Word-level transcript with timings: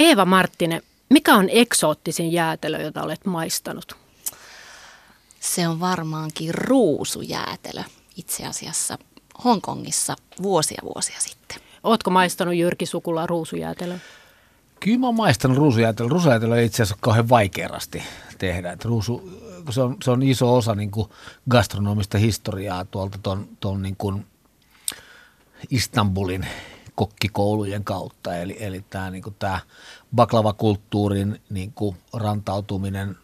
Eeva 0.00 0.24
Marttinen, 0.24 0.82
mikä 1.10 1.34
on 1.34 1.48
eksoottisin 1.52 2.32
jäätelö, 2.32 2.82
jota 2.82 3.02
olet 3.02 3.26
maistanut? 3.26 3.96
Se 5.40 5.68
on 5.68 5.80
varmaankin 5.80 6.54
ruusujäätelö 6.54 7.82
itse 8.16 8.46
asiassa 8.46 8.98
Hongkongissa 9.44 10.16
vuosia 10.42 10.82
vuosia 10.82 11.20
sitten. 11.20 11.58
Ootko 11.84 12.10
maistanut 12.10 12.54
Jyrki 12.54 12.86
Sukula 12.86 13.26
ruusujäätelö? 13.26 13.98
Kyllä 14.80 14.98
mä 14.98 15.06
oon 15.06 15.14
maistanut 15.14 15.58
ruusujäätelö. 15.58 16.08
Ruusujäätelö 16.08 16.58
ei 16.58 16.66
itse 16.66 16.82
asiassa 16.82 16.94
ole 16.94 17.00
kauhean 17.00 17.28
vaikeasti 17.28 18.02
tehdä. 18.38 18.72
Et 18.72 18.84
ruusu, 18.84 19.30
se, 19.70 19.80
on, 19.80 19.96
se 20.04 20.10
on 20.10 20.22
iso 20.22 20.56
osa 20.56 20.74
niin 20.74 20.90
kuin 20.90 21.08
gastronomista 21.50 22.18
historiaa 22.18 22.84
tuolta 22.84 23.18
ton, 23.22 23.48
ton 23.60 23.82
niin 23.82 23.96
kuin 23.96 24.26
Istanbulin 25.70 26.46
kokkikoulujen 27.00 27.84
kautta. 27.84 28.36
Eli, 28.36 28.56
eli 28.60 28.84
tämä 28.90 29.10
niin 29.10 29.22
tää 29.38 29.60
baklavakulttuurin 30.14 31.40
niin 31.50 31.72
kuin 31.72 31.96
rantautuminen 32.12 33.16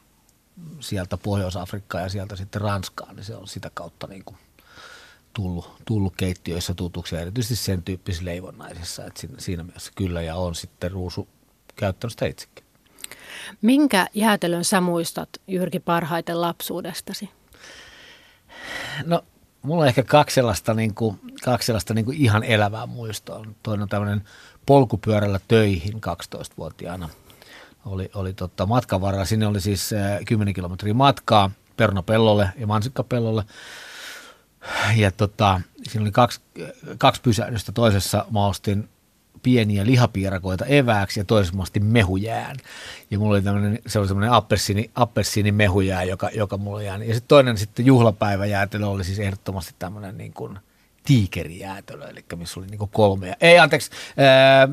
sieltä 0.80 1.17
Pohjois-Afrikkaan 1.17 2.05
ja 2.05 2.09
sieltä 2.09 2.37
sitten 2.37 2.61
Ranskaan, 2.61 3.17
niin 3.17 3.25
se 3.25 3.37
on 3.37 3.48
sitä 3.48 3.70
kautta 3.75 4.07
niin 4.07 4.25
kuin 4.25 4.39
tullut, 5.33 5.83
tullut 5.84 6.17
keittiöissä 6.17 6.75
tutuksi 6.75 7.15
ja 7.15 7.20
erityisesti 7.20 7.57
sen 7.57 7.83
tyyppisissä 7.83 8.25
leivonnaisissa, 8.25 9.05
että 9.05 9.20
siinä, 9.20 9.34
siinä 9.39 9.62
mielessä 9.62 9.93
kyllä 9.95 10.23
ja 10.23 10.37
on 10.37 10.55
sitten 10.55 10.91
ruusu 10.91 11.29
käyttänyt 11.77 12.12
sitä 12.12 12.27
itsekin. 12.27 12.65
Minkä 13.62 14.06
jäätelön 14.15 14.65
sä 14.65 14.81
muistat 14.81 15.29
Jyrki 15.47 15.81
parhaiten 15.81 16.41
lapsuudestasi? 16.41 17.31
No 19.05 19.23
mulla 19.66 19.83
on 19.83 19.88
ehkä 19.88 20.02
kaksi 20.02 20.34
sellaista, 20.34 20.75
niin 20.75 20.95
kuin, 20.95 21.20
kaksi 21.45 21.66
sellaista 21.66 21.95
niin 21.95 22.05
kuin 22.05 22.16
ihan 22.16 22.45
elävää 22.45 22.87
muistoa. 22.87 23.47
Toinen 23.62 23.83
on 23.83 23.89
tämmöinen 23.89 24.25
polkupyörällä 24.66 25.41
töihin 25.48 25.95
12-vuotiaana. 25.95 27.09
Oli, 27.87 28.11
oli 28.15 28.33
tota, 28.33 28.66
matkan 28.66 29.01
varrella, 29.01 29.25
sinne 29.25 29.47
oli 29.47 29.61
siis 29.61 29.91
10 30.27 30.55
kilometriä 30.55 30.94
matkaa 30.94 31.50
Pernopellolle 31.77 32.50
ja 32.59 32.67
Mansikkapellolle. 32.67 33.44
Ja 34.97 35.11
tota, 35.11 35.61
siinä 35.83 36.03
oli 36.03 36.12
kaksi, 36.12 36.41
kaksi 36.98 37.20
pysähdystä. 37.22 37.72
Toisessa 37.72 38.27
mä 38.31 38.47
ostin 38.47 38.89
pieniä 39.47 39.86
lihapiirakoita 39.86 40.64
evääksi 40.64 41.20
ja 41.20 41.25
ostin 41.58 41.84
mehujään. 41.84 42.56
Ja 43.11 43.19
mulla 43.19 43.34
oli 43.34 43.42
tämmöinen, 43.42 43.78
se 43.86 43.98
oli 43.98 44.08
semmoinen 44.08 44.33
appelsiini, 44.33 44.91
appelsiini 44.94 45.53
mehujää, 45.53 46.05
joka, 46.05 46.30
joka 46.34 46.56
mulla 46.56 46.83
jäänyt. 46.83 47.08
Ja 47.08 47.14
sitten 47.14 47.28
toinen 47.28 47.58
sitten 47.58 47.86
juhlapäiväjäätelö 47.86 48.86
oli 48.86 49.05
siis 49.05 49.19
ehdottomasti 49.19 49.75
tämmöinen 49.78 50.19
niin 50.19 50.33
kuin 50.33 50.58
tiikerijäätelö, 51.05 52.08
eli 52.08 52.25
missä 52.36 52.61
oli 52.61 52.66
niin 52.66 52.78
kuin 52.78 52.91
kolme. 52.91 53.36
Ei, 53.41 53.58
anteeksi, 53.58 53.91
ää, 54.16 54.69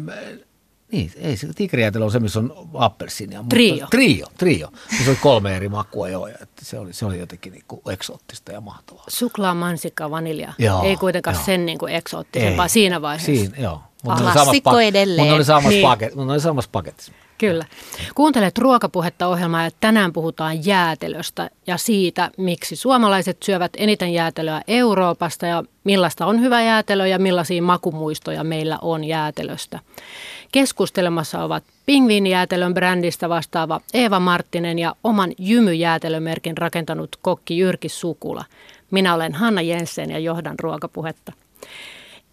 niin, 0.91 1.11
ei 1.17 1.37
se 1.37 1.47
tiikerijäätelö 1.55 2.05
on 2.05 2.11
se, 2.11 2.19
missä 2.19 2.39
on 2.39 2.69
appelsiinia. 2.73 3.43
Trio. 3.49 3.87
Trio, 3.91 4.27
trio. 4.37 4.69
Se 5.03 5.09
oli 5.09 5.17
kolme 5.21 5.55
eri 5.55 5.69
makua 5.69 6.09
jo, 6.09 6.27
ja 6.27 6.35
että 6.41 6.65
se, 6.65 6.80
oli, 6.80 6.93
se 6.93 7.05
oli 7.05 7.19
jotenkin 7.19 7.53
niin 7.53 7.65
kuin 7.67 7.81
eksoottista 7.89 8.52
ja 8.52 8.61
mahtavaa. 8.61 9.03
Suklaa, 9.08 9.53
mansikka, 9.53 10.11
vanilja. 10.11 10.53
Joo, 10.58 10.83
ei 10.83 10.97
kuitenkaan 10.97 11.35
joo. 11.35 11.45
sen 11.45 11.65
niin 11.65 11.77
kuin 11.77 11.93
eksoottisempaa 11.95 12.67
siinä 12.67 13.02
vaiheessa. 13.02 13.25
Siinä, 13.25 13.58
joo. 13.58 13.81
Mutta 14.03 14.23
Ah, 14.23 14.35
ne 14.35 14.41
oli 14.41 14.45
samassa 14.45 14.81
edelleen. 14.81 15.19
Mutta 15.19 15.31
ne 15.31 15.35
oli 15.35 15.43
samassa, 15.45 15.69
Niin. 15.69 15.87
paket, 15.87 16.15
ne 16.15 16.21
oli 16.21 16.39
samassa 16.39 16.69
paketissa. 16.71 17.11
Kyllä. 17.37 17.65
Kuuntelet 18.15 18.57
ruokapuhetta 18.57 19.27
ohjelmaa 19.27 19.63
ja 19.63 19.71
tänään 19.79 20.13
puhutaan 20.13 20.65
jäätelöstä 20.65 21.49
ja 21.67 21.77
siitä, 21.77 22.31
miksi 22.37 22.75
suomalaiset 22.75 23.37
syövät 23.43 23.71
eniten 23.77 24.13
jäätelöä 24.13 24.61
Euroopasta 24.67 25.45
ja 25.45 25.63
millaista 25.83 26.25
on 26.25 26.41
hyvä 26.41 26.61
jäätelö 26.61 27.07
ja 27.07 27.19
millaisia 27.19 27.63
makumuistoja 27.63 28.43
meillä 28.43 28.77
on 28.81 29.03
jäätelöstä. 29.03 29.79
Keskustelemassa 30.51 31.43
ovat 31.43 31.63
Pingviinijäätelön 31.85 32.73
brändistä 32.73 33.29
vastaava 33.29 33.81
Eeva 33.93 34.19
Marttinen 34.19 34.79
ja 34.79 34.95
oman 35.03 35.31
jymyjäätelömerkin 35.37 36.57
rakentanut 36.57 37.15
kokki 37.21 37.57
Jyrki 37.57 37.89
Sukula. 37.89 38.45
Minä 38.91 39.13
olen 39.13 39.33
Hanna 39.33 39.61
Jensen 39.61 40.09
ja 40.11 40.19
johdan 40.19 40.59
ruokapuhetta. 40.59 41.33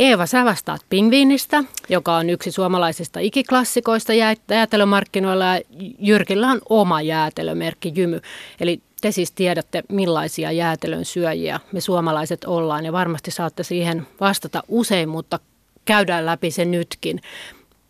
Eeva, 0.00 0.26
sä 0.26 0.44
vastaat 0.44 0.80
pingviinistä, 0.90 1.64
joka 1.88 2.16
on 2.16 2.30
yksi 2.30 2.50
suomalaisista 2.50 3.20
ikiklassikoista 3.20 4.12
jää- 4.12 4.34
jäätelömarkkinoilla 4.50 5.44
ja 5.44 5.60
Jyrkillä 5.98 6.48
on 6.48 6.60
oma 6.68 7.02
jäätelömerkki 7.02 7.92
Jymy. 7.96 8.20
Eli 8.60 8.82
te 9.00 9.12
siis 9.12 9.32
tiedätte, 9.32 9.82
millaisia 9.88 10.52
jäätelön 10.52 11.04
syöjiä 11.04 11.60
me 11.72 11.80
suomalaiset 11.80 12.44
ollaan 12.44 12.84
ja 12.84 12.92
varmasti 12.92 13.30
saatte 13.30 13.62
siihen 13.62 14.06
vastata 14.20 14.62
usein, 14.68 15.08
mutta 15.08 15.38
käydään 15.84 16.26
läpi 16.26 16.50
se 16.50 16.64
nytkin. 16.64 17.20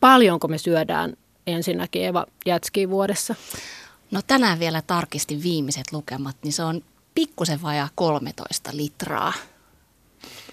Paljonko 0.00 0.49
me 0.49 0.59
syödään 0.59 1.16
ensinnäkin 1.47 2.03
Eeva 2.03 2.26
Jätskiä 2.47 2.91
vuodessa? 2.91 3.34
No 4.10 4.20
tänään 4.26 4.59
vielä 4.59 4.82
tarkistin 4.82 5.43
viimeiset 5.43 5.93
lukemat, 5.93 6.37
niin 6.43 6.53
se 6.53 6.62
on 6.62 6.82
pikkusen 7.15 7.62
vajaa 7.62 7.88
13 7.94 8.70
litraa 8.72 9.32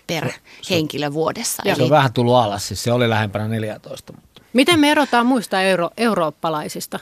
per 0.07 0.31
henkilö 0.69 1.13
vuodessa. 1.13 1.63
Se 1.75 1.83
on 1.83 1.89
vähän 1.89 2.13
tullut 2.13 2.35
alas, 2.35 2.67
siis 2.67 2.83
se 2.83 2.91
oli 2.91 3.09
lähempänä 3.09 3.47
14. 3.47 4.13
Mutta. 4.13 4.41
Miten 4.53 4.79
me 4.79 4.91
erotaan 4.91 5.25
muista 5.25 5.61
euro- 5.61 5.89
eurooppalaisista? 5.97 6.99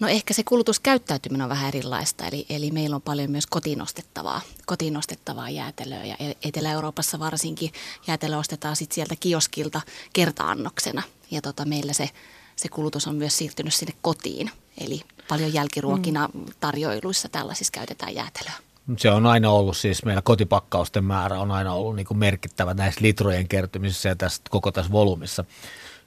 No 0.00 0.08
ehkä 0.08 0.34
se 0.34 0.42
kulutuskäyttäytyminen 0.44 1.44
on 1.44 1.48
vähän 1.48 1.68
erilaista, 1.68 2.26
eli, 2.26 2.46
eli 2.48 2.70
meillä 2.70 2.96
on 2.96 3.02
paljon 3.02 3.30
myös 3.30 3.46
kotinostettavaa, 3.46 4.40
kotinostettavaa 4.66 5.50
jäätelöä 5.50 6.04
ja 6.04 6.16
E- 6.18 6.48
Etelä-Euroopassa 6.48 7.18
varsinkin 7.18 7.72
jäätelö 8.06 8.36
ostetaan 8.36 8.76
sit 8.76 8.92
sieltä 8.92 9.14
kioskilta 9.20 9.80
kertaannoksena 10.12 11.02
ja 11.30 11.42
tota, 11.42 11.64
meillä 11.64 11.92
se, 11.92 12.10
se 12.56 12.68
kulutus 12.68 13.06
on 13.06 13.16
myös 13.16 13.38
siirtynyt 13.38 13.74
sinne 13.74 13.94
kotiin, 14.02 14.50
eli 14.80 15.00
paljon 15.28 15.54
jälkiruokina 15.54 16.28
tarjoiluissa 16.60 17.28
tällaisissa 17.28 17.72
käytetään 17.72 18.14
jäätelöä. 18.14 18.71
Se 18.96 19.10
on 19.10 19.26
aina 19.26 19.50
ollut 19.50 19.76
siis, 19.76 20.04
meillä 20.04 20.22
kotipakkausten 20.22 21.04
määrä 21.04 21.40
on 21.40 21.50
aina 21.50 21.72
ollut 21.72 21.96
niin 21.96 22.06
kuin 22.06 22.18
merkittävä 22.18 22.74
näissä 22.74 23.00
litrojen 23.02 23.48
kertymisessä 23.48 24.08
ja 24.08 24.16
tässä, 24.16 24.42
koko 24.50 24.72
tässä 24.72 24.92
volyymissa 24.92 25.44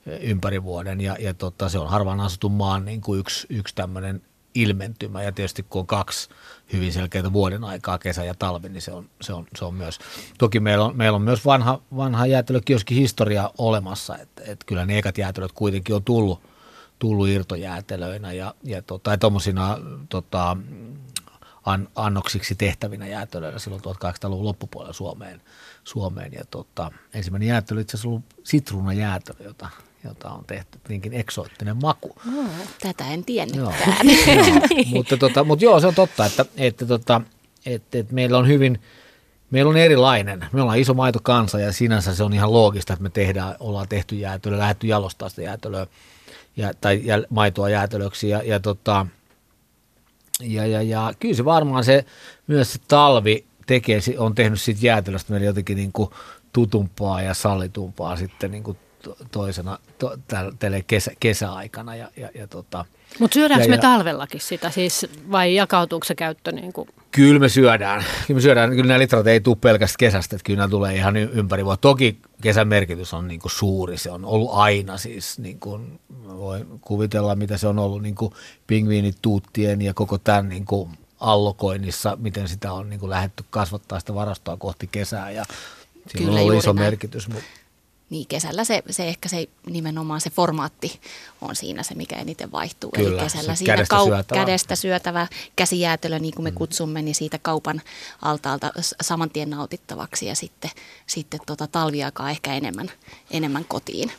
eh, 0.05 0.19
ympäri 0.21 0.63
vuoden. 0.63 1.01
Ja, 1.01 1.15
ja 1.19 1.33
tota, 1.33 1.69
se 1.69 1.79
on 1.79 1.89
harvaan 1.89 2.19
asutun 2.19 2.51
maan 2.51 2.85
niin 2.85 3.01
kuin 3.01 3.19
yksi, 3.19 3.47
yksi 3.49 3.75
tämmöinen 3.75 4.21
ilmentymä. 4.55 5.23
Ja 5.23 5.31
tietysti 5.31 5.63
kun 5.63 5.79
on 5.79 5.87
kaksi 5.87 6.29
hyvin 6.73 6.93
selkeitä 6.93 7.33
vuoden 7.33 7.63
aikaa, 7.63 7.97
kesä 7.97 8.23
ja 8.23 8.35
talvi, 8.39 8.69
niin 8.69 8.81
se 8.81 8.91
on, 8.91 9.09
se 9.21 9.33
on, 9.33 9.45
se 9.57 9.65
on 9.65 9.73
myös. 9.73 9.99
Toki 10.37 10.59
meillä 10.59 10.85
on, 10.85 10.97
meillä 10.97 11.15
on 11.15 11.21
myös 11.21 11.45
vanha, 11.45 11.81
vanha 11.95 12.25
jäätelökioski 12.25 12.95
historia 12.95 13.51
olemassa, 13.57 14.17
että 14.17 14.43
et 14.45 14.63
kyllä 14.63 14.85
ne 14.85 14.97
ekat 14.97 15.17
jäätelöt 15.17 15.51
kuitenkin 15.51 15.95
on 15.95 16.03
tullut, 16.03 16.41
tullut 16.99 17.27
irtojäätelöinä 17.27 18.33
ja, 18.33 18.53
ja 18.63 18.81
tota, 18.81 19.17
tuommoisina 19.17 19.77
tota, 20.09 20.57
an, 21.65 21.87
annoksiksi 21.95 22.55
tehtävinä 22.55 23.07
jäätelöinä 23.07 23.59
silloin 23.59 23.81
1800-luvun 23.83 24.45
loppupuolella 24.45 24.93
Suomeen. 24.93 25.41
Suomeen. 25.83 26.33
Ja 26.33 26.45
tota, 26.51 26.91
ensimmäinen 27.13 27.47
jäätelö 27.47 27.81
itse 27.81 27.97
asiassa 27.97 28.09
ollut 28.09 28.23
sitruunajäätelö, 28.43 29.37
jota, 29.43 29.69
jota 30.03 30.29
on 30.29 30.45
tehty 30.45 30.79
niinkin 30.89 31.13
eksoottinen 31.13 31.77
maku. 31.81 32.15
Tätä 32.79 33.07
en 33.07 33.13
Joo. 33.13 33.23
tiennytkään. 33.25 33.97
joo. 34.35 34.59
mutta, 34.95 35.17
tota, 35.17 35.43
mutta 35.43 35.65
joo, 35.65 35.79
se 35.79 35.87
on 35.87 35.95
totta, 35.95 36.25
että, 36.25 36.45
että, 36.57 36.85
tota, 36.85 37.21
että, 37.65 37.97
että 37.97 38.13
meillä 38.13 38.37
on 38.37 38.47
hyvin, 38.47 38.81
meillä 39.51 39.69
on 39.69 39.77
erilainen. 39.77 40.45
Me 40.51 40.61
ollaan 40.61 40.79
iso 40.79 40.93
maitokansa 40.93 41.59
ja 41.59 41.71
sinänsä 41.73 42.15
se 42.15 42.23
on 42.23 42.33
ihan 42.33 42.53
loogista, 42.53 42.93
että 42.93 43.03
me 43.03 43.09
tehdään, 43.09 43.55
ollaan 43.59 43.87
tehty 43.87 44.15
jäätelöä, 44.15 44.59
lähdetty 44.59 44.87
jalostaa 44.87 45.29
sitä 45.29 45.41
jäätelöä 45.41 45.87
ja, 46.57 46.73
tai 46.81 47.01
jä, 47.03 47.23
maitoa 47.29 47.69
jäätelöksi 47.69 48.29
ja, 48.29 48.41
ja, 48.43 48.59
tota, 48.59 49.07
ja, 50.41 50.65
ja, 50.65 50.81
ja 50.81 51.13
kyllä 51.19 51.35
se 51.35 51.45
varmaan 51.45 51.83
se 51.83 52.05
myös 52.47 52.73
se 52.73 52.79
talvi 52.87 53.45
tekee, 53.65 53.99
on 54.17 54.35
tehnyt 54.35 54.61
siitä 54.61 54.85
jäätelöstä 54.85 55.31
meille 55.31 55.45
jotenkin 55.45 55.77
niin 55.77 55.91
kuin 55.91 56.09
tutumpaa 56.53 57.21
ja 57.21 57.33
sallitumpaa 57.33 58.17
sitten 58.17 58.51
niin 58.51 58.63
kuin 58.63 58.77
to- 59.03 59.17
toisena 59.31 59.79
to, 59.97 60.17
tälle 60.59 60.83
kesä, 60.87 61.11
kesäaikana. 61.19 61.95
Ja, 61.95 62.09
ja, 62.17 62.29
ja 62.35 62.47
tota, 62.47 62.85
Mutta 63.19 63.33
syödäänkö 63.33 63.65
Ja- 63.65 63.69
me 63.69 63.75
ja- 63.75 63.81
talvellakin 63.81 64.41
sitä 64.41 64.69
siis 64.69 65.05
vai 65.31 65.55
jakautuuko 65.55 66.03
se 66.05 66.15
käyttö 66.15 66.51
niin 66.51 66.73
kuin 66.73 66.89
Kyllä 67.11 67.39
me 67.39 67.49
syödään. 67.49 68.03
Kyllä 68.27 68.37
me 68.37 68.41
syödään. 68.41 68.69
Kyllä 68.69 68.87
nämä 68.87 68.99
litrat 68.99 69.27
ei 69.27 69.39
tule 69.39 69.55
pelkästään 69.61 69.97
kesästä, 69.99 70.35
että 70.35 70.43
kyllä 70.45 70.57
nämä 70.57 70.67
tulee 70.69 70.95
ihan 70.95 71.17
ympäri 71.17 71.65
vuotta. 71.65 71.81
Toki 71.81 72.19
kesän 72.41 72.67
merkitys 72.67 73.13
on 73.13 73.27
niin 73.27 73.39
kuin 73.39 73.51
suuri. 73.51 73.97
Se 73.97 74.11
on 74.11 74.25
ollut 74.25 74.49
aina 74.53 74.97
siis, 74.97 75.39
niin 75.39 75.59
kuin, 75.59 75.99
voi 76.27 76.65
kuvitella 76.81 77.35
mitä 77.35 77.57
se 77.57 77.67
on 77.67 77.79
ollut 77.79 78.01
niin 78.01 78.15
kuin 78.15 78.33
pingviinit, 78.67 79.17
tuuttien 79.21 79.81
ja 79.81 79.93
koko 79.93 80.17
tämän 80.17 80.49
niin 80.49 80.65
kuin 80.65 80.89
allokoinnissa, 81.19 82.17
miten 82.21 82.47
sitä 82.47 82.73
on 82.73 82.89
niin 82.89 82.99
kuin 82.99 83.09
lähdetty 83.09 83.43
kasvattaa 83.49 83.99
sitä 83.99 84.15
varastoa 84.15 84.57
kohti 84.57 84.87
kesää 84.91 85.31
ja 85.31 85.45
Kyllä, 86.17 86.31
on 86.31 86.37
ollut 86.39 86.57
iso 86.63 86.73
näin. 86.73 86.85
merkitys. 86.85 87.27
Mutta 87.27 87.43
Niin 88.09 88.27
kesällä 88.27 88.63
se, 88.63 88.83
se 88.89 89.07
ehkä 89.07 89.29
se 89.29 89.47
nimenomaan 89.69 90.21
se 90.21 90.29
formaatti 90.29 90.99
on 91.41 91.55
siinä 91.55 91.83
se, 91.83 91.95
mikä 91.95 92.15
eniten 92.15 92.51
vaihtuu. 92.51 92.91
Kyllä, 92.91 93.09
Eli 93.09 93.19
kesällä 93.19 93.55
se 93.55 93.57
siinä 93.57 93.73
kädestä 93.73 94.03
syötävä. 94.05 94.39
kädestä 94.39 94.75
syötävä 94.75 95.27
käsijäätelö, 95.55 96.19
niin 96.19 96.35
kuin 96.35 96.43
me 96.43 96.51
kutsumme, 96.51 97.01
niin 97.01 97.15
siitä 97.15 97.39
kaupan 97.41 97.81
altaalta 98.21 98.71
saman 99.01 99.29
tien 99.29 99.49
nautittavaksi 99.49 100.25
ja 100.25 100.35
sitten, 100.35 100.71
sitten 101.07 101.39
tota 101.45 101.67
talviaikaa 101.67 102.29
ehkä 102.29 102.53
enemmän, 102.53 102.91
enemmän 103.31 103.65
kotiin, 103.65 104.11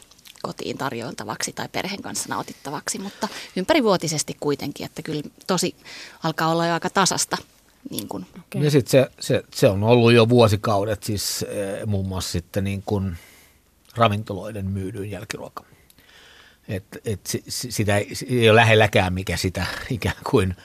kotiin 0.42 0.78
tarjoiltavaksi 0.78 1.52
tai 1.52 1.68
perheen 1.72 2.02
kanssa 2.02 2.28
nautittavaksi, 2.28 2.98
mutta 2.98 3.28
ympärivuotisesti 3.56 4.36
kuitenkin, 4.40 4.86
että 4.86 5.02
kyllä 5.02 5.22
tosi 5.46 5.76
alkaa 6.22 6.48
olla 6.48 6.66
jo 6.66 6.74
aika 6.74 6.90
tasasta. 6.90 7.36
Niin 7.90 8.08
kuin. 8.08 8.26
Okay. 8.38 8.64
Ja 8.64 8.70
sitten 8.70 8.90
se, 8.90 9.10
se, 9.20 9.42
se, 9.54 9.68
on 9.68 9.84
ollut 9.84 10.12
jo 10.12 10.28
vuosikaudet 10.28 11.02
siis 11.02 11.42
eh, 11.48 11.86
muun 11.86 12.08
muassa 12.08 12.32
sitten 12.32 12.64
niin 12.64 12.82
kuin 12.86 13.16
ravintoloiden 13.96 14.66
myydyin 14.66 15.10
jälkiruoka. 15.10 15.64
Et, 16.68 16.84
et 17.04 17.20
sitä 17.48 17.96
ei, 17.96 18.12
ei 18.28 18.50
ole 18.50 18.56
lähelläkään, 18.56 19.12
mikä 19.12 19.36
sitä 19.36 19.66
ikään 19.90 20.16
kuin 20.30 20.56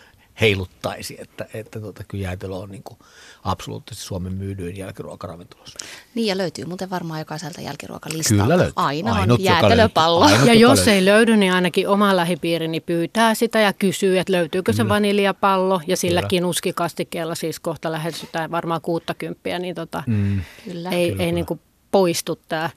heiluttaisi, 0.41 1.17
että, 1.19 1.45
että 1.53 1.79
tota, 1.79 2.03
kyllä 2.07 2.23
jäätelö 2.23 2.55
on 2.55 2.69
niin 2.69 2.83
kuin 2.83 2.99
absoluuttisesti 3.43 4.07
Suomen 4.07 4.33
myydyin 4.33 4.77
jälkiruokaravintolossa. 4.77 5.79
Niin 6.15 6.27
ja 6.27 6.37
löytyy 6.37 6.65
muuten 6.65 6.89
varmaan 6.89 7.19
jokaiselta 7.19 7.61
jälkiruokalistalta. 7.61 8.43
Kyllä 8.43 8.57
löytyy. 8.57 8.73
Aina 8.75 9.13
Ainut, 9.13 9.39
on 9.39 9.45
jäätelöpallo. 9.45 10.25
Ainut, 10.25 10.47
ja 10.47 10.53
jos 10.53 10.77
löytyy. 10.77 10.93
ei 10.93 11.05
löydy, 11.05 11.37
niin 11.37 11.53
ainakin 11.53 11.87
oma 11.87 12.15
lähipiirini 12.15 12.79
pyytää 12.79 13.35
sitä 13.35 13.59
ja 13.59 13.73
kysyy, 13.73 14.19
että 14.19 14.33
löytyykö 14.33 14.73
se 14.73 14.89
vaniljapallo. 14.89 15.81
Ja 15.87 15.97
silläkin 15.97 16.45
uskikastikkeella 16.45 17.35
siis 17.35 17.59
kohta 17.59 17.91
lähestytään 17.91 18.51
varmaan 18.51 18.81
60, 18.81 19.59
niin 19.59 19.75
tota, 19.75 20.03
mm. 20.07 20.41
Kyllä. 20.63 20.89
ei, 20.89 21.11
Kyllä. 21.11 21.23
ei 21.23 21.31
niin 21.31 21.45
kuin 21.45 21.59
poistu 21.91 22.39
tämä 22.47 22.69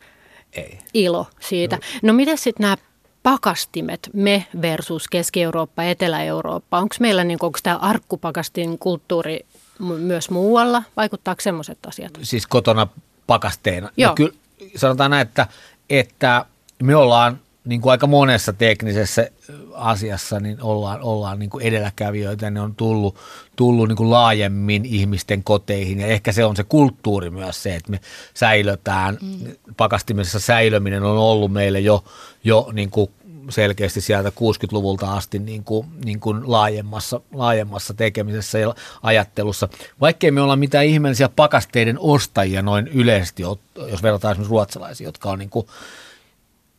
ei. 0.57 0.79
ilo 0.95 1.27
siitä. 1.41 1.79
Joo. 1.83 2.01
No 2.03 2.13
miten 2.13 2.39
sitten 2.39 2.65
nämä 2.65 2.77
pakastimet, 3.23 4.11
me 4.13 4.47
versus 4.63 5.09
Keski-Eurooppa, 5.09 5.83
Etelä-Eurooppa? 5.83 6.79
Onko 6.79 6.97
meillä 7.01 7.25
niin, 7.25 7.39
onko 7.43 7.59
tämä 7.63 7.77
arkkupakastin 7.77 8.79
kulttuuri 8.79 9.47
myös 9.79 10.31
muualla? 10.31 10.83
Vaikuttaako 10.97 11.41
semmoiset 11.41 11.79
asiat? 11.87 12.13
Siis 12.23 12.47
kotona 12.47 12.87
pakasteena. 13.27 13.87
No 13.87 13.93
Joo. 13.97 14.11
No 14.11 14.15
kyllä, 14.15 14.33
sanotaan 14.77 15.11
näin, 15.11 15.23
että, 15.29 15.47
että 15.91 16.45
me 16.83 16.97
ollaan 16.97 17.41
niin 17.65 17.81
kuin 17.81 17.91
aika 17.91 18.07
monessa 18.07 18.53
teknisessä 18.53 19.31
asiassa 19.75 20.41
niin 20.41 20.63
ollaan, 20.63 21.03
ollaan 21.03 21.39
niin 21.39 21.51
kuin 21.51 21.65
edelläkävijöitä, 21.65 22.51
ne 22.51 22.61
on 22.61 22.75
tullut, 22.75 23.17
tullut 23.57 23.89
niin 23.89 23.97
kuin 23.97 24.11
laajemmin 24.11 24.85
ihmisten 24.85 25.45
koteihin 25.45 26.01
ja 26.01 26.07
ehkä 26.07 26.33
se 26.33 26.45
on 26.45 26.57
se 26.57 26.65
kulttuuri 26.65 27.31
myös 27.31 27.63
se, 27.63 27.75
että 27.75 27.91
me 27.91 28.01
säilötään, 28.35 29.19
mm. 29.21 29.53
pakastimessa 29.77 30.41
säilöminen 30.41 31.03
on 31.03 31.19
ollut 31.19 31.53
meille 31.53 31.81
jo, 31.81 32.05
jo 32.45 32.71
niin 32.73 32.91
kuin 32.91 33.11
selkeästi 33.51 34.01
sieltä 34.01 34.29
60-luvulta 34.29 35.13
asti 35.13 35.39
niin 35.39 35.65
kuin, 35.65 35.87
niin 36.05 36.21
kuin 36.21 36.51
laajemmassa, 36.51 37.21
laajemmassa 37.33 37.95
tekemisessä 37.95 38.59
ja 38.59 38.75
ajattelussa. 39.03 39.69
Vaikkei 40.01 40.31
me 40.31 40.41
olla 40.41 40.57
mitään 40.57 40.85
ihmeellisiä 40.85 41.29
pakasteiden 41.29 41.99
ostajia 41.99 42.63
noin 42.63 42.89
yleisesti, 42.89 43.43
jos 43.43 44.03
verrataan 44.03 44.33
esimerkiksi 44.33 44.51
ruotsalaisia, 44.51 45.09
jotka 45.09 45.31
on 45.31 45.39
niin 45.39 45.51
kuin, 45.51 45.67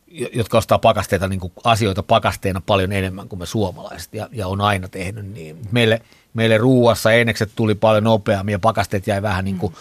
jotka 0.08 0.58
ostaa 0.58 0.78
pakasteita, 0.78 1.28
niin 1.28 1.40
kuin 1.40 1.52
asioita 1.64 2.02
pakasteena 2.02 2.62
paljon 2.66 2.92
enemmän 2.92 3.28
kuin 3.28 3.38
me 3.38 3.46
suomalaiset 3.46 4.14
ja, 4.14 4.28
ja 4.32 4.48
on 4.48 4.60
aina 4.60 4.88
tehnyt 4.88 5.26
niin. 5.26 5.58
Meille, 5.70 6.02
meille 6.34 6.58
ruuassa 6.58 7.12
enekset 7.12 7.50
tuli 7.56 7.74
paljon 7.74 8.04
nopeammin 8.04 8.52
ja 8.52 8.58
pakasteet 8.58 9.06
jäi 9.06 9.22
vähän 9.22 9.44
niin 9.44 9.58
kuin 9.58 9.74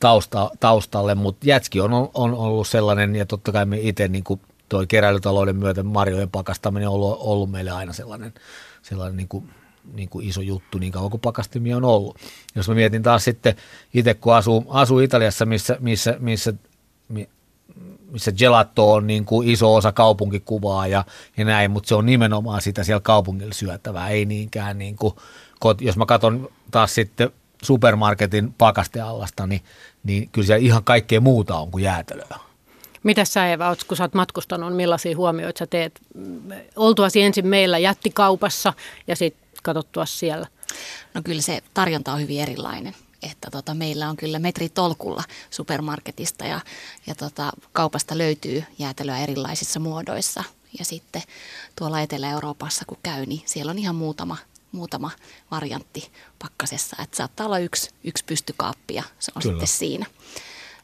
tausta, 0.00 0.50
taustalle, 0.60 1.14
mutta 1.14 1.46
jätski 1.46 1.80
on, 1.80 1.92
on 2.14 2.34
ollut 2.34 2.68
sellainen 2.68 3.16
ja 3.16 3.26
totta 3.26 3.52
kai 3.52 3.66
me 3.66 3.78
itse 3.80 4.08
niin 4.08 4.24
kuin 4.24 4.40
toi 4.68 4.86
keräilytalouden 4.86 5.56
myötä 5.56 5.82
marjojen 5.82 6.30
pakastaminen 6.30 6.88
on 6.88 6.94
ollut, 6.94 7.16
ollut 7.20 7.50
meille 7.50 7.70
aina 7.70 7.92
sellainen, 7.92 8.34
sellainen 8.82 9.16
niin 9.16 9.28
kuin, 9.28 9.50
niin 9.94 10.08
kuin 10.08 10.28
iso 10.28 10.40
juttu 10.40 10.78
niin 10.78 10.92
kauan 10.92 11.10
kuin 11.10 11.20
pakastimia 11.20 11.76
on 11.76 11.84
ollut. 11.84 12.16
Jos 12.54 12.68
mä 12.68 12.74
mietin 12.74 13.02
taas 13.02 13.24
sitten 13.24 13.56
itse, 13.94 14.14
kun 14.14 14.34
asuu, 14.34 14.64
asuu 14.68 15.00
Italiassa, 15.00 15.46
missä, 15.46 15.76
missä, 15.80 16.16
missä, 16.20 16.54
missä 18.12 18.32
gelato 18.32 18.92
on 18.92 19.06
niin 19.06 19.24
kuin 19.24 19.48
iso 19.48 19.74
osa 19.74 19.92
kaupunkikuvaa 19.92 20.86
ja, 20.86 21.04
ja 21.36 21.44
näin, 21.44 21.70
mutta 21.70 21.88
se 21.88 21.94
on 21.94 22.06
nimenomaan 22.06 22.62
sitä 22.62 22.84
siellä 22.84 23.00
kaupungilla 23.00 23.54
syötävää, 23.54 24.08
ei 24.08 24.24
niinkään 24.24 24.78
niin 24.78 24.96
kuin, 24.96 25.14
jos 25.80 25.96
mä 25.96 26.06
katson 26.06 26.48
taas 26.70 26.94
sitten 26.94 27.30
supermarketin 27.62 28.52
pakasteallasta, 28.52 29.46
niin, 29.46 29.60
niin 30.04 30.28
kyllä 30.32 30.46
siellä 30.46 30.66
ihan 30.66 30.84
kaikkea 30.84 31.20
muuta 31.20 31.56
on 31.56 31.70
kuin 31.70 31.84
jäätelöä. 31.84 32.38
Mitä 33.02 33.24
sä 33.24 33.52
Eva, 33.52 33.76
kun 33.88 33.96
sä 33.96 34.04
oot 34.04 34.14
matkustanut, 34.14 34.76
millaisia 34.76 35.16
huomioita 35.16 35.58
sä 35.58 35.66
teet? 35.66 36.00
Oltuasi 36.76 37.22
ensin 37.22 37.46
meillä 37.46 37.78
jättikaupassa 37.78 38.72
ja 39.06 39.16
sitten 39.16 39.48
katsottua 39.62 40.06
siellä. 40.06 40.46
No 41.14 41.22
kyllä 41.24 41.42
se 41.42 41.62
tarjonta 41.74 42.12
on 42.12 42.20
hyvin 42.20 42.40
erilainen. 42.40 42.94
Että 43.22 43.50
tota, 43.50 43.74
meillä 43.74 44.08
on 44.08 44.16
kyllä 44.16 44.38
metri 44.38 44.68
tolkulla 44.68 45.22
supermarketista 45.50 46.44
ja, 46.44 46.60
ja 47.06 47.14
tota, 47.14 47.52
kaupasta 47.72 48.18
löytyy 48.18 48.64
jäätelöä 48.78 49.18
erilaisissa 49.18 49.80
muodoissa. 49.80 50.44
Ja 50.78 50.84
sitten 50.84 51.22
tuolla 51.78 52.00
Etelä-Euroopassa 52.00 52.84
kun 52.86 52.98
käy, 53.02 53.26
niin 53.26 53.42
siellä 53.44 53.70
on 53.70 53.78
ihan 53.78 53.94
muutama, 53.94 54.36
muutama 54.72 55.10
variantti 55.50 56.10
pakkasessa. 56.38 56.96
Että 57.02 57.16
saattaa 57.16 57.46
olla 57.46 57.58
yksi, 57.58 57.90
yksi 58.04 58.24
pystykaappi 58.24 58.94
ja 58.94 59.02
se 59.18 59.32
on 59.36 59.42
Kyllä. 59.42 59.52
sitten 59.52 59.68
siinä. 59.68 60.06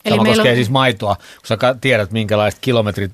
Eli 0.04 0.16
Sama 0.16 0.28
koskee 0.28 0.52
on... 0.52 0.56
siis 0.56 0.70
maitoa, 0.70 1.16
kun 1.16 1.46
sä 1.46 1.56
tiedät 1.80 2.10
minkälaiset 2.10 2.60
kilometrit 2.60 3.12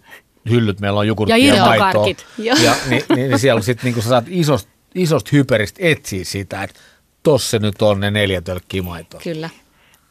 hyllyt 0.50 0.80
meillä 0.80 1.00
on 1.00 1.06
jogurttia 1.06 1.36
ja, 1.36 1.54
ja 1.54 1.64
maitoa. 1.64 2.06
Ja, 2.38 2.54
niin, 2.88 3.04
niin, 3.14 3.28
niin 3.28 3.38
siellä 3.38 3.62
sitten 3.62 3.84
niin 3.84 3.94
kun 3.94 4.02
sä 4.02 4.08
saat 4.08 4.24
isosta, 4.28 4.70
isosta 4.94 5.30
hyperistä 5.32 5.78
etsiä 5.82 6.24
sitä, 6.24 6.62
että 6.62 6.80
tossa 7.24 7.58
nyt 7.58 7.82
on 7.82 8.00
ne 8.00 8.10
neljä 8.10 8.40
tölkkiä 8.40 8.82
maitoa. 8.82 9.20
Kyllä. 9.20 9.50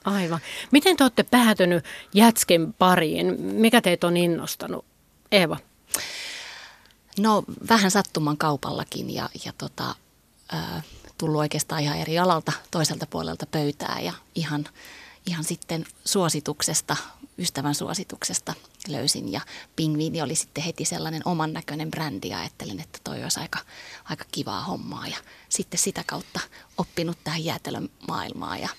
Aivan. 0.04 0.40
Miten 0.72 0.98
te 0.98 1.04
olette 1.04 1.24
päätynyt 1.24 1.86
jätsken 2.14 2.74
pariin? 2.74 3.42
Mikä 3.42 3.82
teitä 3.82 4.08
on 4.08 4.18
innostanut? 4.18 4.86
Eeva? 5.32 5.58
No 7.20 7.44
vähän 7.70 7.92
sattuman 7.92 8.38
kaupallakin 8.38 9.14
ja, 9.14 9.30
ja 9.46 9.54
tota, 9.58 9.96
äh, 10.54 10.84
tullut 11.18 11.40
oikeastaan 11.40 11.82
ihan 11.82 11.98
eri 11.98 12.20
alalta 12.20 12.52
toiselta 12.72 13.08
puolelta 13.10 13.46
pöytää 13.46 14.00
ja 14.02 14.14
ihan– 14.36 14.66
ihan 15.26 15.44
sitten 15.44 15.86
suosituksesta, 16.06 16.96
ystävän 17.38 17.76
suosituksesta 17.76 18.54
löysin 18.88 19.32
ja 19.32 19.42
Pingviini 19.76 20.22
oli 20.22 20.36
sitten 20.36 20.64
heti 20.64 20.86
sellainen 20.86 21.22
oman 21.26 21.54
näköinen 21.54 21.92
brändi 21.92 22.30
ja 22.30 22.40
ajattelin, 22.40 22.80
että 22.80 23.00
toi 23.04 23.24
olisi 23.24 23.40
aika, 23.40 23.60
aika 24.06 24.26
kivaa 24.32 24.64
hommaa 24.64 25.08
ja 25.08 25.18
sitten 25.50 25.80
sitä 25.80 26.04
kautta 26.06 26.40
oppinut 26.78 27.18
tähän 27.24 27.46
jäätelön 27.46 27.90
maailmaan 28.08 28.62
ja 28.62 28.70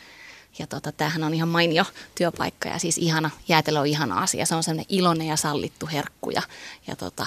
ja 0.59 0.67
tota, 0.67 0.93
tämähän 0.93 1.25
on 1.25 1.35
ihan 1.35 1.49
mainio 1.49 1.85
työpaikka 2.15 2.69
ja 2.69 2.79
siis 2.79 2.99
ihana, 2.99 3.31
jäätelö 3.49 3.81
on 3.81 3.87
ihana 3.87 4.19
asia. 4.19 4.47
Se 4.47 4.55
on 4.55 4.63
sellainen 4.63 4.87
iloinen 4.89 5.27
ja 5.27 5.37
sallittu 5.37 5.89
herkku. 5.93 6.31
Ja, 6.31 6.43
ja 6.87 6.97
tota, 6.97 7.27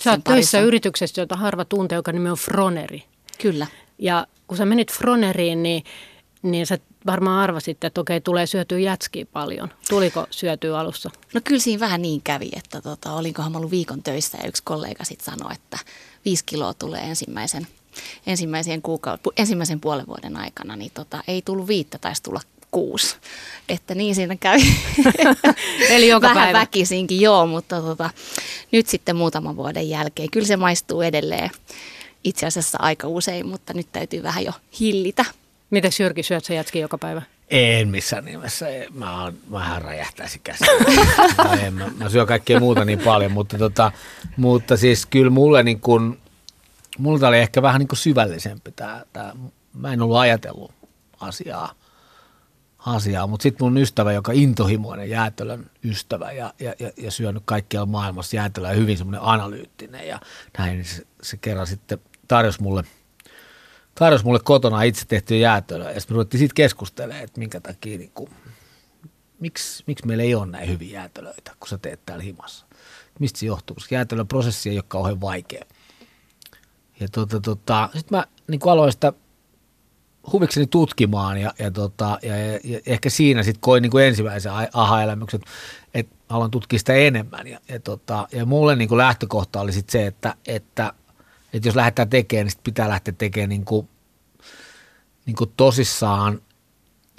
Sä 0.00 0.10
oot 0.10 0.24
töissä 0.24 0.60
yrityksessä, 0.60 1.20
jota 1.20 1.36
harva 1.36 1.64
tuntee, 1.64 1.96
joka 1.96 2.12
nimi 2.12 2.30
on 2.30 2.36
Froneri. 2.36 3.04
Kyllä. 3.42 3.66
Ja 3.98 4.26
kun 4.46 4.56
sä 4.56 4.64
menit 4.64 4.92
Froneriin, 4.92 5.62
niin, 5.62 5.84
niin 6.42 6.66
sä 6.66 6.78
varmaan 7.06 7.42
arvasit, 7.42 7.84
että 7.84 8.00
okei, 8.00 8.20
tulee 8.20 8.46
syötyä 8.46 8.78
jätskiä 8.78 9.26
paljon. 9.32 9.68
Tuliko 9.88 10.26
syötyä 10.30 10.78
alussa? 10.78 11.10
No 11.34 11.40
kyllä 11.44 11.60
siinä 11.60 11.80
vähän 11.80 12.02
niin 12.02 12.22
kävi, 12.22 12.50
että 12.56 12.80
tota, 12.80 13.12
olinkohan 13.12 13.52
mä 13.52 13.58
ollut 13.58 13.70
viikon 13.70 14.02
töissä 14.02 14.38
ja 14.42 14.48
yksi 14.48 14.62
kollega 14.62 15.04
sitten 15.04 15.34
sanoi, 15.34 15.52
että 15.52 15.78
viisi 16.24 16.44
kiloa 16.44 16.74
tulee 16.74 17.00
ensimmäisen, 17.00 17.66
ensimmäisen, 18.26 18.82
kuukauden, 18.82 19.32
ensimmäisen 19.36 19.80
puolen 19.80 20.06
vuoden 20.06 20.36
aikana, 20.36 20.76
niin 20.76 20.90
tota, 20.94 21.22
ei 21.28 21.42
tullut 21.42 21.68
viittä, 21.68 21.98
taisi 21.98 22.22
tulla 22.22 22.40
kuusi. 22.70 23.16
Että 23.68 23.94
niin 23.94 24.14
siinä 24.14 24.36
kävi. 24.36 24.62
Eli 25.90 26.08
joka 26.08 26.28
Vähän 26.28 26.44
päivä. 26.44 26.60
väkisinkin, 26.60 27.20
joo, 27.20 27.46
mutta 27.46 27.80
tota, 27.80 28.10
nyt 28.72 28.86
sitten 28.86 29.16
muutaman 29.16 29.56
vuoden 29.56 29.88
jälkeen. 29.88 30.30
Kyllä 30.30 30.46
se 30.46 30.56
maistuu 30.56 31.02
edelleen 31.02 31.50
itse 32.24 32.46
asiassa 32.46 32.78
aika 32.80 33.08
usein, 33.08 33.46
mutta 33.46 33.74
nyt 33.74 33.86
täytyy 33.92 34.22
vähän 34.22 34.44
jo 34.44 34.52
hillitä. 34.80 35.24
Miten 35.70 35.90
Jyrki, 36.00 36.22
syöt 36.22 36.44
sä 36.44 36.54
jätski 36.54 36.78
joka 36.78 36.98
päivä? 36.98 37.22
En 37.50 37.88
missään 37.88 38.24
nimessä. 38.24 38.66
Mä 38.94 39.22
oon 39.22 39.34
vähän 39.52 39.82
räjähtäisi 39.82 40.38
käsiä. 40.38 40.66
mä, 41.38 41.70
mä, 41.84 41.90
mä 41.98 42.08
syön 42.08 42.26
kaikkea 42.26 42.60
muuta 42.60 42.84
niin 42.84 42.98
paljon, 42.98 43.32
mutta, 43.32 43.58
tota, 43.58 43.92
mutta 44.36 44.76
siis 44.76 45.06
kyllä 45.06 45.30
mulle 45.30 45.62
niin 45.62 45.80
kun, 45.80 46.18
mulla 46.98 47.28
oli 47.28 47.38
ehkä 47.38 47.62
vähän 47.62 47.78
niin 47.78 47.88
kuin 47.88 47.98
syvällisempi 47.98 48.72
tämä, 48.72 49.04
tämä. 49.12 49.32
Mä 49.74 49.92
en 49.92 50.02
ollut 50.02 50.16
ajatellut 50.16 50.72
asiaa, 51.20 51.72
asiaa 52.78 53.26
mutta 53.26 53.42
sitten 53.42 53.64
mun 53.64 53.78
ystävä, 53.78 54.12
joka 54.12 54.32
intohimoinen 54.32 55.10
jäätelön 55.10 55.70
ystävä 55.84 56.32
ja, 56.32 56.54
ja, 56.60 56.74
ja, 56.78 56.90
ja 56.96 57.10
syönyt 57.10 57.42
kaikkialla 57.46 57.86
maailmassa 57.86 58.36
jäätelöä 58.36 58.72
hyvin 58.72 58.98
semmoinen 58.98 59.22
analyyttinen 59.22 60.08
ja 60.08 60.20
näin, 60.58 60.72
niin 60.72 60.84
se, 60.84 61.06
se 61.22 61.36
kerran 61.36 61.66
sitten 61.66 61.98
tarjosi 62.28 62.62
mulle– 62.62 62.84
tarjosi 63.98 64.24
mulle 64.24 64.40
kotona 64.44 64.82
itse 64.82 65.06
tehtyä 65.06 65.36
jäätelöä 65.36 65.90
ja 65.90 66.00
sitten 66.00 66.14
me 66.14 66.16
ruvettiin 66.16 66.38
siitä 66.38 66.54
keskustelemaan, 66.54 67.24
että 67.24 67.38
minkä 67.38 67.60
takia, 67.60 67.98
niin 67.98 68.10
kuin, 68.14 68.30
miksi, 69.40 69.84
miksi 69.86 70.06
meillä 70.06 70.24
ei 70.24 70.34
ole 70.34 70.46
näin 70.46 70.68
hyviä 70.68 71.00
jäätelöitä, 71.00 71.52
kun 71.60 71.68
sä 71.68 71.78
teet 71.78 72.00
täällä 72.06 72.24
himassa. 72.24 72.66
Mistä 73.18 73.38
se 73.38 73.46
johtuu, 73.46 73.74
koska 73.74 73.94
jäätelön 73.94 74.28
prosessi 74.28 74.70
ei 74.70 74.78
ole 74.78 74.84
kauhean 74.88 75.20
vaikea. 75.20 75.64
Ja 77.00 77.08
tota, 77.12 77.40
tota, 77.40 77.88
sitten 77.92 78.18
mä 78.18 78.26
niin 78.48 78.60
kuin 78.60 78.72
aloin 78.72 78.92
sitä 78.92 79.12
huvikseni 80.32 80.66
tutkimaan 80.66 81.38
ja, 81.38 81.54
ja, 81.58 81.70
tota, 81.70 82.18
ja, 82.22 82.36
ja, 82.36 82.60
ja 82.64 82.80
ehkä 82.86 83.10
siinä 83.10 83.42
sitten 83.42 83.60
koin 83.60 83.82
niin 83.82 83.90
kuin 83.90 84.04
ensimmäisen 84.04 84.52
aha-elämyksen, 84.72 85.40
että 85.94 86.16
aloin 86.28 86.50
tutkia 86.50 86.78
sitä 86.78 86.94
enemmän. 86.94 87.46
Ja, 87.46 87.60
ja, 87.68 87.80
tota, 87.80 88.28
ja 88.32 88.46
mulle 88.46 88.76
niin 88.76 88.88
kuin 88.88 88.98
lähtökohta 88.98 89.60
oli 89.60 89.72
sit 89.72 89.90
se, 89.90 90.06
että, 90.06 90.34
että, 90.46 90.92
että 91.56 91.68
jos 91.68 91.76
lähdetään 91.76 92.10
tekemään, 92.10 92.44
niin 92.44 92.50
sit 92.50 92.64
pitää 92.64 92.88
lähteä 92.88 93.14
tekemään 93.18 93.48
niin 93.48 93.64
kuin, 93.64 93.88
niin 95.26 95.36
kuin 95.36 95.52
tosissaan 95.56 96.40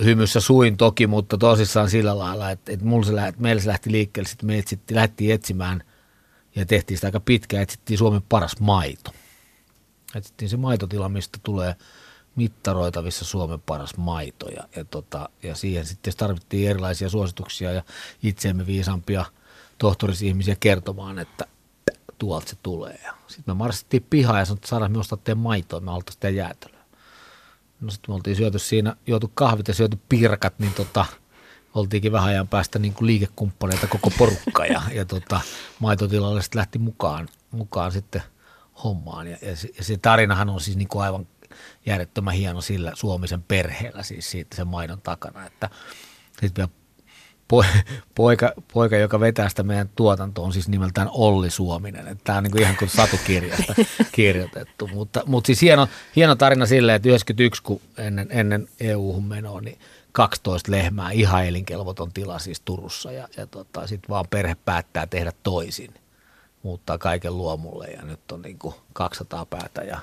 hymyssä 0.03 0.39
suin 0.39 0.77
toki, 0.77 1.07
mutta 1.07 1.37
tosissaan 1.37 1.89
sillä 1.89 2.17
lailla, 2.17 2.51
että, 2.51 2.71
että, 2.71 2.85
mulla 2.85 3.05
se 3.05 3.15
lähti, 3.15 3.29
että 3.29 3.41
meillä 3.41 3.61
se 3.61 3.67
lähti 3.69 3.91
liikkeelle, 3.91 4.29
sitten 4.29 4.47
me 4.47 4.57
etsittiin, 4.57 4.95
lähdettiin 4.95 5.33
etsimään 5.33 5.83
ja 6.55 6.65
tehtiin 6.65 6.97
sitä 6.97 7.07
aika 7.07 7.19
pitkään, 7.19 7.63
etsittiin 7.63 7.97
Suomen 7.97 8.21
paras 8.29 8.59
maito. 8.59 9.11
Etsittiin 10.15 10.49
se 10.49 10.57
maitotila, 10.57 11.09
mistä 11.09 11.39
tulee 11.43 11.75
mittaroitavissa 12.35 13.25
Suomen 13.25 13.61
paras 13.61 13.97
maito 13.97 14.49
ja, 14.49 14.63
ja, 14.75 14.85
tota, 14.85 15.29
ja 15.43 15.55
siihen 15.55 15.85
sitten 15.85 16.13
tarvittiin 16.17 16.69
erilaisia 16.69 17.09
suosituksia 17.09 17.71
ja 17.71 17.83
itseemme 18.23 18.65
viisampia 18.65 19.25
tohtorisihmisiä 19.77 20.55
kertomaan, 20.59 21.19
että 21.19 21.45
tuolta 22.17 22.49
se 22.49 22.55
tulee. 22.63 22.99
Sitten 23.37 23.55
me 23.55 23.57
marssittiin 23.57 24.05
pihaan 24.09 24.39
ja 24.39 24.45
sanottiin, 24.45 24.63
että 24.63 24.69
saadaan 24.69 24.91
me 24.91 24.99
ostaa 24.99 25.17
teidän 25.23 25.37
maitoa, 25.37 25.79
me 25.79 25.91
halutaan 25.91 26.13
sitä 26.13 26.29
jäätelöä. 26.29 26.83
No 27.81 27.91
sitten 27.91 28.11
me 28.11 28.15
oltiin 28.15 28.35
syöty 28.35 28.59
siinä, 28.59 28.95
juotu 29.07 29.31
kahvit 29.33 29.67
ja 29.67 29.73
syöty 29.73 29.99
pirkat, 30.09 30.59
niin 30.59 30.73
tota, 30.73 31.05
oltiinkin 31.73 32.11
vähän 32.11 32.29
ajan 32.29 32.47
päästä 32.47 32.79
niin 32.79 32.93
kuin 32.93 33.07
liikekumppaneita 33.07 33.87
koko 33.87 34.11
porukka 34.17 34.65
ja, 34.65 34.81
ja 34.93 35.05
tota, 35.05 35.41
maitotilalle 35.79 36.41
sitten 36.41 36.59
lähti 36.59 36.79
mukaan, 36.79 37.29
mukaan 37.51 37.91
sitten 37.91 38.21
hommaan. 38.83 39.27
Ja, 39.27 39.37
ja, 39.41 39.55
se, 39.55 39.69
ja 39.77 39.83
se 39.83 39.97
tarinahan 39.97 40.49
on 40.49 40.61
siis 40.61 40.77
niin 40.77 40.87
kuin 40.87 41.03
aivan 41.03 41.27
järjettömän 41.85 42.33
hieno 42.33 42.61
sillä 42.61 42.91
Suomisen 42.95 43.43
perheellä 43.43 44.03
siis 44.03 44.31
siitä 44.31 44.55
sen 44.55 44.67
maidon 44.67 45.01
takana, 45.01 45.45
että 45.45 45.69
sitten 46.41 46.53
vielä 46.55 46.69
poika, 48.15 48.51
poika, 48.73 48.95
joka 48.95 49.19
vetää 49.19 49.49
sitä 49.49 49.63
meidän 49.63 49.89
tuotantoa, 49.95 50.45
on 50.45 50.53
siis 50.53 50.67
nimeltään 50.67 51.09
Olli 51.11 51.49
Suominen. 51.49 52.07
Että 52.07 52.23
tämä 52.23 52.37
on 52.37 52.43
niin 52.43 52.51
kuin 52.51 52.61
ihan 52.61 52.77
kuin 52.77 52.89
satukirjasta 52.89 53.75
kirjoitettu. 54.11 54.87
Mutta, 54.87 55.23
mutta 55.25 55.47
siis 55.47 55.61
hieno, 55.61 55.87
hieno 56.15 56.35
tarina 56.35 56.65
silleen, 56.65 56.95
että 56.95 57.09
91, 57.09 57.63
kun 57.63 57.81
ennen, 57.97 58.27
ennen 58.31 58.69
EU-hun 58.79 59.23
menoa, 59.25 59.61
niin 59.61 59.79
12 60.11 60.71
lehmää, 60.71 61.11
ihan 61.11 61.45
elinkelvoton 61.45 62.11
tila 62.13 62.39
siis 62.39 62.59
Turussa. 62.59 63.11
Ja, 63.11 63.27
ja 63.37 63.47
tota, 63.47 63.87
sitten 63.87 64.09
vaan 64.09 64.25
perhe 64.29 64.55
päättää 64.65 65.07
tehdä 65.07 65.31
toisin, 65.43 65.93
muuttaa 66.63 66.97
kaiken 66.97 67.37
luomulle 67.37 67.87
ja 67.87 68.01
nyt 68.01 68.31
on 68.31 68.41
niin 68.41 68.59
kuin 68.59 68.75
200 68.93 69.45
päätä 69.45 69.81
ja 69.81 69.99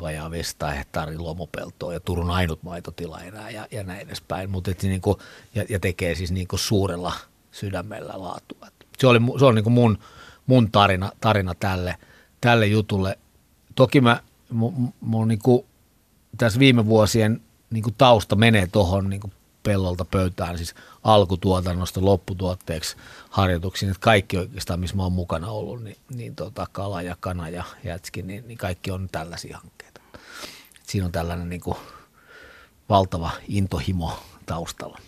vajaa 0.00 0.30
500 0.30 0.70
hehtaarin 0.70 1.18
luomupeltoa 1.18 1.92
ja 1.92 2.00
Turun 2.00 2.30
ainut 2.30 2.62
maitotila 2.62 3.20
enää 3.20 3.50
ja, 3.50 3.66
ja 3.70 3.82
näin 3.82 4.00
edespäin. 4.00 4.50
Mutta 4.50 4.70
niin 4.82 5.00
kuin, 5.00 5.16
ja, 5.54 5.64
ja, 5.68 5.80
tekee 5.80 6.14
siis 6.14 6.32
niin 6.32 6.48
kuin 6.48 6.60
suurella 6.60 7.12
sydämellä 7.52 8.12
laatua. 8.16 8.66
Se, 8.98 9.06
oli, 9.06 9.18
se 9.38 9.44
on 9.44 9.54
niin 9.54 9.64
kuin 9.64 9.74
mun, 9.74 9.98
mun 10.46 10.70
tarina, 10.70 11.12
tarina 11.20 11.54
tälle, 11.54 11.96
tälle 12.40 12.66
jutulle. 12.66 13.18
Toki 13.74 14.00
mä, 14.00 14.20
mun, 14.50 14.94
mun 15.00 15.28
niin 15.28 15.40
kuin, 15.42 15.66
tässä 16.38 16.58
viime 16.58 16.86
vuosien 16.86 17.40
niin 17.70 17.82
kuin 17.82 17.94
tausta 17.98 18.36
menee 18.36 18.66
tuohon 18.66 19.10
niin 19.10 19.20
pellolta 19.62 20.04
pöytään, 20.04 20.56
siis 20.56 20.74
alkutuotannosta 21.02 22.04
lopputuotteeksi 22.04 22.96
harjoituksiin, 23.30 23.90
että 23.90 24.00
kaikki 24.00 24.36
oikeastaan, 24.36 24.80
missä 24.80 24.96
mä 24.96 25.02
oon 25.02 25.12
mukana 25.12 25.50
ollut, 25.50 25.82
niin, 25.82 25.96
niin 26.10 26.34
tota, 26.34 26.66
kala 26.72 27.02
ja 27.02 27.16
kana 27.20 27.48
ja 27.48 27.64
jätski, 27.84 28.22
niin, 28.22 28.48
niin 28.48 28.58
kaikki 28.58 28.90
on 28.90 29.08
tällaisia 29.12 29.58
hankkeita. 29.58 30.00
Et 30.76 30.86
siinä 30.86 31.06
on 31.06 31.12
tällainen 31.12 31.48
niin 31.48 31.60
kuin 31.60 31.76
valtava 32.88 33.30
intohimo 33.48 34.18
taustalla. 34.46 34.98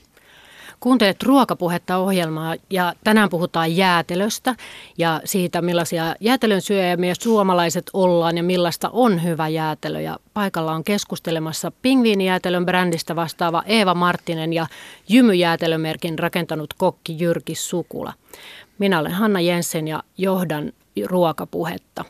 Kuuntelet 0.80 1.22
ruokapuhetta 1.22 1.96
ohjelmaa 1.96 2.56
ja 2.70 2.94
tänään 3.04 3.28
puhutaan 3.28 3.76
jäätelöstä 3.76 4.54
ja 4.98 5.20
siitä 5.24 5.62
millaisia 5.62 6.14
jäätelön 6.20 6.60
syöjä 6.60 6.96
me 6.96 7.12
suomalaiset 7.20 7.90
ollaan 7.92 8.36
ja 8.36 8.42
millaista 8.42 8.90
on 8.92 9.22
hyvä 9.22 9.48
jäätelö. 9.48 10.00
Ja 10.00 10.18
paikalla 10.34 10.72
on 10.72 10.84
keskustelemassa 10.84 11.72
pingviinijäätelön 11.82 12.66
brändistä 12.66 13.16
vastaava 13.16 13.62
Eeva 13.66 13.94
Marttinen 13.94 14.52
ja 14.52 14.66
jymyjäätelömerkin 15.08 16.18
rakentanut 16.18 16.74
kokki 16.74 17.16
Jyrki 17.18 17.54
Sukula. 17.54 18.12
Minä 18.78 18.98
olen 18.98 19.12
Hanna 19.12 19.40
Jensen 19.40 19.88
ja 19.88 20.02
johdan 20.18 20.72
ruokapuhetta. 21.06 22.04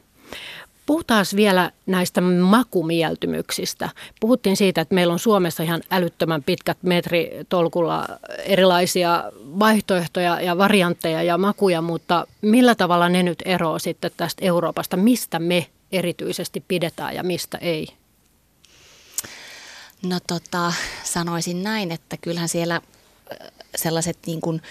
Puhutaan 0.87 1.27
vielä 1.37 1.71
näistä 1.87 2.21
makumieltymyksistä. 2.21 3.89
Puhuttiin 4.21 4.57
siitä, 4.57 4.81
että 4.81 4.95
meillä 4.95 5.13
on 5.13 5.19
Suomessa 5.19 5.63
ihan 5.63 5.83
älyttömän 5.91 6.43
pitkät 6.43 6.79
metritolkulla 6.83 8.07
erilaisia 8.39 9.25
vaihtoehtoja 9.59 10.41
ja 10.41 10.59
variantteja 10.59 11.23
ja 11.23 11.39
makuja, 11.39 11.83
mutta 11.83 12.27
millä 12.43 12.75
tavalla 12.75 13.09
ne 13.09 13.23
nyt 13.23 13.43
eroavat 13.45 13.83
sitten 13.83 14.11
tästä 14.17 14.45
Euroopasta? 14.45 14.97
Mistä 14.97 15.39
me 15.39 15.67
erityisesti 15.93 16.65
pidetään 16.69 17.15
ja 17.15 17.23
mistä 17.23 17.59
ei? 17.59 17.89
No 20.03 20.19
tota, 20.27 20.73
sanoisin 21.05 21.63
näin, 21.63 21.93
että 21.93 22.17
kyllähän 22.17 22.49
siellä 22.49 22.81
sellaiset 23.77 24.19
niin 24.27 24.41
kuin 24.41 24.63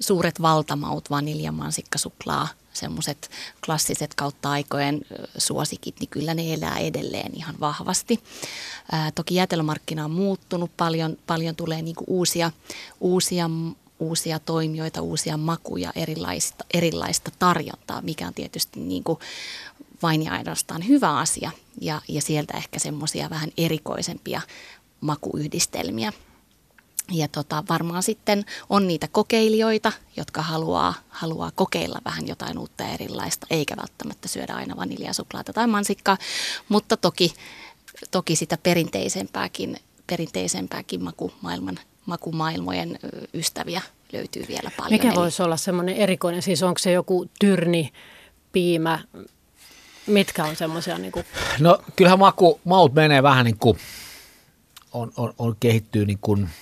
suuret 0.00 0.42
valtamaut, 0.42 1.10
vaniljamansikka, 1.10 1.98
suklaa, 1.98 2.48
semmoiset 2.78 3.30
klassiset 3.66 4.14
kautta 4.14 4.50
aikojen 4.50 5.00
suosikit, 5.38 6.00
niin 6.00 6.08
kyllä 6.08 6.34
ne 6.34 6.54
elää 6.54 6.78
edelleen 6.78 7.32
ihan 7.34 7.54
vahvasti. 7.60 8.20
Ää, 8.92 9.10
toki 9.14 9.34
jätelmarkkina 9.34 10.04
on 10.04 10.10
muuttunut, 10.10 10.70
paljon, 10.76 11.16
paljon 11.26 11.56
tulee 11.56 11.82
niin 11.82 11.96
uusia, 12.06 12.50
uusia 13.00 13.50
uusia 14.00 14.38
toimijoita, 14.38 15.02
uusia 15.02 15.36
makuja, 15.36 15.92
erilaista, 15.94 16.64
erilaista 16.74 17.30
tarjontaa, 17.38 18.02
mikä 18.02 18.26
on 18.26 18.34
tietysti 18.34 18.80
niin 18.80 19.04
kuin 19.04 19.18
vain 20.02 20.22
ja 20.22 20.32
ainoastaan 20.32 20.88
hyvä 20.88 21.18
asia. 21.18 21.50
Ja, 21.80 22.02
ja 22.08 22.22
sieltä 22.22 22.56
ehkä 22.56 22.78
semmoisia 22.78 23.30
vähän 23.30 23.50
erikoisempia 23.56 24.40
makuyhdistelmiä– 25.00 26.12
ja 27.12 27.28
tota, 27.28 27.64
varmaan 27.68 28.02
sitten 28.02 28.44
on 28.70 28.88
niitä 28.88 29.08
kokeilijoita, 29.12 29.92
jotka 30.16 30.42
haluaa, 30.42 30.94
haluaa 31.08 31.50
kokeilla 31.54 31.98
vähän 32.04 32.28
jotain 32.28 32.58
uutta 32.58 32.84
ja 32.84 32.90
erilaista, 32.90 33.46
eikä 33.50 33.76
välttämättä 33.76 34.28
syödä 34.28 34.54
aina 34.54 34.76
vaniljasuklaata 34.76 35.52
tai 35.52 35.66
mansikkaa, 35.66 36.18
mutta 36.68 36.96
toki, 36.96 37.34
toki 38.10 38.36
sitä 38.36 38.58
perinteisempääkin, 38.62 39.76
perinteisempääkin 40.06 41.04
makumaailman, 41.04 41.78
makumaailmojen 42.06 42.98
ystäviä 43.34 43.82
löytyy 44.12 44.44
vielä 44.48 44.70
paljon. 44.76 44.92
Mikä 44.92 45.08
Eli... 45.08 45.16
voisi 45.16 45.42
olla 45.42 45.56
semmoinen 45.56 45.96
erikoinen, 45.96 46.42
siis 46.42 46.62
onko 46.62 46.78
se 46.78 46.92
joku 46.92 47.26
tyrni, 47.38 47.92
piimä, 48.52 48.98
mitkä 50.06 50.44
on 50.44 50.56
semmoisia? 50.56 50.98
Niin 50.98 51.12
kuin... 51.12 51.26
No 51.58 51.78
kyllähän 51.96 52.18
maku, 52.18 52.60
maut 52.64 52.94
menee 52.94 53.22
vähän 53.22 53.44
niin 53.44 53.58
kuin, 53.58 53.78
on, 54.92 55.12
on, 55.16 55.34
on 55.38 55.56
kehittyy 55.60 56.06
niin 56.06 56.18
kuin– 56.20 56.48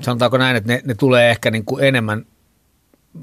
sanotaanko 0.00 0.38
näin, 0.38 0.56
että 0.56 0.72
ne, 0.72 0.82
ne 0.84 0.94
tulee 0.94 1.30
ehkä 1.30 1.50
niin 1.50 1.64
kuin 1.64 1.84
enemmän 1.84 2.26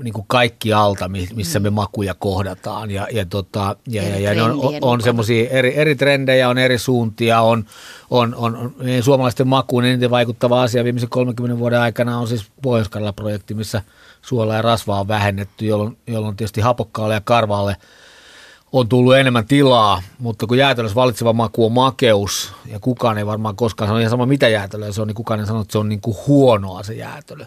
niin 0.04 0.14
kuin 0.14 0.26
kaikki 0.28 0.74
alta, 0.74 1.10
missä 1.36 1.60
me 1.60 1.70
makuja 1.70 2.14
kohdataan. 2.14 2.92
Ja, 2.92 3.08
ja, 3.12 3.26
tota, 3.26 3.76
ja, 3.88 4.04
ja, 4.04 4.20
ja 4.20 4.34
ne 4.34 4.44
on, 4.44 4.52
on, 4.52 4.74
on 4.82 5.02
semmoisia 5.02 5.50
eri, 5.50 5.78
eri 5.78 5.96
trendejä, 5.96 6.50
on 6.50 6.58
eri 6.58 6.78
suuntia, 6.78 7.42
on, 7.42 7.66
on, 8.10 8.36
on, 8.36 8.56
on 8.56 8.74
suomalaisten 9.02 9.48
makuun 9.48 9.86
eniten 9.86 10.10
vaikuttava 10.10 10.64
asia 10.64 10.84
viimeisen 10.84 11.10
30 11.10 11.60
vuoden 11.60 11.80
aikana 11.80 12.18
on 12.18 12.28
siis 12.28 12.52
pohjois 12.62 12.90
projekti 13.16 13.54
missä 13.54 13.82
suola 14.22 14.56
ja 14.56 14.62
rasvaa 14.62 15.00
on 15.00 15.08
vähennetty, 15.08 15.66
jolloin, 15.66 15.98
jolloin 16.08 16.36
tietysti 16.36 16.62
hapokkaalle 16.62 17.14
ja 17.14 17.22
karvaalle– 17.22 17.76
on 18.74 18.90
tullut 18.90 19.16
enemmän 19.16 19.48
tilaa, 19.48 20.02
mutta 20.20 20.48
kun 20.48 20.58
jäätelössä 20.58 20.96
valitseva 20.96 21.34
maku 21.34 21.66
on 21.66 21.72
makeus, 21.72 22.54
ja 22.66 22.80
kukaan 22.80 23.18
ei 23.18 23.26
varmaan 23.26 23.56
koskaan 23.56 23.88
sano 23.88 24.00
ihan 24.00 24.10
sama 24.10 24.26
mitä 24.26 24.48
jäätelöä 24.48 24.92
se 24.92 25.02
on, 25.02 25.08
niin 25.08 25.16
kukaan 25.16 25.40
ei 25.40 25.46
sano, 25.46 25.62
että 25.62 25.72
se 25.72 25.78
on 25.78 25.90
niin 25.90 26.02
kuin 26.02 26.18
huonoa 26.28 26.84
se 26.84 26.94
jäätelö. 26.94 27.46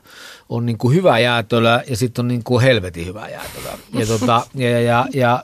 On 0.49 0.67
niin 0.67 0.79
kuin 0.79 0.95
hyvä 0.95 1.19
jäätelö 1.19 1.81
ja 1.89 1.97
sitten 1.97 2.23
on 2.23 2.29
niin 2.29 2.45
kuin 2.45 2.63
helvetin 2.63 3.07
hyvä 3.07 3.29
jäätelö. 3.29 3.69
Ja, 3.93 4.07
tota, 4.07 4.47
ja, 4.55 4.71
ja, 4.71 4.81
ja, 4.81 5.07
ja, 5.15 5.43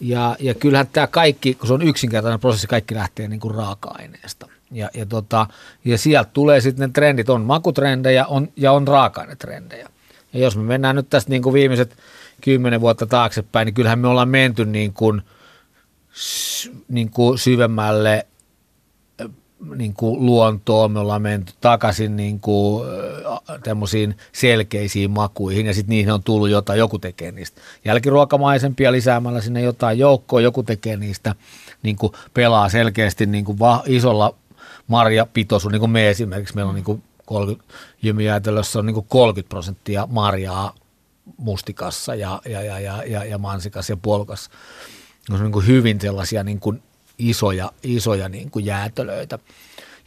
ja, 0.00 0.36
ja 0.40 0.54
kyllähän 0.54 0.88
tämä 0.92 1.06
kaikki, 1.06 1.54
kun 1.54 1.66
se 1.66 1.74
on 1.74 1.82
yksinkertainen 1.82 2.40
prosessi, 2.40 2.66
kaikki 2.66 2.94
lähtee 2.94 3.28
niin 3.28 3.40
kuin 3.40 3.54
raaka-aineesta. 3.54 4.48
Ja, 4.70 4.90
ja, 4.94 5.06
tota, 5.06 5.46
ja 5.84 5.98
sieltä 5.98 6.30
tulee 6.32 6.60
sitten 6.60 6.88
ne 6.88 6.92
trendit, 6.92 7.30
on 7.30 7.42
makutrendejä 7.42 8.26
on, 8.26 8.48
ja 8.56 8.72
on 8.72 8.88
raaka-ainetrendejä. 8.88 9.88
Ja 10.32 10.40
jos 10.40 10.56
me 10.56 10.62
mennään 10.62 10.96
nyt 10.96 11.10
tästä 11.10 11.30
niin 11.30 11.42
kuin 11.42 11.52
viimeiset– 11.52 11.96
kymmenen 12.44 12.80
vuotta 12.80 13.06
taaksepäin, 13.06 13.66
niin 13.66 13.74
kyllähän 13.74 13.98
me 13.98 14.08
ollaan 14.08 14.28
menty 14.28 14.64
niin 14.64 14.92
kuin, 14.92 15.22
niin 16.88 17.10
kuin 17.10 17.38
syvemmälle 17.38 18.26
niin 19.76 19.94
kuin 19.94 20.26
luontoon, 20.26 20.92
me 20.92 20.98
ollaan 20.98 21.22
menty 21.22 21.52
takaisin 21.60 22.16
niin 22.16 22.40
kuin, 22.40 22.86
selkeisiin 24.32 25.10
makuihin 25.10 25.66
ja 25.66 25.74
sitten 25.74 25.90
niihin 25.90 26.12
on 26.12 26.22
tullut 26.22 26.50
jotain, 26.50 26.78
joku 26.78 26.98
tekee 26.98 27.32
niistä 27.32 27.60
jälkiruokamaisempia 27.84 28.92
lisäämällä 28.92 29.40
sinne 29.40 29.60
jotain 29.60 29.98
joukkoa, 29.98 30.40
joku 30.40 30.62
tekee 30.62 30.96
niistä, 30.96 31.34
niin 31.82 31.96
kuin 31.96 32.12
pelaa 32.34 32.68
selkeästi 32.68 33.26
niin 33.26 33.44
kuin 33.44 33.58
va, 33.58 33.82
isolla 33.86 34.34
marjapitoisuudella, 34.86 35.74
niin 35.74 35.80
kuin 35.80 35.90
me 35.90 36.10
esimerkiksi, 36.10 36.54
meillä 36.54 36.68
on 36.68 36.74
niin 36.74 36.84
kuin 36.84 37.02
30, 37.26 37.74
jymijäätelössä 38.02 38.78
on 38.78 38.86
niin 38.86 38.94
kuin 38.94 39.06
30 39.08 39.48
prosenttia 39.48 40.08
marjaa 40.10 40.74
mustikassa 41.36 42.14
ja, 42.14 42.42
ja, 42.46 42.62
ja, 42.62 42.80
ja, 42.80 43.02
ja, 43.06 43.24
ja 43.24 43.38
mansikassa 43.38 43.92
ja 43.92 43.96
puolukassa. 43.96 44.50
Ne 45.28 45.34
on 45.34 45.42
niin 45.42 45.52
kuin 45.52 45.66
hyvin 45.66 46.00
sellaisia 46.00 46.44
niin 46.44 46.60
kuin 46.60 46.82
isoja, 47.18 47.72
isoja 47.82 48.28
niin 48.28 48.50
kuin 48.50 48.64
jäätelöitä. 48.64 49.38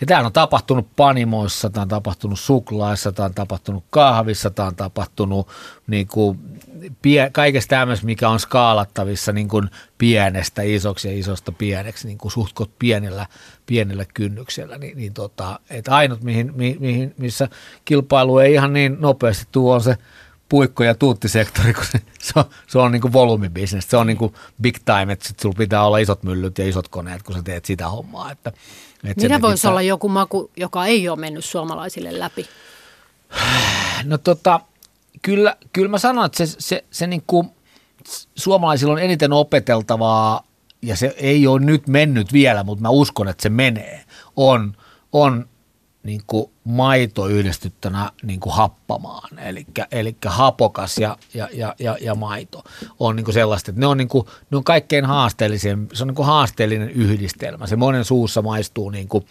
Ja 0.01 0.07
tämä 0.07 0.25
on 0.25 0.33
tapahtunut 0.33 0.87
panimoissa, 0.95 1.69
tämä 1.69 1.81
on 1.81 1.87
tapahtunut 1.87 2.39
suklaissa, 2.39 3.11
tämä 3.11 3.25
on 3.25 3.33
tapahtunut 3.33 3.83
kahvissa, 3.89 4.49
tämä 4.49 4.67
on 4.67 4.75
tapahtunut 4.75 5.47
niin 5.87 6.07
kuin 6.07 6.39
pie, 7.01 7.29
kaikesta 7.33 7.69
tämmöistä, 7.69 8.05
mikä 8.05 8.29
on 8.29 8.39
skaalattavissa 8.39 9.31
niin 9.31 9.47
kuin 9.47 9.69
pienestä 9.97 10.61
isoksi 10.61 11.07
ja 11.07 11.19
isosta 11.19 11.51
pieneksi, 11.51 12.07
niin 12.07 12.17
kuin 12.17 12.31
suhtkot 12.31 12.71
pienellä, 12.79 13.25
pienellä 13.65 14.05
kynnyksellä. 14.13 14.77
Niin, 14.77 14.97
niin 14.97 15.13
tota, 15.13 15.59
että 15.69 15.95
ainut, 15.95 16.21
mihin, 16.21 16.53
mihin, 16.55 17.13
missä 17.17 17.49
kilpailu 17.85 18.39
ei 18.39 18.53
ihan 18.53 18.73
niin 18.73 18.97
nopeasti 18.99 19.45
tuo, 19.51 19.73
on 19.73 19.81
se 19.81 19.97
puikko- 20.49 20.83
ja 20.83 20.95
tuuttisektori, 20.95 21.73
kun 21.73 21.85
se, 21.85 22.01
se 22.19 22.33
on, 22.35 22.45
se 22.67 22.77
on 22.77 22.91
niin 22.91 23.01
kuin 23.01 23.13
volyymibisnes. 23.13 23.89
Se 23.89 23.97
on 23.97 24.07
niin 24.07 24.17
kuin 24.17 24.33
big 24.61 24.77
time, 24.85 25.13
että 25.13 25.27
sit 25.27 25.39
sulla 25.39 25.55
pitää 25.57 25.83
olla 25.83 25.97
isot 25.97 26.23
myllyt 26.23 26.57
ja 26.57 26.67
isot 26.67 26.87
koneet, 26.87 27.23
kun 27.23 27.35
sä 27.35 27.43
teet 27.43 27.65
sitä 27.65 27.89
hommaa. 27.89 28.31
Että, 28.31 28.51
että 29.03 29.23
Mitä 29.23 29.41
voisi 29.41 29.57
sitä... 29.57 29.69
olla 29.69 29.81
joku 29.81 30.09
maku, 30.09 30.51
joka 30.57 30.85
ei 30.85 31.09
ole 31.09 31.19
mennyt 31.19 31.45
suomalaisille 31.45 32.19
läpi? 32.19 32.45
No 34.03 34.17
tota, 34.17 34.59
kyllä, 35.21 35.55
kyllä 35.73 35.89
mä 35.89 35.97
sanon, 35.97 36.25
että 36.25 36.45
se, 36.45 36.55
se, 36.59 36.83
se 36.91 37.07
niin 37.07 37.23
kuin, 37.27 37.49
suomalaisilla 38.35 38.93
on 38.93 38.99
eniten 38.99 39.33
opeteltavaa, 39.33 40.43
ja 40.81 40.95
se 40.95 41.15
ei 41.17 41.47
ole 41.47 41.59
nyt 41.59 41.87
mennyt 41.87 42.33
vielä, 42.33 42.63
mutta 42.63 42.81
mä 42.81 42.89
uskon, 42.89 43.27
että 43.27 43.43
se 43.43 43.49
menee, 43.49 44.03
on, 44.35 44.77
on 45.11 45.49
niin 46.03 46.21
kuin 46.27 46.51
maito 46.63 47.27
yhdistyttynä 47.27 48.11
niin 48.23 48.39
kuin 48.39 48.55
happamaan, 48.55 49.39
eli 49.91 50.15
hapokas 50.25 50.97
ja, 50.97 51.17
ja, 51.33 51.49
ja, 51.53 51.75
ja, 51.79 51.97
ja 52.01 52.15
maito 52.15 52.63
on 52.99 53.15
niin 53.15 53.23
kuin 53.23 53.33
sellaista, 53.33 53.71
että 53.71 53.79
ne 53.79 53.87
on, 53.87 53.97
niin 53.97 54.07
kuin, 54.07 54.25
ne 54.51 54.57
on 54.57 54.63
kaikkein 54.63 55.05
haasteellisen, 55.05 55.87
se 55.93 56.03
on 56.03 56.07
niin 56.07 56.15
kuin 56.15 56.25
haasteellinen 56.25 56.89
yhdistelmä. 56.89 57.67
Se 57.67 57.75
monen 57.75 58.05
suussa 58.05 58.41
maistuu 58.41 58.89
niin 58.89 59.07
kuin, 59.07 59.25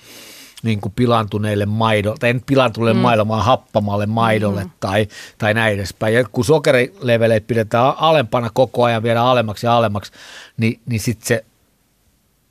niin 0.63 0.81
kuin 0.81 0.93
pilantuneille 0.97 1.67
maidolle, 1.67 2.19
tai 2.19 2.31
en 2.31 2.43
pilantuneille 2.47 2.95
mm. 2.95 3.03
maidolle, 3.03 3.29
vaan 3.29 3.45
happamalle 3.45 4.07
maidolle 4.07 4.65
mm. 4.65 4.71
tai, 4.81 5.09
tai 5.39 5.55
näin 5.55 5.75
edespäin. 5.75 6.15
Ja 6.15 6.25
kun 6.33 6.45
sokerileveleitä 6.45 7.47
pidetään 7.47 7.95
alempana 7.97 8.51
koko 8.55 8.85
ajan, 8.85 9.03
vielä 9.03 9.25
alemmaksi 9.25 9.67
ja 9.67 9.77
alemmaksi, 9.77 10.13
niin, 10.57 10.81
niin 10.87 11.01
sitten 11.01 11.27
se 11.27 11.45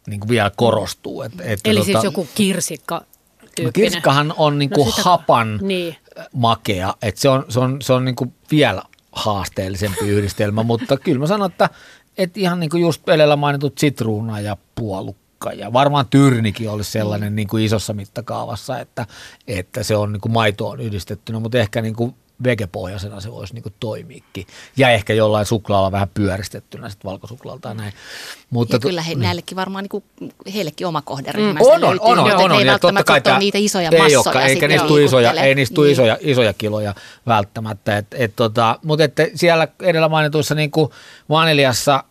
niin 0.07 0.19
kuin 0.19 0.29
vielä 0.29 0.51
korostuu. 0.55 1.21
Et, 1.21 1.33
et, 1.39 1.59
Eli 1.65 1.79
tota, 1.79 1.85
siis 1.85 2.03
joku 2.03 2.27
kirsikka 2.35 3.01
No 3.63 3.71
kirsikkahan 3.73 4.33
on 4.37 4.59
niinku 4.59 4.85
no 4.85 4.91
hapan 5.03 5.59
niin. 5.61 5.95
makea, 6.33 6.93
että 7.01 7.21
se 7.21 7.29
on, 7.29 7.45
se 7.49 7.59
on, 7.59 7.81
se 7.81 7.93
on 7.93 8.05
niinku 8.05 8.33
vielä 8.51 8.83
haasteellisempi 9.11 10.07
yhdistelmä, 10.07 10.63
mutta 10.73 10.97
kyllä 10.97 11.19
mä 11.19 11.27
sanon, 11.27 11.51
että, 11.51 11.69
että 12.17 12.39
ihan 12.39 12.59
niin 12.59 12.69
kuin 12.69 12.81
just 12.81 13.09
edellä 13.09 13.35
mainitut 13.35 13.77
sitruuna 13.77 14.39
ja 14.39 14.57
puolukka 14.75 15.53
ja 15.53 15.73
varmaan 15.73 16.05
tyrnikin 16.09 16.69
olisi 16.69 16.91
sellainen 16.91 17.33
mm. 17.33 17.35
niin 17.35 17.47
kuin 17.47 17.63
isossa 17.63 17.93
mittakaavassa, 17.93 18.79
että, 18.79 19.05
että 19.47 19.83
se 19.83 19.95
on 19.95 20.13
niin 20.13 20.21
kuin 20.21 20.31
maitoon 20.31 20.79
yhdistettynä, 20.79 21.39
mutta 21.39 21.57
ehkä 21.57 21.81
niin 21.81 21.95
kuin 21.95 22.15
vegepohjaisena 22.43 23.21
se 23.21 23.31
voisi 23.31 23.53
niinku 23.53 23.69
toimiikin. 23.79 24.47
Ja 24.77 24.89
ehkä 24.89 25.13
jollain 25.13 25.45
suklaalla 25.45 25.91
vähän 25.91 26.09
pyöristettynä 26.13 26.89
sitten 26.89 27.09
valkosuklaalla 27.11 27.61
tai 27.61 27.75
näin. 27.75 27.93
Mutta 28.49 28.75
ja 28.75 28.79
kyllä 28.79 29.01
he, 29.01 29.09
niin. 29.09 29.19
näillekin 29.19 29.55
varmaan 29.55 29.83
niinku, 29.83 30.03
heillekin 30.53 30.87
oma 30.87 31.01
kohderyhmä 31.01 31.59
mm. 31.59 31.65
on, 31.65 31.83
on, 31.83 31.99
on, 32.01 32.19
on, 32.19 32.31
on, 32.31 32.51
on, 32.51 32.65
ja 32.65 32.79
totta 32.79 33.03
kai 33.03 33.21
tämä, 33.21 33.39
niitä 33.39 33.57
isoja 33.57 33.89
ei 33.91 33.99
massoja. 33.99 34.19
Olekaan, 34.19 34.45
eikä 34.45 34.67
niistä 34.67 34.87
tule 34.87 35.03
isoja, 35.03 35.31
ei 35.31 35.55
niistä 35.55 35.81
niin. 35.81 35.91
isoja, 35.91 36.17
isoja 36.21 36.53
kiloja 36.53 36.95
välttämättä. 37.27 37.97
Et, 37.97 38.07
et, 38.13 38.35
tota, 38.35 38.79
mutta 38.83 39.03
että 39.03 39.27
siellä 39.35 39.67
edellä 39.81 40.09
mainituissa 40.09 40.55
niinku 40.55 40.93
vaniljassa 41.29 42.03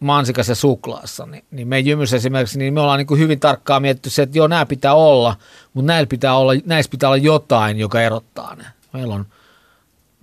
mansikassa 0.00 0.50
ja 0.50 0.56
suklaassa, 0.56 1.26
niin, 1.26 1.44
niin 1.50 1.68
me 1.68 1.78
jymyssä 1.78 2.16
esimerkiksi, 2.16 2.58
niin 2.58 2.74
me 2.74 2.80
ollaan 2.80 2.98
niin 2.98 3.06
kuin 3.06 3.20
hyvin 3.20 3.40
tarkkaan 3.40 3.82
mietitty 3.82 4.10
se, 4.10 4.22
että 4.22 4.38
joo, 4.38 4.46
nämä 4.46 4.66
pitää 4.66 4.94
olla, 4.94 5.36
mutta 5.74 5.86
näillä 5.86 6.06
pitää 6.06 6.36
olla, 6.36 6.52
näissä 6.64 6.90
pitää 6.90 7.08
olla 7.08 7.16
jotain, 7.16 7.78
joka 7.78 8.02
erottaa 8.02 8.54
ne. 8.54 8.64
Meillä 8.92 9.14
on 9.14 9.26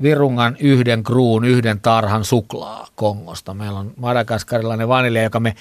virungan 0.03 0.57
yhden 0.59 1.03
kruun, 1.03 1.45
yhden 1.45 1.79
tarhan 1.79 2.25
suklaa 2.25 2.87
Kongosta. 2.95 3.53
Meillä 3.53 3.79
on 3.79 3.93
madagaskarilainen 3.97 4.87
vanilja, 4.87 5.23
joka 5.23 5.39
me, 5.39 5.55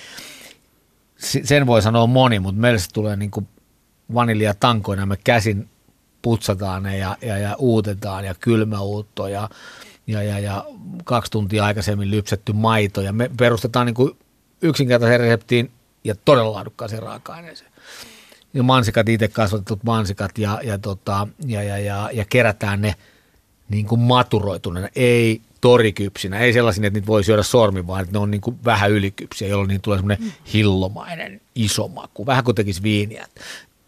sen 1.44 1.66
voi 1.66 1.82
sanoa 1.82 2.06
moni, 2.06 2.38
mutta 2.38 2.60
meillä 2.60 2.78
se 2.78 2.90
tulee 2.92 3.16
niin 3.16 3.30
kuin 3.30 3.48
vanilja 4.14 4.54
tankoina. 4.54 5.06
Me 5.06 5.16
käsin 5.24 5.68
putsataan 6.22 6.82
ne 6.82 6.98
ja, 6.98 7.16
ja, 7.22 7.38
ja 7.38 7.56
uutetaan 7.58 8.24
ja 8.24 8.34
kylmäuutto 8.40 9.28
ja, 9.28 9.48
ja, 10.06 10.22
ja, 10.22 10.38
ja 10.38 10.64
kaksi 11.04 11.30
tuntia 11.30 11.64
aikaisemmin 11.64 12.10
lypsetty 12.10 12.52
maito. 12.52 13.00
Ja 13.00 13.12
me 13.12 13.30
perustetaan 13.36 13.86
niin 13.86 13.94
kuin 13.94 14.16
yksinkertaisen 14.62 15.20
reseptiin 15.20 15.70
ja 16.04 16.14
todella 16.24 16.52
laadukkaaseen 16.52 17.02
raaka-aineeseen. 17.02 17.72
Ja 18.54 18.62
mansikat, 18.62 19.08
itse 19.08 19.28
kasvatetut 19.28 19.84
mansikat 19.84 20.38
ja, 20.38 20.60
ja, 20.62 20.78
tota, 20.78 21.28
ja, 21.46 21.62
ja, 21.62 21.78
ja, 21.78 22.10
ja 22.12 22.24
kerätään 22.24 22.80
ne– 22.80 22.94
niin 23.68 23.86
kuin 23.86 24.00
maturoituneena, 24.00 24.88
ei 24.96 25.40
torikypsinä, 25.60 26.38
ei 26.38 26.52
sellaisia, 26.52 26.86
että 26.86 26.96
niitä 26.96 27.06
voi 27.06 27.24
syödä 27.24 27.42
sormi, 27.42 27.86
vaan 27.86 28.00
että 28.00 28.12
ne 28.12 28.18
on 28.18 28.30
niin 28.30 28.40
kuin 28.40 28.58
vähän 28.64 28.90
ylikypsiä, 28.90 29.48
jolloin 29.48 29.68
niin 29.68 29.80
tulee 29.80 29.98
semmoinen 29.98 30.24
mm. 30.24 30.32
hillomainen 30.52 31.40
iso 31.54 31.88
maku, 31.88 32.26
vähän 32.26 32.44
kuin 32.44 32.54
tekisi 32.54 32.82
viiniä. 32.82 33.26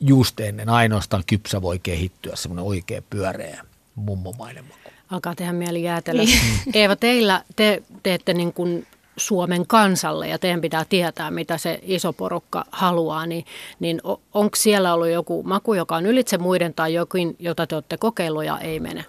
Just 0.01 0.41
ennen 0.41 0.69
ainoastaan 0.69 1.23
kypsä 1.27 1.63
voi 1.63 1.79
kehittyä 1.79 2.37
semmoinen 2.37 2.65
oikea 2.65 3.03
pyöreä 3.11 3.65
mummomainen 3.95 4.65
maku. 4.65 4.91
Alkaa 5.11 5.35
tehdä 5.35 5.53
mieli 5.53 5.83
jäätellä. 5.83 6.23
Niin. 6.23 6.39
Eeva, 6.75 6.97
teillä 6.97 7.45
te 7.57 7.83
teette 8.03 8.35
niin 8.35 8.53
kuin 8.53 8.87
Suomen 9.17 9.67
kansalle 9.67 10.29
ja 10.29 10.39
teidän 10.39 10.61
pitää 10.61 10.85
tietää, 10.85 11.31
mitä 11.31 11.59
se 11.59 11.81
iso 11.83 12.13
porukka 12.13 12.65
haluaa, 12.73 13.27
niin, 13.27 13.45
niin 13.81 14.01
onko 14.35 14.57
siellä 14.57 14.95
ollut 14.95 15.09
joku 15.09 15.43
maku, 15.43 15.75
joka 15.75 15.97
on 15.97 16.07
ylitse 16.07 16.39
muiden 16.39 16.75
tai 16.75 16.95
jokin, 16.95 17.37
jota 17.39 17.67
te 17.67 17.75
olette 17.75 17.97
kokeillut 17.97 18.45
ja 18.45 18.59
ei 18.59 18.81
mene? 18.81 19.05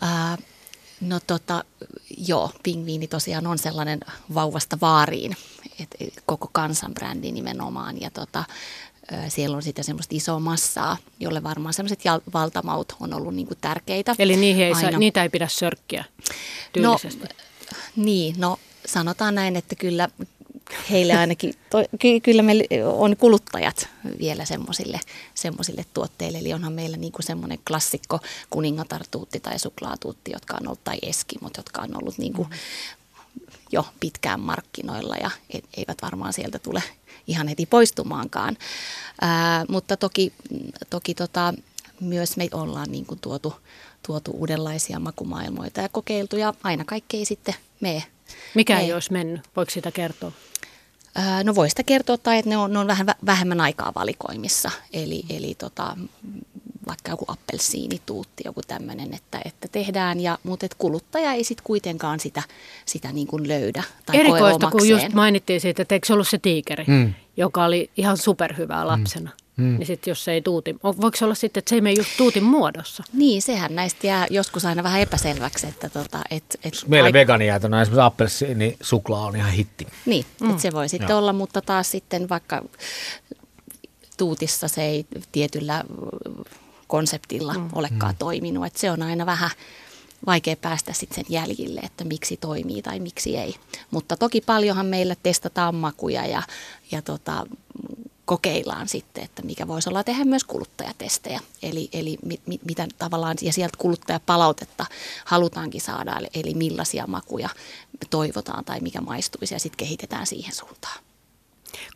Ää, 0.00 0.38
no 1.00 1.20
tota, 1.26 1.64
joo, 2.18 2.50
pingviini 2.62 3.08
tosiaan 3.08 3.46
on 3.46 3.58
sellainen 3.58 4.00
vauvasta 4.34 4.78
vaariin, 4.80 5.36
et 5.80 5.96
koko 6.26 6.48
kansanbrändi 6.52 7.32
nimenomaan 7.32 8.00
ja 8.00 8.10
tota, 8.10 8.44
siellä 9.28 9.56
on 9.56 9.62
sitten 9.62 9.84
semmoista 9.84 10.16
isoa 10.16 10.40
massaa, 10.40 10.96
jolle 11.20 11.42
varmaan 11.42 11.74
semmoiset 11.74 12.00
valtamaut 12.32 12.96
on 13.00 13.14
ollut 13.14 13.34
niinku 13.34 13.54
tärkeitä. 13.60 14.14
Eli 14.18 14.36
niihin 14.36 14.64
ei 14.64 14.74
saa, 14.74 14.90
niitä 14.90 15.22
ei 15.22 15.28
pidä 15.28 15.48
sörkkiä 15.48 16.04
tyylisesti. 16.72 17.22
No, 17.22 17.28
niin, 17.96 18.34
no 18.38 18.58
sanotaan 18.86 19.34
näin, 19.34 19.56
että 19.56 19.74
kyllä 19.74 20.08
heille 20.90 21.12
ainakin, 21.12 21.54
to, 21.70 21.78
ky, 21.98 22.20
kyllä 22.20 22.42
meillä 22.42 22.64
on 22.92 23.16
kuluttajat 23.16 23.88
vielä 24.18 24.44
semmoisille, 24.44 25.00
semmoisille 25.34 25.84
tuotteille. 25.94 26.38
Eli 26.38 26.52
onhan 26.52 26.72
meillä 26.72 26.96
niin 26.96 27.12
kuin 27.12 27.26
semmoinen 27.26 27.58
klassikko 27.68 28.18
kuningatartuutti 28.50 29.40
tai 29.40 29.58
suklaatuutti, 29.58 30.30
jotka 30.32 30.56
on 30.60 30.66
ollut, 30.66 30.84
tai 30.84 30.98
eskimot, 31.02 31.56
jotka 31.56 31.82
on 31.82 31.96
ollut 31.96 32.18
niin 32.18 32.32
kuin 32.32 32.48
jo 33.72 33.86
pitkään 34.00 34.40
markkinoilla 34.40 35.16
ja 35.16 35.30
e, 35.50 35.58
eivät 35.76 35.98
varmaan 36.02 36.32
sieltä 36.32 36.58
tule 36.58 36.82
ihan 37.26 37.48
heti 37.48 37.66
poistumaankaan. 37.66 38.56
Ää, 39.20 39.64
mutta 39.68 39.96
toki, 39.96 40.32
toki 40.90 41.14
tota, 41.14 41.54
myös 42.00 42.36
me 42.36 42.48
ollaan 42.52 42.90
niin 42.90 43.06
kuin 43.06 43.20
tuotu, 43.20 43.54
tuotu 44.06 44.30
uudenlaisia 44.30 44.98
makumaailmoita 44.98 45.80
ja 45.80 45.88
kokeiltu 45.88 46.36
ja 46.36 46.54
aina 46.62 46.84
kaikki 46.84 47.16
ei 47.16 47.24
sitten 47.24 47.54
mene. 47.80 48.02
Mikä 48.54 48.78
ei, 48.78 48.86
ei 48.86 48.92
olisi 48.92 49.12
mennyt? 49.12 49.40
Voiko 49.56 49.70
sitä 49.70 49.90
kertoa? 49.90 50.32
No 51.44 51.54
voi 51.54 51.70
sitä 51.70 51.82
kertoa, 51.82 52.18
tai 52.18 52.38
että 52.38 52.48
ne 52.48 52.56
on, 52.56 52.72
ne 52.72 52.78
on 52.78 52.86
vähän 52.86 53.06
vähemmän 53.26 53.60
aikaa 53.60 53.92
valikoimissa. 53.94 54.70
Eli, 54.92 55.22
eli 55.30 55.54
tota, 55.54 55.96
vaikka 56.86 57.10
joku 57.10 57.24
appelsiinituutti, 57.28 58.42
joku 58.46 58.60
tämmöinen, 58.66 59.14
että, 59.14 59.40
että 59.44 59.68
tehdään, 59.68 60.20
ja, 60.20 60.38
mutta 60.42 60.66
et 60.66 60.74
kuluttaja 60.74 61.32
ei 61.32 61.44
sitten 61.44 61.64
kuitenkaan 61.64 62.20
sitä, 62.20 62.42
sitä 62.86 63.12
niin 63.12 63.26
kuin 63.26 63.48
löydä 63.48 63.82
tai 64.06 64.16
Erikoista, 64.16 64.70
kun 64.70 64.88
just 64.88 65.12
mainittiin 65.12 65.60
siitä, 65.60 65.82
että 65.82 65.94
eikö 65.94 66.06
se 66.06 66.12
ollut 66.12 66.28
se 66.28 66.38
tiikeri, 66.38 66.84
mm. 66.86 67.14
joka 67.36 67.64
oli 67.64 67.90
ihan 67.96 68.16
superhyvää 68.16 68.86
lapsena. 68.86 69.30
Mm. 69.30 69.43
Hmm. 69.56 69.78
Niin 69.78 69.86
sitten 69.86 70.10
jos 70.10 70.24
se 70.24 70.32
ei 70.32 70.42
tuuti, 70.42 70.76
voiko 70.82 71.16
se 71.16 71.24
olla 71.24 71.34
sitten, 71.34 71.58
että 71.58 71.68
se 71.68 71.74
ei 71.74 71.80
mene 71.80 71.94
just 71.98 72.10
tuutin 72.16 72.44
muodossa? 72.44 73.02
Niin, 73.12 73.42
sehän 73.42 73.74
näistä 73.74 74.06
jää 74.06 74.26
joskus 74.30 74.64
aina 74.64 74.82
vähän 74.82 75.00
epäselväksi. 75.00 75.66
Että 75.66 75.88
tota, 75.88 76.20
et, 76.30 76.58
et 76.64 76.74
Meillä 76.86 77.08
aik- 77.08 77.12
vegaanijäätönä 77.12 77.82
esimerkiksi 77.82 78.00
appelsiini 78.00 78.76
suklaa 78.80 79.26
on 79.26 79.36
ihan 79.36 79.52
hitti. 79.52 79.86
Niin, 80.06 80.26
mm. 80.40 80.50
että 80.50 80.62
se 80.62 80.72
voi 80.72 80.88
sitten 80.88 81.08
Joo. 81.08 81.18
olla, 81.18 81.32
mutta 81.32 81.60
taas 81.62 81.90
sitten 81.90 82.28
vaikka 82.28 82.62
tuutissa 84.16 84.68
se 84.68 84.82
ei 84.82 85.06
tietyllä 85.32 85.84
konseptilla 86.86 87.54
mm. 87.54 87.68
olekaan 87.72 88.14
mm. 88.14 88.18
toiminut. 88.18 88.66
Että 88.66 88.80
se 88.80 88.90
on 88.90 89.02
aina 89.02 89.26
vähän 89.26 89.50
vaikea 90.26 90.56
päästä 90.56 90.92
sitten 90.92 91.14
sen 91.14 91.24
jäljille, 91.28 91.80
että 91.80 92.04
miksi 92.04 92.36
toimii 92.36 92.82
tai 92.82 93.00
miksi 93.00 93.36
ei. 93.36 93.54
Mutta 93.90 94.16
toki 94.16 94.40
paljonhan 94.40 94.86
meillä 94.86 95.16
testataan 95.22 95.74
makuja 95.74 96.26
ja, 96.26 96.42
ja 96.90 97.02
tota, 97.02 97.46
kokeillaan 98.24 98.88
sitten, 98.88 99.24
että 99.24 99.42
mikä 99.42 99.68
voisi 99.68 99.88
olla 99.88 100.04
tehdä 100.04 100.24
myös 100.24 100.44
kuluttajatestejä. 100.44 101.40
Eli, 101.62 101.88
eli 101.92 102.18
mi, 102.24 102.40
mi, 102.46 102.60
mitä 102.64 102.86
tavallaan, 102.98 103.36
ja 103.42 103.52
sieltä 103.52 103.78
kuluttajapalautetta 103.78 104.86
halutaankin 105.24 105.80
saada, 105.80 106.16
eli, 106.18 106.28
eli 106.34 106.54
millaisia 106.54 107.06
makuja 107.06 107.48
toivotaan 108.10 108.64
tai 108.64 108.80
mikä 108.80 109.00
maistuisi, 109.00 109.54
ja 109.54 109.60
sitten 109.60 109.76
kehitetään 109.76 110.26
siihen 110.26 110.54
suuntaan. 110.54 111.04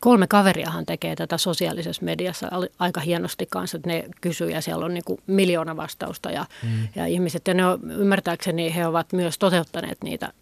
Kolme 0.01 0.27
kaveriahan 0.27 0.85
tekee 0.85 1.15
tätä 1.15 1.37
sosiaalisessa 1.37 2.05
mediassa 2.05 2.49
aika 2.79 3.01
hienosti 3.01 3.45
kanssa, 3.45 3.77
että 3.77 3.89
ne 3.89 4.03
kysyy 4.21 4.49
ja 4.49 4.61
siellä 4.61 4.85
on 4.85 4.93
niin 4.93 5.03
kuin 5.05 5.21
miljoona 5.27 5.77
vastausta 5.77 6.31
ja, 6.31 6.45
mm. 6.63 6.87
ja 6.95 7.05
ihmiset, 7.05 7.47
ja 7.47 7.53
ne 7.53 7.65
on, 7.65 7.91
ymmärtääkseni 7.91 8.75
he 8.75 8.87
ovat 8.87 9.13
myös 9.13 9.37
toteuttaneet 9.37 9.97
niitä 10.03 10.33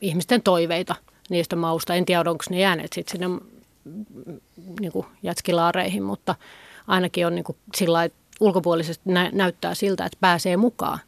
ihmisten 0.00 0.42
toiveita 0.42 0.94
niistä 1.30 1.56
mausta. 1.56 1.94
En 1.94 2.06
tiedä, 2.06 2.30
onko 2.30 2.44
ne 2.50 2.60
jääneet 2.60 2.92
sitten 2.92 3.12
sinne 3.12 3.40
niin 4.80 4.92
kuin 4.92 5.06
jätskilaareihin, 5.22 6.02
mutta 6.02 6.34
ainakin 6.86 7.26
on 7.26 7.34
niin 7.34 7.44
kuin 7.44 7.58
sillä 7.76 8.08
ulkopuolisesti 8.40 9.12
nä- 9.12 9.30
näyttää 9.32 9.74
siltä, 9.74 10.06
että 10.06 10.18
pääsee 10.20 10.56
mukaan. 10.56 10.98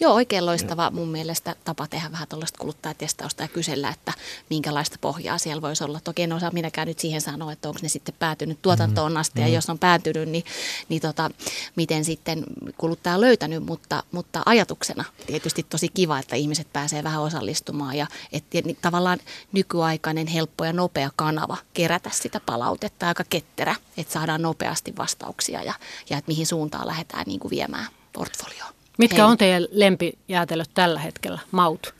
Joo, 0.00 0.14
oikein 0.14 0.46
loistava 0.46 0.90
mun 0.90 1.08
mielestä 1.08 1.56
tapa 1.64 1.86
tehdä 1.86 2.12
vähän 2.12 2.28
tuollaista 2.28 2.58
kuluttajatestausta 2.58 3.42
ja 3.42 3.48
kysellä, 3.48 3.88
että 3.88 4.12
minkälaista 4.50 4.96
pohjaa 5.00 5.38
siellä 5.38 5.62
voisi 5.62 5.84
olla. 5.84 6.00
Toki 6.04 6.22
en 6.22 6.32
osaa 6.32 6.50
minäkään 6.50 6.88
nyt 6.88 6.98
siihen 6.98 7.20
sanoa, 7.20 7.52
että 7.52 7.68
onko 7.68 7.80
ne 7.82 7.88
sitten 7.88 8.14
päätynyt 8.18 8.62
tuotantoon 8.62 9.16
asti 9.16 9.40
mm-hmm. 9.40 9.52
ja 9.52 9.54
jos 9.54 9.70
on 9.70 9.78
päätynyt, 9.78 10.28
niin, 10.28 10.44
niin 10.88 11.02
tota, 11.02 11.30
miten 11.76 12.04
sitten 12.04 12.44
kuluttaja 12.78 13.14
on 13.14 13.20
löytänyt, 13.20 13.64
mutta, 13.64 14.02
mutta 14.12 14.42
ajatuksena 14.46 15.04
tietysti 15.26 15.62
tosi 15.62 15.88
kiva, 15.88 16.18
että 16.18 16.36
ihmiset 16.36 16.72
pääsee 16.72 17.04
vähän 17.04 17.22
osallistumaan 17.22 17.96
ja 17.96 18.06
että 18.32 18.58
niin 18.64 18.78
tavallaan 18.82 19.18
nykyaikainen 19.52 20.26
helppo 20.26 20.64
ja 20.64 20.72
nopea 20.72 21.10
kanava 21.16 21.56
kerätä 21.74 22.10
sitä 22.12 22.40
palautetta 22.40 23.08
aika 23.08 23.24
ketterä, 23.30 23.74
että 23.96 24.12
saadaan 24.12 24.42
nopeasti 24.42 24.96
vastauksia 24.98 25.62
ja, 25.62 25.74
ja 26.10 26.18
että 26.18 26.28
mihin 26.28 26.46
suuntaan 26.46 26.86
lähdetään 26.86 27.24
niin 27.26 27.40
kuin 27.40 27.50
viemään 27.50 27.86
portfolioon. 28.12 28.77
Mitkä 28.98 29.16
Hei. 29.16 29.24
on 29.24 29.38
teidän 29.38 29.66
lempijäätelöt 29.70 30.70
tällä 30.74 31.00
hetkellä, 31.00 31.38
maut? 31.50 31.94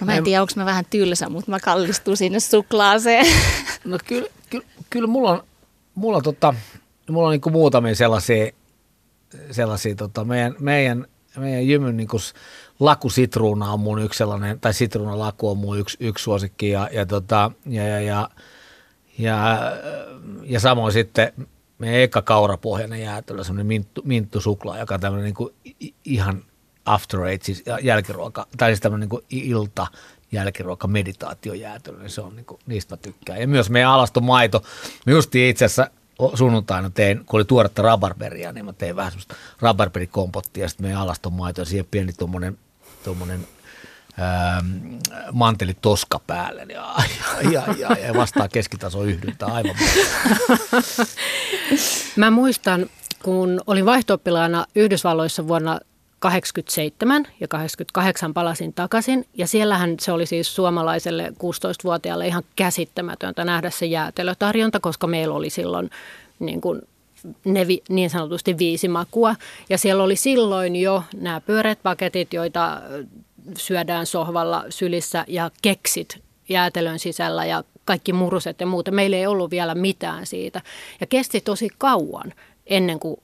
No 0.00 0.06
mä 0.06 0.16
en 0.16 0.24
tiedä, 0.24 0.42
onko 0.42 0.52
mä 0.56 0.64
vähän 0.64 0.84
tylsä, 0.90 1.28
mutta 1.28 1.50
mä 1.50 1.60
kallistun 1.60 2.16
sinne 2.16 2.40
suklaaseen. 2.40 3.26
No 3.84 3.98
kyllä, 4.06 4.28
kyllä, 4.50 4.66
kyllä 4.90 5.06
mulla 5.06 5.30
on, 5.30 5.42
mulla 5.94 6.16
on, 6.16 6.22
tota, 6.22 6.54
mulla 7.10 7.28
on 7.28 7.32
niin 7.32 7.52
muutamia 7.52 7.94
sellaisia, 7.94 8.52
sellaisia 9.50 9.94
tota, 9.94 10.24
meidän, 10.24 10.54
meidän, 10.58 11.06
meidän 11.36 11.68
jymyn 11.68 11.96
niin 11.96 12.08
lakusitruuna 12.80 13.72
on 13.72 13.80
mun 13.80 14.02
yksi 14.02 14.18
sellainen, 14.18 14.60
tai 14.60 14.74
sitruunalaku 14.74 15.50
on 15.50 15.58
mun 15.58 15.78
yksi, 15.78 15.96
yksi 16.00 16.22
suosikki 16.22 16.68
ja, 16.68 16.88
ja, 16.92 17.06
tota, 17.06 17.50
ja, 17.66 17.88
ja, 17.88 18.00
ja, 18.00 18.28
ja, 19.18 19.60
ja 20.42 20.60
samoin 20.60 20.92
sitten 20.92 21.32
meidän 21.82 22.00
eka 22.00 22.22
kaurapohjainen 22.22 23.00
jäätelö, 23.00 23.44
semmoinen 23.44 23.66
minttu, 23.66 24.02
minttu 24.04 24.40
suklaa, 24.40 24.78
joka 24.78 24.94
on 24.94 25.00
tämmöinen 25.00 25.24
niin 25.24 25.34
kuin 25.34 25.54
ihan 26.04 26.44
after 26.84 27.24
eight, 27.24 27.42
siis 27.42 27.64
jälkiruoka, 27.82 28.46
tai 28.56 28.70
siis 28.70 28.80
tämmöinen 28.80 29.08
niin 29.08 29.44
ilta 29.44 29.86
jälkiruoka 30.32 30.88
meditaatiojäätelö, 30.88 31.98
niin 31.98 32.10
se 32.10 32.20
on 32.20 32.36
niin 32.36 32.46
kuin, 32.46 32.60
niistä 32.66 32.92
mä 32.92 32.96
tykkään. 32.96 33.40
Ja 33.40 33.48
myös 33.48 33.70
meidän 33.70 33.90
alaston 33.90 34.24
maito, 34.24 34.64
me 35.06 35.12
justiin 35.12 35.50
itse 35.50 35.64
asiassa 35.64 35.90
sunnuntaina 36.34 36.90
tein, 36.90 37.24
kun 37.26 37.38
oli 37.38 37.44
tuoretta 37.44 37.82
rabarberia, 37.82 38.52
niin 38.52 38.64
mä 38.64 38.72
tein 38.72 38.96
vähän 38.96 39.12
semmoista 39.12 39.34
rabarberikompottia 39.60 40.64
ja 40.64 40.68
sitten 40.68 40.86
meidän 40.86 41.00
alaston 41.00 41.32
maito 41.32 41.60
ja 41.60 41.64
siihen 41.64 41.86
pieni 41.90 42.12
tuommoinen 42.12 42.58
tuommoinen 43.04 43.46
manteli 45.32 45.74
toska 45.80 46.20
päälle. 46.26 46.62
Ja, 46.62 46.94
ja, 47.50 47.62
ja, 47.78 47.96
ja 48.06 48.14
vastaa 48.14 48.48
keskitaso 48.48 49.02
yhdyltä 49.02 49.46
aivan. 49.46 49.76
Mä 52.16 52.30
muistan, 52.30 52.86
kun 53.22 53.60
olin 53.66 53.86
vaihto 53.86 54.20
Yhdysvalloissa 54.74 55.48
vuonna 55.48 55.80
87 56.18 57.26
ja 57.40 57.48
88 57.48 58.34
palasin 58.34 58.72
takaisin. 58.72 59.26
Ja 59.34 59.46
siellähän 59.46 59.94
se 60.00 60.12
oli 60.12 60.26
siis 60.26 60.54
suomalaiselle 60.54 61.28
16-vuotiaalle 61.28 62.26
ihan 62.26 62.42
käsittämätöntä 62.56 63.44
nähdä 63.44 63.70
se 63.70 63.86
jäätelötarjonta, 63.86 64.80
koska 64.80 65.06
meillä 65.06 65.34
oli 65.34 65.50
silloin 65.50 65.90
niin 66.38 66.60
kuin 66.60 66.82
ne 67.44 67.66
vi, 67.66 67.82
niin 67.88 68.10
sanotusti 68.10 68.58
viisi 68.58 68.88
makua. 68.88 69.34
Ja 69.68 69.78
siellä 69.78 70.02
oli 70.02 70.16
silloin 70.16 70.76
jo 70.76 71.04
nämä 71.14 71.40
pyöreät 71.40 71.78
paketit, 71.82 72.32
joita 72.32 72.80
syödään 73.58 74.06
sohvalla 74.06 74.64
sylissä 74.68 75.24
ja 75.28 75.50
keksit 75.62 76.22
jäätelön 76.48 76.98
sisällä 76.98 77.44
ja 77.44 77.64
kaikki 77.84 78.12
muruset 78.12 78.60
ja 78.60 78.66
muuta. 78.66 78.90
Meillä 78.90 79.16
ei 79.16 79.26
ollut 79.26 79.50
vielä 79.50 79.74
mitään 79.74 80.26
siitä. 80.26 80.60
Ja 81.00 81.06
kesti 81.06 81.40
tosi 81.40 81.68
kauan 81.78 82.32
ennen 82.66 83.00
kuin 83.00 83.16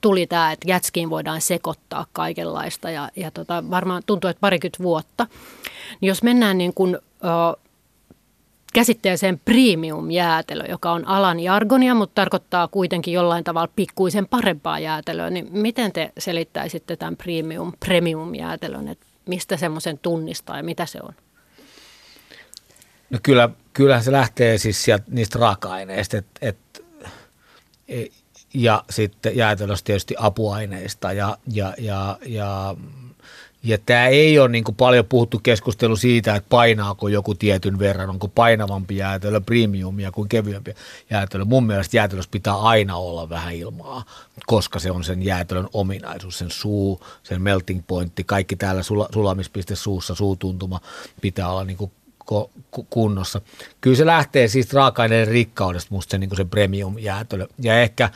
tuli 0.00 0.26
tämä, 0.26 0.52
että 0.52 0.70
jätskiin 0.70 1.10
voidaan 1.10 1.40
sekoittaa 1.40 2.06
kaikenlaista 2.12 2.90
ja, 2.90 3.08
ja 3.16 3.30
tota, 3.30 3.64
varmaan 3.70 4.02
tuntuu, 4.06 4.30
että 4.30 4.40
parikymmentä 4.40 4.82
vuotta. 4.82 5.26
Niin 6.00 6.08
jos 6.08 6.22
mennään 6.22 6.58
niin 6.58 6.74
kuin, 6.74 6.94
ö, 6.96 7.60
käsitteeseen 8.72 9.40
premium-jäätelö, 9.44 10.64
joka 10.68 10.92
on 10.92 11.08
alan 11.08 11.40
jargonia, 11.40 11.94
mutta 11.94 12.14
tarkoittaa 12.14 12.68
kuitenkin 12.68 13.14
jollain 13.14 13.44
tavalla 13.44 13.72
pikkuisen 13.76 14.28
parempaa 14.28 14.78
jäätelöä, 14.78 15.30
niin 15.30 15.48
miten 15.50 15.92
te 15.92 16.12
selittäisitte 16.18 16.96
tämän 16.96 17.16
premium, 17.16 17.72
premium-jäätelön, 17.86 18.88
että 18.88 19.06
mistä 19.26 19.56
semmoisen 19.56 19.98
tunnistaa 19.98 20.56
ja 20.56 20.62
mitä 20.62 20.86
se 20.86 20.98
on? 21.02 21.14
No 23.10 23.18
kyllä, 23.22 23.48
kyllähän 23.72 24.04
se 24.04 24.12
lähtee 24.12 24.58
siis 24.58 24.82
sieltä 24.82 25.04
niistä 25.08 25.38
raaka-aineista, 25.38 26.16
et, 26.16 26.26
et, 26.40 26.84
e, 27.88 28.04
ja 28.54 28.84
sitten 28.90 29.36
jäätelöstä 29.36 29.86
tietysti 29.86 30.14
apuaineista 30.18 31.12
ja, 31.12 31.38
ja, 31.52 31.74
ja, 31.78 32.18
ja 32.26 32.76
ja 33.66 33.78
tämä 33.86 34.06
ei 34.06 34.38
ole 34.38 34.48
niin 34.48 34.64
kuin 34.64 34.76
paljon 34.76 35.04
puhuttu 35.04 35.40
keskustelu 35.42 35.96
siitä, 35.96 36.34
että 36.34 36.48
painaako 36.48 37.08
joku 37.08 37.34
tietyn 37.34 37.78
verran, 37.78 38.10
onko 38.10 38.28
painavampi 38.28 38.96
jäätelö 38.96 39.40
premiumia 39.40 40.12
kuin 40.12 40.28
kevyempi 40.28 40.74
jäätelö. 41.10 41.44
Mun 41.44 41.66
mielestä 41.66 41.96
jäätelössä 41.96 42.30
pitää 42.30 42.56
aina 42.56 42.96
olla 42.96 43.28
vähän 43.28 43.54
ilmaa, 43.54 44.04
koska 44.46 44.78
se 44.78 44.90
on 44.90 45.04
sen 45.04 45.22
jäätelön 45.22 45.68
ominaisuus, 45.72 46.38
sen 46.38 46.50
suu, 46.50 47.00
sen 47.22 47.42
melting 47.42 47.82
pointti, 47.86 48.24
kaikki 48.24 48.56
täällä 48.56 48.82
sula, 48.82 49.08
sulamispiste 49.12 49.76
suussa, 49.76 50.14
suutuntuma 50.14 50.80
pitää 51.20 51.50
olla 51.50 51.64
niin 51.64 51.76
kuin 51.76 51.90
kunnossa. 52.90 53.40
Kyllä 53.80 53.96
se 53.96 54.06
lähtee 54.06 54.48
siis 54.48 54.72
raaka-aineiden 54.72 55.28
rikkaudesta 55.28 55.94
musta 55.94 56.10
se, 56.10 56.18
niin 56.18 56.36
se 56.36 56.44
premium 56.44 56.98
jäätelö. 56.98 57.46
Ja 57.62 57.80
ehkä, 57.80 58.10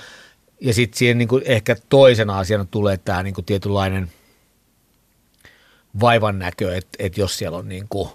ja 0.60 0.74
sitten 0.74 0.98
siihen 0.98 1.18
niin 1.18 1.28
kuin 1.28 1.42
ehkä 1.46 1.76
toisena 1.88 2.38
asiana 2.38 2.66
tulee 2.70 2.96
tämä 2.96 3.22
niin 3.22 3.34
kuin 3.34 3.44
tietynlainen– 3.44 4.10
vaivan 6.00 6.38
näkö, 6.38 6.76
että, 6.76 6.96
että 6.98 7.20
jos 7.20 7.38
siellä 7.38 7.58
on 7.58 7.68
niin 7.68 7.86
kuin, 7.88 8.08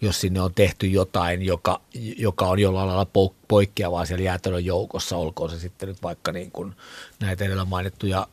jos 0.00 0.20
sinne 0.20 0.40
on 0.40 0.54
tehty 0.54 0.86
jotain, 0.86 1.42
joka, 1.42 1.80
joka 2.16 2.46
on 2.46 2.58
jollain 2.58 2.88
lailla 2.88 3.32
poikkeavaa 3.48 4.04
siellä 4.04 4.24
jäätelön 4.24 4.64
joukossa, 4.64 5.16
olkoon 5.16 5.50
se 5.50 5.58
sitten 5.58 5.88
nyt 5.88 6.02
vaikka 6.02 6.32
niin 6.32 6.50
kuin 6.50 6.74
näitä 7.20 7.44
edellä 7.44 7.64
mainittuja 7.64 8.26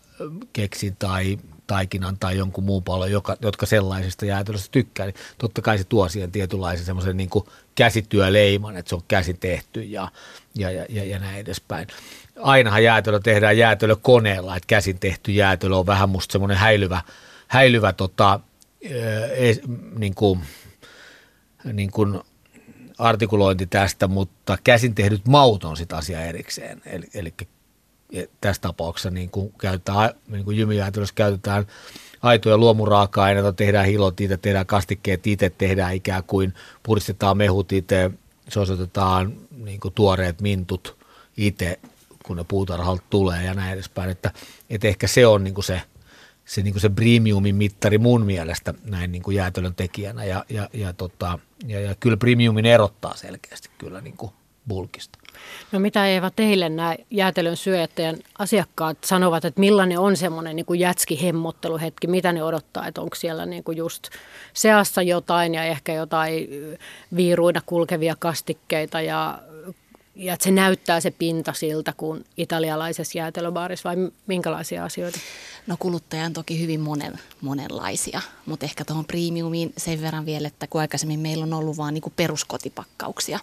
keksin 0.54 0.96
tai 0.96 1.38
taikinan 1.68 2.18
tai 2.20 2.38
jonkun 2.38 2.64
muun 2.64 2.84
paljon, 2.84 3.12
joka, 3.12 3.38
jotka 3.42 3.66
sellaisesta 3.66 4.26
jäätelöstä 4.26 4.68
tykkää, 4.72 5.06
niin 5.06 5.16
totta 5.38 5.62
kai 5.62 5.78
se 5.78 5.84
tuo 5.84 6.10
siihen 6.10 6.32
tietynlaisen 6.32 6.86
semmoisen 6.86 7.18
niin 7.18 7.30
käsityöleiman, 7.76 8.78
että 8.78 8.90
se 8.90 8.96
on 8.96 9.02
käsi 9.08 9.34
tehty 9.34 9.84
ja, 9.84 10.12
ja, 10.56 10.72
ja, 10.72 10.86
ja, 10.90 11.04
ja 11.04 11.20
näin 11.20 11.40
edespäin. 11.40 11.88
Ainahan 12.40 12.84
jäätelö 12.84 13.20
tehdään 13.20 13.58
jäätelökoneella, 13.58 14.56
että 14.56 14.68
käsin 14.68 15.00
tehty 15.00 15.32
jäätelö 15.32 15.76
on 15.76 15.86
vähän 15.86 16.10
musta 16.10 16.32
semmoinen 16.32 16.58
häilyvä, 16.58 17.02
häilyvä 17.48 17.94
tota, 17.94 18.40
niin 19.98 20.16
kuin, 20.16 20.40
niin 21.74 21.92
kuin 21.92 22.22
artikulointi 22.98 23.68
tästä, 23.68 24.08
mutta 24.08 24.58
käsin 24.64 24.96
tehdyt 24.96 25.28
maut 25.28 25.64
on 25.64 25.78
sitä 25.78 25.98
asia 25.98 26.22
erikseen. 26.22 26.82
Eli, 26.86 27.06
eli 27.14 27.34
tässä 28.42 28.62
tapauksessa 28.62 29.10
niin 29.10 29.30
kuin 29.30 29.54
käytetään, 29.60 30.10
niin 30.28 30.46
kuin 30.46 30.58
käytetään 31.16 31.68
aitoja 32.22 32.58
luomuraaka-aineita, 32.58 33.54
tehdään 33.54 33.86
hilot 33.86 34.22
itse, 34.22 34.38
tehdään 34.38 34.66
kastikkeet 34.66 35.28
itse, 35.28 35.50
tehdään 35.50 35.94
ikään 35.94 36.24
kuin 36.24 36.54
puristetaan 36.84 37.38
mehut 37.38 37.72
itse, 37.72 38.12
sosotetaan 38.50 39.34
niin 39.58 39.80
kuin 39.80 39.94
tuoreet 39.94 40.42
mintut 40.42 40.98
itse, 41.38 41.80
kun 42.26 42.38
ne 42.38 42.44
puutarhalta 42.44 43.04
tulee 43.10 43.44
ja 43.44 43.54
näin 43.54 43.74
edespäin. 43.74 44.10
Että, 44.10 44.32
että 44.70 44.88
ehkä 44.88 45.08
se 45.08 45.28
on 45.28 45.44
niin 45.44 45.54
kuin 45.54 45.66
se– 45.66 45.82
se, 46.48 46.62
niin 46.62 46.80
se 46.80 46.90
premiumin 46.90 47.56
mittari 47.56 47.98
mun 47.98 48.26
mielestä 48.26 48.74
näin 48.84 49.12
niin 49.12 49.24
kuin 49.24 49.38
jäätelön 49.38 49.76
tekijänä 49.76 50.26
ja, 50.26 50.46
ja, 50.50 50.70
ja, 50.74 50.94
tota, 50.94 51.40
ja, 51.68 51.80
ja 51.80 51.96
kyllä 52.00 52.18
premiumin 52.18 52.66
erottaa 52.66 53.16
selkeästi 53.16 53.70
kyllä 53.78 54.02
niin 54.02 54.18
kuin 54.18 54.32
bulkista. 54.68 55.20
No 55.72 55.80
mitä 55.80 56.08
Eeva 56.08 56.32
teille 56.32 56.70
nämä 56.70 56.96
jäätelön 57.12 57.58
syöjättäjän 57.58 58.18
asiakkaat 58.40 58.98
sanovat, 59.06 59.46
että 59.46 59.60
millainen 59.60 60.00
on 60.00 60.18
semmoinen 60.18 60.56
niin 60.56 60.66
kuin 60.66 60.80
jätski-hemmotteluhetki, 60.80 62.08
mitä 62.08 62.32
ne 62.32 62.44
odottaa, 62.44 62.88
että 62.88 63.02
onko 63.02 63.16
siellä 63.16 63.46
niin 63.46 63.64
kuin 63.64 63.78
just 63.78 64.10
seassa 64.54 65.02
jotain 65.02 65.54
ja 65.54 65.64
ehkä 65.64 65.94
jotain 65.94 66.50
viiruina 67.16 67.62
kulkevia 67.66 68.16
kastikkeita 68.20 69.02
ja 69.02 69.40
ja 70.18 70.34
että 70.34 70.44
se 70.44 70.52
näyttää 70.52 71.00
se 71.00 71.12
pinta 71.12 71.54
siltä 71.54 71.94
kuin 71.98 72.26
italialaisessa 72.38 73.18
jäätelöbaarissa 73.18 73.90
vai 73.90 74.12
minkälaisia 74.28 74.86
asioita? 74.86 75.20
No 75.68 75.76
kuluttaja 75.80 76.26
on 76.26 76.34
toki 76.34 76.60
hyvin 76.62 76.80
monen, 76.80 77.20
monenlaisia, 77.42 78.22
mutta 78.46 78.66
ehkä 78.66 78.86
tuohon 78.86 79.06
premiumiin 79.06 79.74
sen 79.78 80.02
verran 80.02 80.26
vielä, 80.26 80.48
että 80.48 80.68
kun 80.68 80.82
aikaisemmin 80.82 81.20
meillä 81.20 81.44
on 81.44 81.54
ollut 81.54 81.78
vain 81.78 81.94
niin 81.94 82.14
peruskotipakkauksia. 82.16 83.40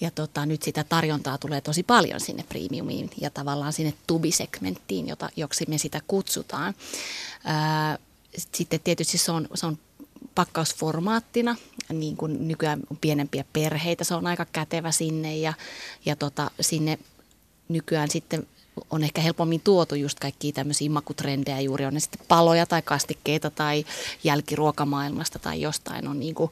Ja 0.00 0.10
tota, 0.10 0.46
nyt 0.46 0.62
sitä 0.62 0.84
tarjontaa 0.84 1.38
tulee 1.38 1.60
tosi 1.60 1.82
paljon 1.82 2.20
sinne 2.20 2.44
premiumiin 2.48 3.10
ja 3.20 3.30
tavallaan 3.30 3.72
sinne 3.72 3.94
tubisegmenttiin, 4.06 5.08
jota, 5.08 5.28
joksi 5.36 5.64
me 5.68 5.78
sitä 5.78 6.00
kutsutaan. 6.06 6.74
Ää, 7.44 7.98
sitten 8.54 8.80
tietysti 8.80 9.18
se 9.18 9.32
on, 9.32 9.48
se 9.54 9.66
on 9.66 9.78
pakkausformaattina, 10.34 11.56
niin 11.92 12.16
kuin 12.16 12.48
nykyään 12.48 12.80
pienempiä 13.00 13.44
perheitä, 13.52 14.04
se 14.04 14.14
on 14.14 14.26
aika 14.26 14.46
kätevä 14.52 14.92
sinne 14.92 15.36
ja, 15.36 15.52
ja 16.06 16.16
tota, 16.16 16.50
sinne 16.60 16.98
nykyään 17.68 18.10
sitten 18.10 18.46
on 18.90 19.04
ehkä 19.04 19.20
helpommin 19.20 19.60
tuotu 19.60 19.94
just 19.94 20.20
kaikkia 20.20 20.52
tämmöisiä 20.52 20.90
makutrendejä. 20.90 21.60
Juuri, 21.60 21.84
on 21.84 21.94
ne 21.94 22.00
sitten 22.00 22.26
paloja 22.28 22.66
tai 22.66 22.82
kastikkeita 22.82 23.50
tai 23.50 23.84
jälkiruokamaailmasta 24.24 25.38
tai 25.38 25.60
jostain. 25.60 26.08
On 26.08 26.20
niin 26.20 26.34
kuin 26.34 26.50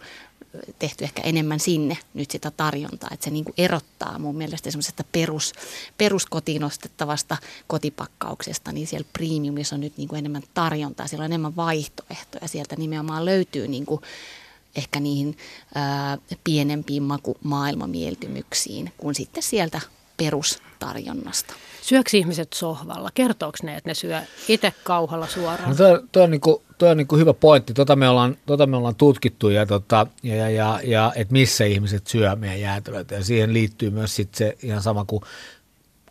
tehty 0.78 1.04
ehkä 1.04 1.22
enemmän 1.22 1.60
sinne 1.60 1.98
nyt 2.14 2.30
sitä 2.30 2.50
tarjontaa, 2.50 3.10
että 3.12 3.24
se 3.24 3.30
niin 3.30 3.44
kuin 3.44 3.54
erottaa 3.58 4.18
mun 4.18 4.36
mielestä 4.36 4.70
semmoisesta 4.70 5.04
perus, 5.12 5.52
peruskotiin 5.98 6.62
nostettavasta 6.62 7.36
kotipakkauksesta, 7.66 8.72
niin 8.72 8.86
siellä 8.86 9.08
premiumissa 9.12 9.74
on 9.74 9.80
nyt 9.80 9.96
niin 9.96 10.08
kuin 10.08 10.18
enemmän 10.18 10.42
tarjontaa, 10.54 11.06
siellä 11.06 11.22
on 11.22 11.30
enemmän 11.30 11.56
vaihtoehtoja, 11.56 12.48
sieltä 12.48 12.76
nimenomaan 12.76 13.24
löytyy 13.24 13.68
niin 13.68 13.86
kuin 13.86 14.00
ehkä 14.76 15.00
niihin 15.00 15.36
ää, 15.74 16.18
pienempiin 16.44 17.02
maku, 17.02 17.36
maailmamieltymyksiin 17.42 18.92
kuin 18.98 19.14
sitten 19.14 19.42
sieltä 19.42 19.80
perustarjonnasta. 20.16 21.54
Syöksi 21.82 22.18
ihmiset 22.18 22.52
sohvalla? 22.52 23.10
Kertooko 23.14 23.58
ne, 23.62 23.76
että 23.76 23.90
ne 23.90 23.94
syö 23.94 24.22
itse 24.48 24.72
kauhalla 24.84 25.26
suoraan? 25.26 25.70
No 25.70 25.76
toi, 25.76 26.02
toi 26.12 26.22
on, 26.22 26.30
niinku, 26.30 26.62
toi 26.84 26.90
on 26.90 26.96
niinku 26.96 27.16
hyvä 27.16 27.34
pointti. 27.34 27.74
Tota 27.74 27.96
me 27.96 28.08
ollaan, 28.08 28.36
tota 28.46 28.66
me 28.66 28.76
ollaan 28.76 28.94
tutkittu 28.94 29.48
ja, 29.48 29.66
tota, 29.66 30.06
ja, 30.22 30.36
ja, 30.36 30.50
ja, 30.50 30.80
ja 30.84 31.12
että 31.16 31.32
missä 31.32 31.64
ihmiset 31.64 32.06
syö 32.06 32.36
meidän 32.36 32.60
jäätelöitä. 32.60 33.14
Ja 33.14 33.24
siihen 33.24 33.52
liittyy 33.52 33.90
myös 33.90 34.16
sit 34.16 34.34
se 34.34 34.56
ihan 34.62 34.82
sama 34.82 35.04
kuin 35.04 35.22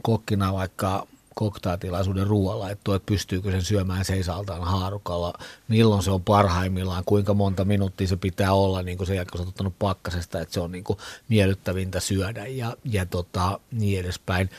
kokkina 0.01 0.53
vaikka 0.53 1.07
koktaatilaisuuden 1.35 2.27
ruoalla, 2.27 2.69
että, 2.69 2.95
että 2.95 3.05
pystyykö 3.05 3.51
sen 3.51 3.61
syömään 3.61 4.05
seisaltaan 4.05 4.61
haarukalla, 4.61 5.33
milloin 5.67 6.03
se 6.03 6.11
on 6.11 6.23
parhaimmillaan, 6.23 7.03
kuinka 7.05 7.33
monta 7.33 7.65
minuuttia 7.65 8.07
se 8.07 8.17
pitää 8.17 8.53
olla 8.53 8.81
niin 8.81 8.97
kuin 8.97 9.07
sen 9.07 9.15
jälkeen, 9.15 9.31
kun 9.31 9.45
sä 9.45 9.49
ottanut 9.49 9.79
pakkasesta, 9.79 10.41
että 10.41 10.53
se 10.53 10.59
on 10.59 10.71
niin 10.71 10.83
kuin 10.83 10.99
miellyttävintä 11.29 11.99
syödä 11.99 12.47
ja, 12.47 12.77
ja 12.85 13.05
tota, 13.05 13.59
niin 13.71 13.99
edespäin. 13.99 14.49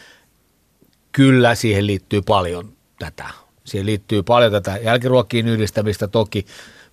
Kyllä 1.12 1.54
siihen 1.54 1.86
liittyy 1.86 2.22
paljon 2.22 2.72
tätä. 2.98 3.43
Siihen 3.64 3.86
liittyy 3.86 4.22
paljon 4.22 4.52
tätä 4.52 4.76
jälkiruokkiin 4.76 5.48
yhdistämistä 5.48 6.08
toki, 6.08 6.46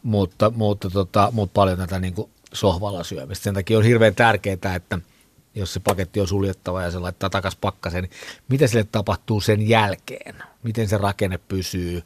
mutta, 0.04 0.50
mutta, 0.50 0.90
tota, 0.90 1.30
mutta 1.32 1.54
paljon 1.54 1.78
tätä 1.78 2.00
niin 2.00 2.14
kuin 2.14 2.30
sohvalla 2.54 3.04
syömistä. 3.04 3.44
Sen 3.44 3.54
takia 3.54 3.78
on 3.78 3.84
hirveän 3.84 4.16
tärkeää, 4.16 4.76
että– 4.76 5.00
jos 5.56 5.74
se 5.74 5.80
paketti 5.80 6.22
on 6.22 6.28
suljettava 6.28 6.82
ja 6.82 6.92
se 6.92 7.00
laittaa 7.00 7.30
takaisin 7.30 7.60
pakkaseen, 7.62 8.04
niin 8.04 8.12
mitä 8.50 8.68
sille 8.68 8.88
tapahtuu 8.92 9.42
sen 9.42 9.70
jälkeen? 9.70 10.36
Miten 10.64 10.88
se 10.88 10.98
rakenne 10.98 11.40
pysyy 11.48 12.04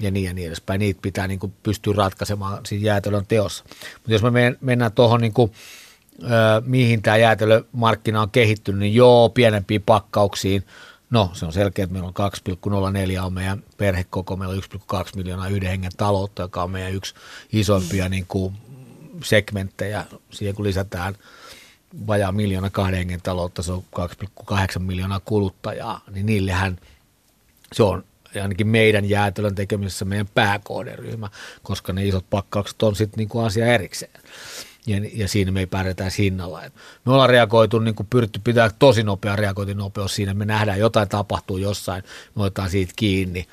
ja 0.00 0.10
niin 0.10 0.24
ja 0.24 0.34
niin 0.34 0.46
edespäin. 0.46 0.78
Niitä 0.78 1.02
pitää 1.02 1.26
niin 1.26 1.38
kuin 1.38 1.54
pystyä 1.62 1.94
ratkaisemaan 1.96 2.66
siinä 2.66 2.86
jäätelön 2.86 3.26
teossa. 3.26 3.64
Mutta 3.94 4.12
jos 4.12 4.22
me 4.22 4.56
mennään 4.60 4.92
tuohon, 4.92 5.20
niin 5.20 5.32
kuin, 5.32 5.52
mihin 6.64 7.02
tämä 7.02 7.16
jäätelömarkkina 7.16 8.22
on 8.22 8.30
kehittynyt, 8.30 8.80
niin 8.80 8.94
joo, 8.94 9.28
pienempiin 9.28 9.82
pakkauksiin. 9.82 10.64
No, 11.10 11.30
se 11.32 11.46
on 11.46 11.52
selkeä, 11.52 11.82
että 11.82 11.92
meillä 11.92 12.12
on 12.16 12.30
2,04 13.18 13.24
on 13.24 13.32
meidän 13.32 13.62
perhekoko, 13.76 14.36
meillä 14.36 14.54
on 14.54 14.62
1,2 15.04 15.16
miljoonaa 15.16 15.48
yhden 15.48 15.68
hengen 15.68 15.92
taloutta, 15.96 16.42
joka 16.42 16.62
on 16.62 16.70
meidän 16.70 16.94
yksi 16.94 17.14
isoimpia 17.52 18.08
niin 18.08 18.24
kuin 18.28 18.54
segmenttejä. 19.24 20.04
Siihen 20.30 20.54
kun 20.54 20.64
lisätään– 20.64 21.16
vajaa 22.06 22.32
miljoona 22.32 22.70
kahden 22.70 22.98
hengen 22.98 23.22
taloutta, 23.22 23.62
se 23.62 23.72
on 23.72 23.84
2,8 24.50 24.78
miljoonaa 24.78 25.20
kuluttajaa, 25.20 26.00
niin 26.10 26.26
niillehän 26.26 26.78
se 27.72 27.82
on 27.82 28.04
ainakin 28.42 28.66
meidän 28.66 29.08
jäätelön 29.08 29.54
tekemisessä 29.54 30.04
meidän 30.04 30.28
pääkooderyhmä, 30.34 31.28
koska 31.62 31.92
ne 31.92 32.06
isot 32.06 32.30
pakkaukset 32.30 32.82
on 32.82 32.96
sitten 32.96 33.18
niinku 33.18 33.38
asia 33.40 33.66
erikseen. 33.66 34.12
Ja, 34.86 35.00
ja 35.14 35.28
siinä 35.28 35.52
me 35.52 35.60
ei 35.60 35.66
pärjätä 35.66 36.04
hinnalla. 36.18 36.64
Et 36.64 36.74
me 37.04 37.12
ollaan 37.12 37.30
reagoitu, 37.30 37.78
niin 37.78 37.94
kuin 37.94 38.06
pyritty 38.10 38.40
pitää 38.44 38.70
tosi 38.78 39.02
nopea 39.02 39.36
reagointinopeus 39.36 40.14
siinä, 40.14 40.34
me 40.34 40.44
nähdään 40.44 40.78
jotain 40.78 41.08
tapahtuu 41.08 41.56
jossain, 41.56 42.02
me 42.34 42.42
otetaan 42.42 42.70
siitä 42.70 42.92
kiinni. 42.96 43.46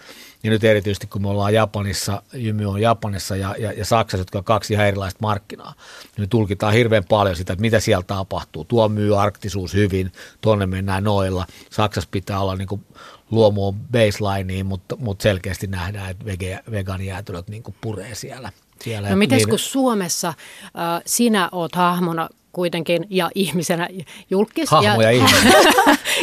Ja 0.43 0.49
nyt 0.49 0.63
erityisesti 0.63 1.07
kun 1.07 1.21
me 1.21 1.29
ollaan 1.29 1.53
Japanissa, 1.53 2.23
Jymy 2.33 2.65
on 2.65 2.81
Japanissa 2.81 3.35
ja, 3.35 3.55
ja, 3.59 3.71
ja 3.71 3.85
Saksassa, 3.85 4.21
jotka 4.21 4.37
on 4.37 4.43
kaksi 4.43 4.73
ihan 4.73 4.87
erilaista 4.87 5.17
markkinaa, 5.21 5.73
niin 6.03 6.23
me 6.23 6.27
tulkitaan 6.27 6.73
hirveän 6.73 7.03
paljon 7.09 7.35
sitä, 7.35 7.53
että 7.53 7.61
mitä 7.61 7.79
siellä 7.79 8.03
tapahtuu. 8.03 8.65
Tuo 8.65 8.89
myy 8.89 9.21
arktisuus 9.21 9.73
hyvin, 9.73 10.11
tuonne 10.41 10.65
mennään 10.65 11.03
noilla. 11.03 11.45
Saksassa 11.69 12.09
pitää 12.11 12.39
olla 12.39 12.55
niin 12.55 12.67
kuin 12.67 12.85
luomu 13.31 13.67
on 13.67 13.75
baselineen, 13.75 14.65
mutta, 14.65 14.95
mutta 14.95 15.23
selkeästi 15.23 15.67
nähdään, 15.67 16.11
että 16.11 16.25
vege, 16.25 16.59
vegaanijäätelöt 16.71 17.47
niin 17.49 17.63
puree 17.81 18.15
siellä. 18.15 18.51
Siellä 18.81 19.09
no 19.09 19.15
miten 19.15 19.37
niin, 19.37 19.49
kun 19.49 19.59
Suomessa 19.59 20.27
äh, 20.27 21.01
sinä 21.05 21.49
oot 21.51 21.75
hahmona 21.75 22.29
kuitenkin 22.53 23.07
ja 23.09 23.29
ihmisenä 23.35 23.89
julkis. 24.29 24.71
Hahmoja 24.71 25.11
ja. 25.11 25.25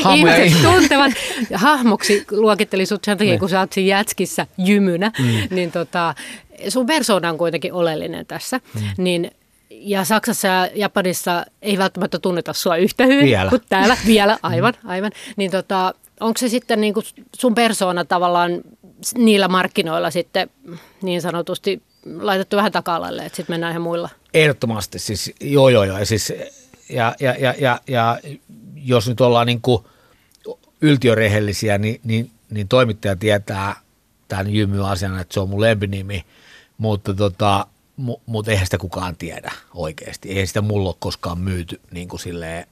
Hahmoja 0.03 0.37
ihmiset 0.45 0.73
tuntevat. 0.73 1.13
Hahmoksi 1.55 2.25
luokitteli 2.31 2.87
sut 2.87 3.05
sen 3.05 3.19
takia, 3.19 3.33
ne. 3.33 3.39
kun 3.39 3.49
sä 3.49 3.61
oot 3.61 3.73
siinä 3.73 3.89
jätskissä 3.89 4.47
jymynä. 4.59 5.13
Mm. 5.19 5.57
Niin 5.57 5.73
tota, 5.73 6.15
sun 6.69 6.87
persoona 6.87 7.31
on 7.31 7.39
kuitenkin 7.39 7.73
oleellinen 7.73 8.27
tässä. 8.27 8.61
Mm. 8.75 9.05
Niin 9.05 9.31
ja 9.71 10.05
Saksassa 10.05 10.49
ja 10.49 10.69
Japanissa 10.75 11.47
ei 11.63 11.79
välttämättä 11.79 12.19
tunneta 12.19 12.53
sua 12.53 12.77
yhtä 12.77 13.07
hyvin 13.07 13.25
vielä. 13.25 13.51
kuin 13.51 13.63
täällä. 13.69 13.97
Vielä, 14.07 14.39
aivan, 14.43 14.75
mm. 14.83 14.91
aivan. 14.91 15.13
Niin 15.37 15.51
tota, 15.51 15.95
onko 16.21 16.39
se 16.39 16.49
sitten 16.49 16.81
niin 16.81 16.95
kuin 16.95 17.07
sun 17.37 17.55
persoona 17.55 18.05
tavallaan 18.05 18.61
niillä 19.15 19.49
markkinoilla 19.49 20.11
sitten 20.11 20.51
niin 21.03 21.23
sanotusti 21.23 21.83
laitettu 22.07 22.57
vähän 22.57 22.73
taka-alalle, 22.73 23.27
että 23.27 23.37
sitten 23.37 23.53
mennään 23.53 23.71
ihan 23.71 23.83
muilla? 23.83 24.09
Ehdottomasti, 24.35 24.99
siis 24.99 25.33
joo 25.41 25.69
joo 25.69 25.85
joo. 25.85 25.99
Ja, 25.99 26.07
siis, 26.07 26.33
ja, 26.89 27.15
ja, 27.21 27.35
ja, 27.39 27.55
ja, 27.59 27.81
ja 27.87 28.19
jos 28.75 29.09
nyt 29.09 29.21
ollaan 29.21 29.47
niin 29.47 29.61
kuin 29.61 29.85
yltiörehellisiä, 30.81 31.79
niin, 31.79 32.01
niin, 32.05 32.31
niin 32.51 32.69
toimittaja 32.69 33.17
tietää 33.17 33.77
tämän 34.29 34.55
Jymy-asian, 34.55 35.21
että 35.21 35.35
se 35.35 35.41
on 35.41 35.49
mun 35.49 35.61
lempinimi, 35.61 36.25
mutta 36.79 37.15
tota, 37.15 37.67
mu, 37.97 38.17
mut 38.27 38.49
eihän 38.49 38.67
sitä 38.67 38.79
kukaan 38.79 39.17
tiedä 39.17 39.53
oikeasti. 39.75 40.29
Eihän 40.29 40.47
sitä 40.47 40.61
mulla 40.61 40.89
ole 40.89 40.97
koskaan 40.99 41.39
myyty 41.39 41.81
niin 41.91 42.09
kuin 42.09 42.21
silleen, 42.21 42.67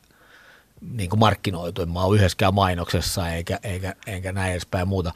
niin 0.81 1.11
kuin 1.11 1.21
markkinoitu. 1.21 1.87
Mä 1.87 2.05
oon 2.05 2.17
yhdessäkään 2.17 2.55
mainoksessa 2.55 3.31
eikä, 3.31 3.59
eikä, 3.63 3.95
eikä 4.07 4.33
näin 4.33 4.53
edespäin 4.53 4.89
muuta. 4.89 5.13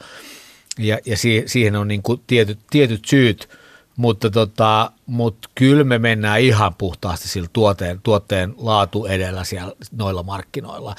Ja, 0.79 0.97
ja 1.05 1.17
siihen 1.45 1.75
on 1.75 1.87
niin 1.87 2.03
kuin 2.03 2.21
tietyt, 2.27 2.59
tietyt 2.69 3.05
syyt– 3.05 3.49
mutta 3.97 4.29
tota, 4.29 4.91
mut 5.05 5.49
kyllä 5.55 5.83
me 5.83 5.99
mennään 5.99 6.39
ihan 6.39 6.75
puhtaasti 6.75 7.27
sillä 7.27 7.49
tuotteen, 7.53 7.99
tuotteen 8.03 8.55
laatu 8.57 9.05
edellä 9.05 9.43
siellä 9.43 9.73
noilla 9.91 10.23
markkinoilla. 10.23 10.95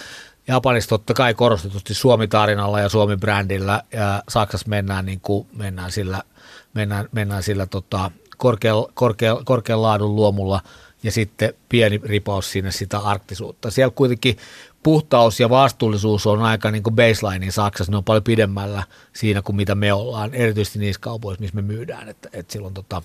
Japanissa 0.48 0.88
totta 0.88 1.14
kai 1.14 1.34
korostetusti 1.34 1.94
Suomi-tarinalla 1.94 2.80
ja 2.80 2.88
Suomi-brändillä 2.88 3.82
ja 3.92 4.22
Saksassa 4.28 4.68
mennään, 4.68 5.06
niin 5.06 5.20
kuin, 5.20 5.46
mennään 5.56 5.92
sillä, 5.92 6.22
mennään, 6.74 7.08
mennään 7.12 7.42
sillä 7.42 7.66
tota, 7.66 8.10
korkean, 8.36 8.76
korkean, 8.94 9.44
korkean 9.44 9.82
laadun 9.82 10.16
luomulla 10.16 10.60
ja 11.02 11.12
sitten 11.12 11.54
pieni 11.68 12.00
ripaus 12.04 12.52
sinne 12.52 12.70
sitä 12.72 12.98
arktisuutta. 12.98 13.70
Siellä 13.70 13.92
kuitenkin 13.96 14.36
puhtaus 14.84 15.40
ja 15.40 15.50
vastuullisuus 15.50 16.26
on 16.26 16.42
aika 16.42 16.70
niin 16.70 16.82
kuin 16.82 16.96
baseline 16.96 17.50
Saksassa, 17.50 17.90
ne 17.90 17.96
on 17.96 18.04
paljon 18.04 18.24
pidemmällä 18.24 18.82
siinä 19.12 19.42
kuin 19.42 19.56
mitä 19.56 19.74
me 19.74 19.92
ollaan, 19.92 20.34
erityisesti 20.34 20.78
niissä 20.78 21.00
kaupoissa, 21.00 21.40
missä 21.40 21.56
me 21.56 21.62
myydään, 21.62 22.08
että, 22.08 22.28
että 22.32 22.52
silloin 22.52 22.74
tota, 22.74 23.02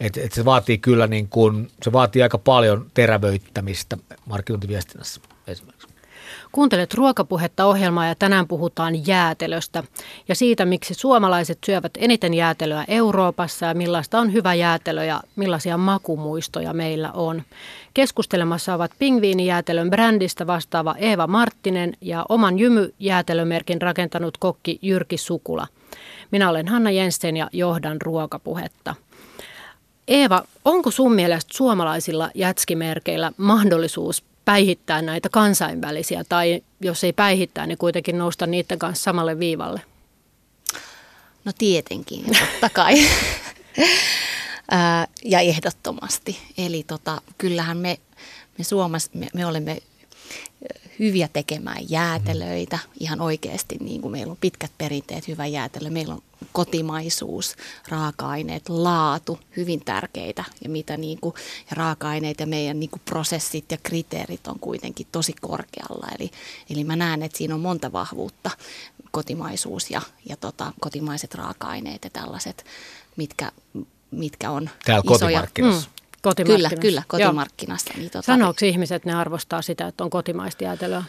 että, 0.00 0.20
että 0.20 0.34
se 0.34 0.44
vaatii 0.44 0.78
kyllä 0.78 1.06
niin 1.06 1.28
kuin, 1.28 1.70
se 1.82 1.92
vaatii 1.92 2.22
aika 2.22 2.38
paljon 2.38 2.90
terävöittämistä 2.94 3.96
markkinointiviestinnässä 4.26 5.20
esimerkiksi. 5.46 5.95
Kuuntelet 6.52 6.94
ruokapuhetta 6.94 7.64
ohjelmaa 7.64 8.06
ja 8.06 8.14
tänään 8.14 8.48
puhutaan 8.48 9.06
jäätelöstä 9.06 9.82
ja 10.28 10.34
siitä, 10.34 10.64
miksi 10.64 10.94
suomalaiset 10.94 11.58
syövät 11.66 11.92
eniten 11.98 12.34
jäätelöä 12.34 12.84
Euroopassa 12.88 13.66
ja 13.66 13.74
millaista 13.74 14.18
on 14.18 14.32
hyvä 14.32 14.54
jäätelö 14.54 15.04
ja 15.04 15.20
millaisia 15.36 15.76
makumuistoja 15.76 16.72
meillä 16.72 17.12
on. 17.12 17.42
Keskustelemassa 17.94 18.74
ovat 18.74 18.90
pingviinijäätelön 18.98 19.90
brändistä 19.90 20.46
vastaava 20.46 20.94
Eeva 20.98 21.26
Marttinen 21.26 21.92
ja 22.00 22.26
oman 22.28 22.58
jymyjäätelömerkin 22.58 23.82
rakentanut 23.82 24.38
kokki 24.38 24.78
Jyrki 24.82 25.16
Sukula. 25.16 25.66
Minä 26.30 26.50
olen 26.50 26.68
Hanna 26.68 26.90
Jensen 26.90 27.36
ja 27.36 27.50
johdan 27.52 28.00
ruokapuhetta. 28.00 28.94
Eeva, 30.08 30.42
onko 30.64 30.90
sun 30.90 31.14
mielestä 31.14 31.54
suomalaisilla 31.56 32.30
jätskimerkeillä 32.34 33.32
mahdollisuus 33.36 34.24
päihittää 34.46 35.02
näitä 35.02 35.28
kansainvälisiä 35.28 36.24
tai 36.24 36.62
jos 36.80 37.04
ei 37.04 37.12
päihittää, 37.12 37.66
niin 37.66 37.78
kuitenkin 37.78 38.18
nousta 38.18 38.46
niiden 38.46 38.78
kanssa 38.78 39.02
samalle 39.02 39.38
viivalle? 39.38 39.80
No 41.44 41.52
tietenkin, 41.58 42.24
totta 42.24 42.70
kai. 42.70 42.94
ja 45.24 45.40
ehdottomasti. 45.40 46.38
Eli 46.58 46.84
tota, 46.86 47.20
kyllähän 47.38 47.76
me, 47.76 47.98
me 48.58 48.64
Suomessa, 48.64 49.10
me, 49.14 49.26
me 49.34 49.46
olemme 49.46 49.82
hyviä 50.98 51.28
tekemään 51.32 51.90
jäätelöitä 51.90 52.78
ihan 53.00 53.20
oikeasti. 53.20 53.76
Niin 53.80 54.00
kuin 54.00 54.12
meillä 54.12 54.30
on 54.30 54.38
pitkät 54.40 54.72
perinteet, 54.78 55.28
hyvä 55.28 55.46
jäätelö. 55.46 55.90
Meillä 55.90 56.14
on 56.14 56.22
kotimaisuus, 56.52 57.56
raaka-aineet, 57.88 58.68
laatu, 58.68 59.38
hyvin 59.56 59.84
tärkeitä. 59.84 60.44
Ja, 60.64 60.70
mitä 60.70 60.96
niin 60.96 61.20
kuin, 61.20 61.34
ja 61.70 61.76
raaka-aineet 61.76 62.40
ja 62.40 62.46
meidän 62.46 62.80
niin 62.80 62.90
kuin 62.90 63.02
prosessit 63.04 63.70
ja 63.70 63.78
kriteerit 63.82 64.46
on 64.46 64.58
kuitenkin 64.58 65.06
tosi 65.12 65.32
korkealla. 65.40 66.06
Eli, 66.18 66.30
eli 66.70 66.84
mä 66.84 66.96
näen, 66.96 67.22
että 67.22 67.38
siinä 67.38 67.54
on 67.54 67.60
monta 67.60 67.92
vahvuutta. 67.92 68.50
Kotimaisuus 69.10 69.90
ja, 69.90 70.00
ja 70.28 70.36
tota, 70.36 70.72
kotimaiset 70.80 71.34
raaka-aineet 71.34 72.04
ja 72.04 72.10
tällaiset, 72.10 72.64
mitkä, 73.16 73.52
mitkä 74.10 74.50
on 74.50 74.70
Täällä 74.84 75.02
isoja. 75.14 75.18
kotimarkkinassa. 75.18 75.88
Mm 75.88 75.96
Kyllä, 76.46 76.70
kyllä, 76.80 77.02
kotimarkkinasta. 77.06 77.92
Niin 77.96 78.10
tota... 78.10 78.26
Sanooko 78.26 78.66
ihmiset, 78.66 78.96
että 78.96 79.08
ne 79.10 79.14
arvostaa 79.16 79.62
sitä, 79.62 79.86
että 79.86 80.04
on 80.04 80.10
kotimaista 80.10 80.64
jäätelöä? 80.64 81.04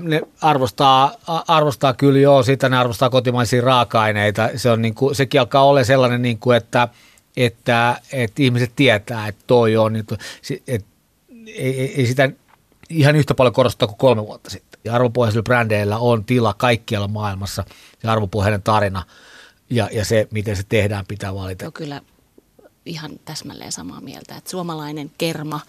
Ne 0.00 0.22
arvostaa, 0.40 1.14
arvostaa 1.48 1.94
kyllä 1.94 2.18
joo, 2.18 2.42
sitä 2.42 2.68
ne 2.68 2.76
arvostaa 2.76 3.10
kotimaisia 3.10 3.62
raaka-aineita. 3.62 4.50
Se 4.56 4.70
on 4.70 4.82
niin 4.82 4.94
kuin, 4.94 5.14
sekin 5.14 5.40
alkaa 5.40 5.64
olla 5.64 5.84
sellainen, 5.84 6.22
niin 6.22 6.38
kuin, 6.38 6.56
että, 6.56 6.88
että, 7.36 8.00
että, 8.12 8.42
ihmiset 8.42 8.72
tietää, 8.76 9.28
että 9.28 9.44
toi 9.46 9.76
on, 9.76 9.96
että, 9.96 10.16
että 10.66 10.88
ei, 11.46 11.80
ei, 11.80 11.94
ei 11.96 12.06
sitä 12.06 12.30
ihan 12.88 13.16
yhtä 13.16 13.34
paljon 13.34 13.54
korostaa 13.54 13.88
kuin 13.88 13.98
kolme 13.98 14.26
vuotta 14.26 14.50
sitten. 14.50 14.80
Ja 14.84 14.94
arvopohjaisilla 14.94 15.42
brändeillä 15.42 15.98
on 15.98 16.24
tila 16.24 16.54
kaikkialla 16.54 17.08
maailmassa 17.08 17.64
ja 18.02 18.12
arvopohjainen 18.12 18.62
tarina 18.62 19.02
ja, 19.70 19.88
ja 19.92 20.04
se, 20.04 20.28
miten 20.30 20.56
se 20.56 20.62
tehdään, 20.68 21.06
pitää 21.06 21.34
valita. 21.34 21.64
No 21.64 21.70
kyllä 21.70 22.00
ihan 22.86 23.10
täsmälleen 23.24 23.72
samaa 23.72 24.00
mieltä, 24.00 24.36
että 24.36 24.50
suomalainen 24.50 25.10
kerma, 25.18 25.60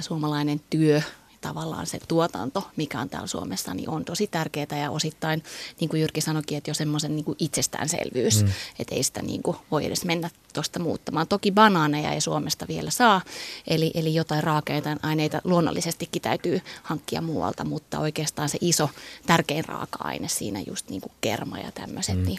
suomalainen 0.00 0.60
työ, 0.70 1.02
tavallaan 1.40 1.86
se 1.86 1.98
tuotanto, 2.08 2.68
mikä 2.76 3.00
on 3.00 3.08
täällä 3.08 3.26
Suomessa, 3.26 3.74
niin 3.74 3.88
on 3.88 4.04
tosi 4.04 4.26
tärkeää 4.26 4.78
ja 4.82 4.90
osittain, 4.90 5.42
niin 5.80 5.88
kuin 5.88 6.00
Jyrki 6.00 6.20
sanoikin, 6.20 6.58
että 6.58 6.70
jo 6.70 6.74
semmoisen 6.74 7.16
niin 7.16 7.24
itsestäänselvyys, 7.38 8.42
mm. 8.42 8.50
että 8.78 8.94
ei 8.94 9.02
sitä 9.02 9.22
niin 9.22 9.42
kuin 9.42 9.56
voi 9.70 9.86
edes 9.86 10.04
mennä 10.04 10.30
tuosta 10.52 10.78
muuttamaan. 10.78 11.28
Toki 11.28 11.52
banaaneja 11.52 12.12
ei 12.12 12.20
Suomesta 12.20 12.66
vielä 12.68 12.90
saa, 12.90 13.20
eli, 13.66 13.90
eli 13.94 14.14
jotain 14.14 14.42
raaka-aineita 14.42 15.40
luonnollisestikin 15.44 16.22
täytyy 16.22 16.60
hankkia 16.82 17.22
muualta, 17.22 17.64
mutta 17.64 17.98
oikeastaan 17.98 18.48
se 18.48 18.58
iso, 18.60 18.90
tärkein 19.26 19.64
raaka-aine 19.64 20.28
siinä 20.28 20.60
just 20.66 20.90
niin 20.90 21.00
kuin 21.00 21.12
kerma 21.20 21.58
ja 21.58 21.72
tämmöiset, 21.72 22.16
mm. 22.16 22.24
niin, 22.24 22.38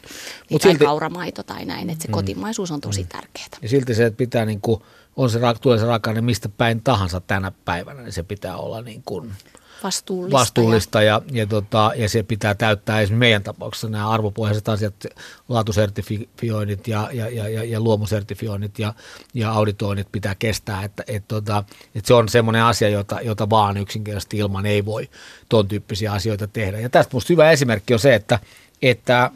niin 0.50 0.62
tai 0.62 0.72
silti, 0.72 0.86
kauramaito 0.86 1.44
tai 1.44 1.66
näin, 1.66 1.90
että 1.90 2.02
se 2.02 2.08
mm. 2.08 2.14
kotimaisuus 2.14 2.72
on 2.72 2.82
tosi 2.82 3.04
mm. 3.04 3.08
tärkeää. 3.08 3.48
Ja 3.62 3.70
silti 3.70 3.96
se, 3.96 4.06
että 4.06 4.18
pitää 4.18 4.46
niin 4.46 4.62
kuin 4.62 4.82
on 5.16 5.30
se, 5.30 5.40
tulee 5.62 5.78
se 5.78 5.86
raaka 5.86 6.22
mistä 6.22 6.50
päin 6.50 6.82
tahansa 6.84 7.22
tänä 7.22 7.52
päivänä, 7.66 8.02
niin 8.02 8.14
se 8.14 8.24
pitää 8.24 8.58
olla 8.58 8.82
niin 8.82 9.02
kuin 9.06 9.32
vastuullista. 9.84 10.38
vastuullista 10.38 11.02
ja, 11.02 11.22
ja, 11.32 11.48
tota, 11.48 11.92
ja 11.96 12.10
se 12.10 12.24
pitää 12.24 12.56
täyttää 12.56 13.02
esimerkiksi 13.02 13.20
meidän 13.20 13.44
tapauksessa 13.44 13.90
nämä 13.90 14.10
arvopohjaiset 14.10 14.70
asiat, 14.70 14.94
laatusertifioinnit 15.50 16.88
ja, 16.88 17.10
ja, 17.14 17.30
ja, 17.30 17.50
ja, 17.50 17.64
ja 17.64 17.80
luomusertifioinnit 17.80 18.80
ja, 18.80 18.94
ja 19.34 19.52
auditoinnit 19.52 20.08
pitää 20.12 20.36
kestää, 20.36 20.84
että 20.84 21.04
et, 21.08 21.28
tota, 21.28 21.64
et 21.96 22.06
se 22.06 22.14
on 22.14 22.30
semmoinen 22.30 22.64
asia, 22.64 22.90
jota, 22.90 23.22
jota 23.22 23.50
vaan 23.50 23.78
yksinkertaisesti 23.78 24.38
ilman 24.38 24.66
ei 24.66 24.86
voi 24.86 25.10
tuon 25.50 25.68
tyyppisiä 25.68 26.12
asioita 26.12 26.48
tehdä. 26.48 26.80
Ja 26.80 26.90
tästä 26.90 27.14
minusta 27.14 27.34
hyvä 27.34 27.52
esimerkki 27.52 27.94
on 27.94 28.00
se, 28.00 28.16
että, 28.16 28.40
että 28.82 29.32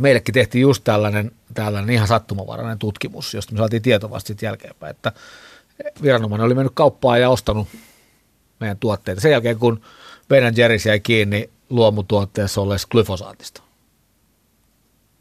meillekin 0.00 0.32
tehtiin 0.32 0.62
just 0.62 0.84
tällainen, 0.84 1.30
tällainen 1.54 1.94
ihan 1.94 2.08
sattumavarainen 2.08 2.78
tutkimus, 2.78 3.34
josta 3.34 3.52
me 3.52 3.58
saatiin 3.58 3.82
tieto 3.82 4.10
vasta 4.10 4.28
sitten 4.28 4.46
jälkeenpäin, 4.46 4.90
että 4.90 5.12
viranomainen 6.02 6.44
oli 6.44 6.54
mennyt 6.54 6.72
kauppaan 6.74 7.20
ja 7.20 7.30
ostanut 7.30 7.68
meidän 8.60 8.78
tuotteita. 8.78 9.20
Sen 9.20 9.30
jälkeen, 9.30 9.58
kun 9.58 9.80
Ben 10.28 10.54
Jerry's 10.54 10.88
jäi 10.88 11.00
kiinni 11.00 11.50
luomutuotteessa 11.70 12.60
olleessa 12.60 12.88
glyfosaatista, 12.90 13.62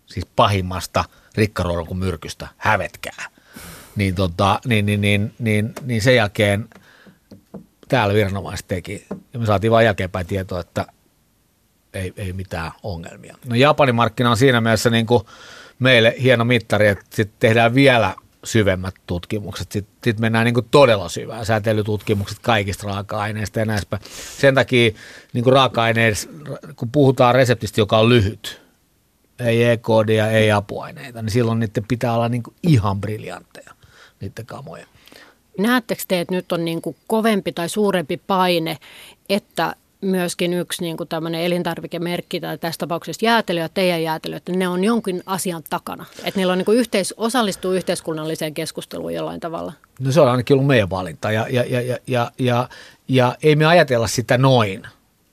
siis 0.05 0.25
pahimmasta 0.35 1.05
rikkaruodon 1.35 1.97
myrkystä, 1.97 2.47
hävetkää, 2.57 3.25
niin, 3.95 4.15
tota, 4.15 4.59
niin, 4.65 4.85
niin, 4.85 5.01
niin, 5.01 5.33
niin, 5.39 5.73
niin 5.81 6.01
sen 6.01 6.15
jälkeen 6.15 6.69
täällä 7.87 8.13
viranomaiset 8.13 8.67
teki, 8.67 9.05
ja 9.33 9.39
me 9.39 9.45
saatiin 9.45 9.71
vain 9.71 9.85
jälkeenpäin 9.85 10.27
tietoa, 10.27 10.59
että 10.59 10.85
ei, 11.95 12.13
ei 12.17 12.33
mitään 12.33 12.71
ongelmia. 12.83 13.37
No 13.45 13.55
Japanin 13.55 13.95
markkina 13.95 14.31
on 14.31 14.37
siinä 14.37 14.61
mielessä 14.61 14.89
niin 14.89 15.05
kuin 15.05 15.23
meille 15.79 16.15
hieno 16.21 16.45
mittari, 16.45 16.87
että 16.87 17.05
sitten 17.09 17.39
tehdään 17.39 17.75
vielä 17.75 18.15
syvemmät 18.43 18.95
tutkimukset. 19.07 19.71
Sitten 19.71 19.95
sit 20.03 20.19
mennään 20.19 20.45
niin 20.45 20.53
kuin 20.53 20.67
todella 20.71 21.09
syvään, 21.09 21.45
säätelytutkimukset 21.45 22.39
kaikista 22.41 22.87
raaka-aineista 22.87 23.59
ja 23.59 23.65
näistä. 23.65 23.99
Sen 24.37 24.55
takia 24.55 24.91
niin 25.33 25.43
kuin 25.43 25.53
raaka-aineista, 25.53 26.31
kun 26.75 26.91
puhutaan 26.91 27.35
reseptistä, 27.35 27.81
joka 27.81 27.97
on 27.97 28.09
lyhyt, 28.09 28.61
ei 29.39 29.63
e-koodia, 29.63 30.31
ei 30.31 30.51
apuaineita, 30.51 31.21
niin 31.21 31.31
silloin 31.31 31.59
niiden 31.59 31.85
pitää 31.87 32.13
olla 32.13 32.29
niin 32.29 32.43
kuin 32.43 32.55
ihan 32.63 33.01
briljantteja, 33.01 33.71
niiden 34.21 34.45
kamoja. 34.45 34.87
Näettekö 35.57 36.03
te, 36.07 36.19
että 36.19 36.35
nyt 36.35 36.51
on 36.51 36.65
niin 36.65 36.81
kuin 36.81 36.95
kovempi 37.07 37.51
tai 37.51 37.69
suurempi 37.69 38.17
paine, 38.17 38.77
että 39.29 39.75
myöskin 40.05 40.53
yksi 40.53 40.81
niin 40.81 40.97
kuin 40.97 41.09
tämmöinen 41.09 41.41
elintarvikemerkki 41.41 42.39
tai 42.39 42.57
tässä 42.57 42.79
tapauksessa 42.79 43.25
jäätelö 43.25 43.59
ja 43.61 43.69
teidän 43.69 44.03
jäätelö, 44.03 44.35
että 44.35 44.51
ne 44.51 44.67
on 44.67 44.83
jonkin 44.83 45.23
asian 45.25 45.63
takana. 45.69 46.05
Että 46.23 46.39
niillä 46.39 46.51
on 46.51 46.57
niin 46.57 46.65
kuin 46.65 46.77
yhteis, 46.77 47.13
osallistuu 47.17 47.71
yhteiskunnalliseen 47.71 48.53
keskusteluun 48.53 49.13
jollain 49.13 49.39
tavalla. 49.39 49.73
No 49.99 50.11
se 50.11 50.21
on 50.21 50.31
ainakin 50.31 50.53
ollut 50.53 50.67
meidän 50.67 50.89
valinta 50.89 51.31
ja, 51.31 51.47
ja, 51.49 51.63
ja, 51.67 51.81
ja, 51.81 51.97
ja, 52.07 52.31
ja, 52.39 52.69
ja 53.07 53.35
ei 53.43 53.55
me 53.55 53.65
ajatella 53.65 54.07
sitä 54.07 54.37
noin 54.37 54.83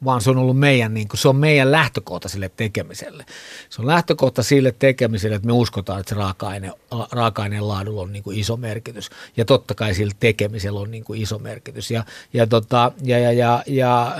vaan 0.04 0.20
se 0.20 0.30
on 0.30 0.38
ollut 0.38 0.58
meidän, 0.58 0.94
niin 0.94 1.08
kuin, 1.08 1.18
se 1.18 1.28
on 1.28 1.36
meidän 1.36 1.72
lähtökohta 1.72 2.28
sille 2.28 2.50
tekemiselle. 2.56 3.24
Se 3.70 3.82
on 3.82 3.86
lähtökohta 3.86 4.42
sille 4.42 4.74
tekemiselle, 4.78 5.36
että 5.36 5.46
me 5.46 5.52
uskotaan, 5.52 6.00
että 6.00 6.10
se 6.10 6.14
raaka-aine, 6.14 6.72
raaka-aineen 7.12 7.68
laadulla 7.68 8.02
on 8.02 8.12
niin 8.12 8.22
kuin 8.22 8.38
iso 8.38 8.56
merkitys. 8.56 9.10
Ja 9.36 9.44
totta 9.44 9.74
kai 9.74 9.94
sillä 9.94 10.12
tekemisellä 10.20 10.80
on 10.80 10.90
niin 10.90 11.04
kuin 11.04 11.22
iso 11.22 11.38
merkitys. 11.38 11.90
Ja, 11.90 12.04
ja, 12.32 12.46
tota, 12.46 12.92
ja, 13.02 13.18
ja, 13.18 13.32
ja, 13.32 13.62
ja 13.66 14.16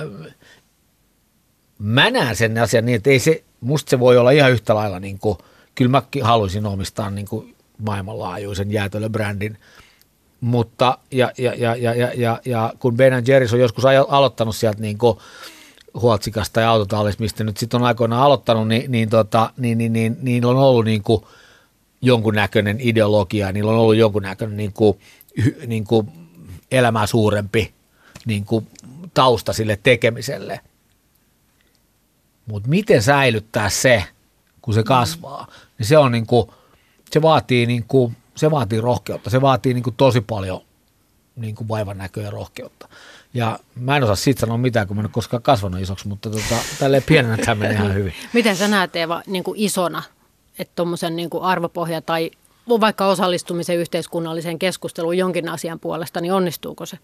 mä 1.79 2.11
näen 2.11 2.35
sen 2.35 2.57
asian 2.57 2.85
niin, 2.85 2.95
että 2.95 3.09
ei 3.09 3.19
se, 3.19 3.43
musta 3.61 3.89
se 3.89 3.99
voi 3.99 4.17
olla 4.17 4.31
ihan 4.31 4.51
yhtä 4.51 4.75
lailla, 4.75 4.99
niin 4.99 5.19
kuin, 5.19 5.37
kyllä 5.75 5.91
mä 5.91 6.03
haluaisin 6.21 6.65
omistaa 6.65 7.09
niin 7.09 7.27
kuin 7.27 7.55
maailmanlaajuisen 7.77 8.71
jäätölöbrändin, 8.71 9.57
mutta 10.41 10.97
ja, 11.11 11.31
ja, 11.37 11.53
ja, 11.53 11.75
ja, 11.75 11.93
ja, 11.93 12.11
ja, 12.15 12.41
ja 12.45 12.73
kun 12.79 12.97
Ben 12.97 13.13
Jerry's 13.13 13.53
on 13.53 13.59
joskus 13.59 13.85
aloittanut 13.85 14.55
sieltä 14.55 14.81
niin 14.81 14.97
kuin 14.97 15.17
Huotsikasta 16.01 16.61
ja 16.61 16.69
autotallista, 16.71 17.23
mistä 17.23 17.43
nyt 17.43 17.57
sitten 17.57 17.81
on 17.81 17.87
aikoinaan 17.87 18.23
aloittanut, 18.23 18.67
niin, 18.67 18.91
niin, 18.91 19.09
tota, 19.09 19.49
niin, 19.57 19.77
niin, 19.77 19.93
niin, 19.93 20.17
niin 20.21 20.25
niillä 20.25 20.51
on 20.51 20.57
ollut 20.57 20.85
niin 20.85 21.03
kuin 21.03 21.23
jonkunnäköinen 22.01 22.77
ideologia, 22.79 23.51
niillä 23.51 23.71
on 23.71 23.77
ollut 23.77 23.95
jonkunnäköinen 23.95 24.57
niin 24.57 24.73
kuin, 24.73 24.99
niin 25.67 25.83
kuin 25.83 26.11
elämää 26.71 27.07
suurempi 27.07 27.73
niin 28.25 28.45
kuin 28.45 28.67
tausta 29.13 29.53
sille 29.53 29.79
tekemiselle. 29.83 30.59
Mutta 32.45 32.69
miten 32.69 33.03
säilyttää 33.03 33.69
se, 33.69 34.03
kun 34.61 34.73
se 34.73 34.81
mm. 34.81 34.85
kasvaa, 34.85 35.47
niin 35.77 35.87
se 35.87 35.97
on 35.97 36.11
niin 36.11 36.27
kuin, 36.27 36.49
se 37.11 37.21
vaatii, 37.21 37.65
niin 37.65 37.85
kuin, 37.87 38.15
se 38.35 38.51
vaatii 38.51 38.81
rohkeutta, 38.81 39.29
se 39.29 39.41
vaatii 39.41 39.73
niin 39.73 39.83
kuin 39.83 39.95
tosi 39.95 40.21
paljon 40.21 40.61
niin 41.35 41.55
kuin 41.55 41.67
vaivan 41.67 41.97
näköä 41.97 42.23
ja 42.23 42.31
rohkeutta. 42.31 42.89
Ja 43.33 43.59
mä 43.75 43.97
en 43.97 44.03
osaa 44.03 44.15
siitä 44.15 44.39
sanoa 44.39 44.57
mitään, 44.57 44.87
kun 44.87 44.97
mä 44.97 45.01
en 45.01 45.05
ole 45.05 45.11
koskaan 45.11 45.43
kasvanut 45.43 45.81
isoksi, 45.81 46.07
mutta 46.07 46.29
tota, 46.29 46.55
tälleen 46.79 47.03
pienenä 47.03 47.37
tämä 47.37 47.55
menee 47.55 47.73
ihan 47.73 47.93
hyvin. 47.93 48.13
Miten 48.33 48.57
sä 48.57 48.67
näet 48.67 48.95
Eeva 48.95 49.21
niin 49.27 49.43
kuin 49.43 49.59
isona, 49.59 50.03
että 50.59 50.71
tuommoisen 50.75 51.15
niin 51.15 51.29
arvopohja 51.41 52.01
tai 52.01 52.31
vaikka 52.69 53.05
osallistumisen 53.05 53.77
yhteiskunnalliseen 53.77 54.59
keskusteluun 54.59 55.17
jonkin 55.17 55.49
asian 55.49 55.79
puolesta, 55.79 56.21
niin 56.21 56.33
onnistuuko 56.33 56.85
se? 56.85 56.99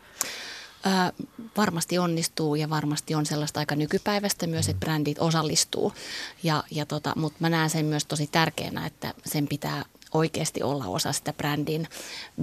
Ää, 0.83 1.13
varmasti 1.57 1.97
onnistuu 1.97 2.55
ja 2.55 2.69
varmasti 2.69 3.15
on 3.15 3.25
sellaista 3.25 3.59
aika 3.59 3.75
nykypäivästä 3.75 4.47
myös, 4.47 4.69
että 4.69 4.85
brändit 4.85 5.19
osallistuu. 5.19 5.93
Ja, 6.43 6.63
ja 6.71 6.85
tota, 6.85 7.13
Mutta 7.15 7.37
mä 7.39 7.49
näen 7.49 7.69
sen 7.69 7.85
myös 7.85 8.05
tosi 8.05 8.27
tärkeänä, 8.27 8.85
että 8.85 9.13
sen 9.25 9.47
pitää 9.47 9.85
oikeasti 10.13 10.63
olla 10.63 10.85
osa 10.85 11.11
sitä 11.13 11.33
brändin 11.33 11.87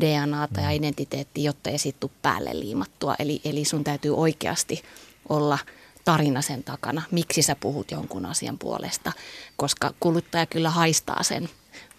DNAta 0.00 0.60
ja 0.60 0.68
mm. 0.68 0.74
identiteettiä, 0.74 1.44
jotta 1.44 1.70
ei 1.70 1.78
siitä 1.78 2.06
päälle 2.22 2.50
liimattua. 2.60 3.14
Eli, 3.18 3.40
eli 3.44 3.64
sun 3.64 3.84
täytyy 3.84 4.16
oikeasti 4.16 4.82
olla 5.28 5.58
tarina 6.04 6.42
sen 6.42 6.64
takana, 6.64 7.02
miksi 7.10 7.42
sä 7.42 7.56
puhut 7.60 7.90
jonkun 7.90 8.26
asian 8.26 8.58
puolesta, 8.58 9.12
koska 9.56 9.94
kuluttaja 10.00 10.46
kyllä 10.46 10.70
haistaa 10.70 11.22
sen, 11.22 11.48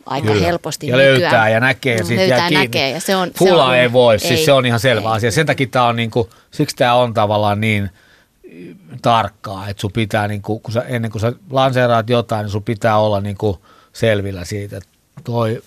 aika 0.05 0.28
Kyllä. 0.28 0.45
helposti 0.45 0.88
Ja 0.88 0.97
nykyään. 0.97 1.22
löytää 1.22 1.49
ja 1.49 1.59
näkee 1.59 1.97
Mm, 2.03 2.15
löytää 2.15 2.38
ja 2.38 2.47
kiinni. 2.47 2.65
näkee 2.65 2.89
ja 2.91 2.99
se 3.01 3.15
on, 3.15 3.28
se 3.28 3.34
Fulla 3.38 3.65
on, 3.65 3.76
ei 3.76 3.91
voi, 3.91 4.20
siis 4.20 4.39
ei, 4.39 4.45
se 4.45 4.51
on 4.51 4.65
ihan 4.65 4.80
selvä 4.80 5.09
ei. 5.09 5.15
asia. 5.15 5.32
Sen 5.32 5.45
takia 5.45 5.68
tämä 5.68 5.86
on 5.86 5.95
niinku, 5.95 6.30
siksi 6.51 6.76
tämä 6.76 6.93
on 6.93 7.13
tavallaan 7.13 7.61
niin 7.61 7.89
tarkkaa, 9.01 9.68
että 9.70 9.82
sun 9.82 9.91
pitää 9.91 10.28
niinku, 10.28 10.59
kun 10.59 10.74
sä, 10.74 10.82
ennen 10.82 11.11
kuin 11.11 11.20
sä 11.22 11.34
lanseeraat 11.49 12.09
jotain, 12.09 12.43
niin 12.43 12.51
sun 12.51 12.63
pitää 12.63 12.97
olla 12.97 13.22
niinku 13.22 13.65
selvillä 13.93 14.45
siitä, 14.45 14.78
että 14.78 14.89
toi 15.24 15.61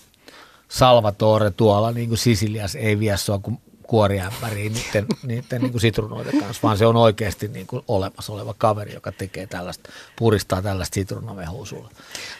Salvatore 0.69 1.51
tuolla 1.51 1.91
niinku 1.91 2.15
Sisilias 2.15 2.75
ei 2.75 2.99
vie 2.99 3.17
sua 3.17 3.39
kuin 3.39 3.57
kuoriämpäriin 3.91 4.73
niiden, 4.73 5.05
niiden 5.27 5.61
niinku 5.61 5.79
sitruunoiden 5.79 6.39
kanssa, 6.39 6.61
vaan 6.63 6.77
se 6.77 6.85
on 6.85 6.95
oikeasti 6.95 7.47
niinku 7.47 7.83
olemassa 7.87 8.33
oleva 8.33 8.53
kaveri, 8.57 8.93
joka 8.93 9.11
tekee 9.11 9.47
tällaista, 9.47 9.89
puristaa 10.15 10.61
tällaista 10.61 10.95
sitruunamehua 10.95 11.65
sulle. 11.65 11.89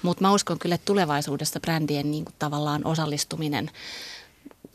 Mutta 0.01 0.23
mä 0.23 0.33
uskon 0.33 0.59
kyllä, 0.59 0.75
että 0.75 0.85
tulevaisuudessa 0.85 1.59
brändien 1.59 2.11
niin 2.11 2.25
kuin 2.25 2.35
tavallaan 2.39 2.85
osallistuminen 2.85 3.71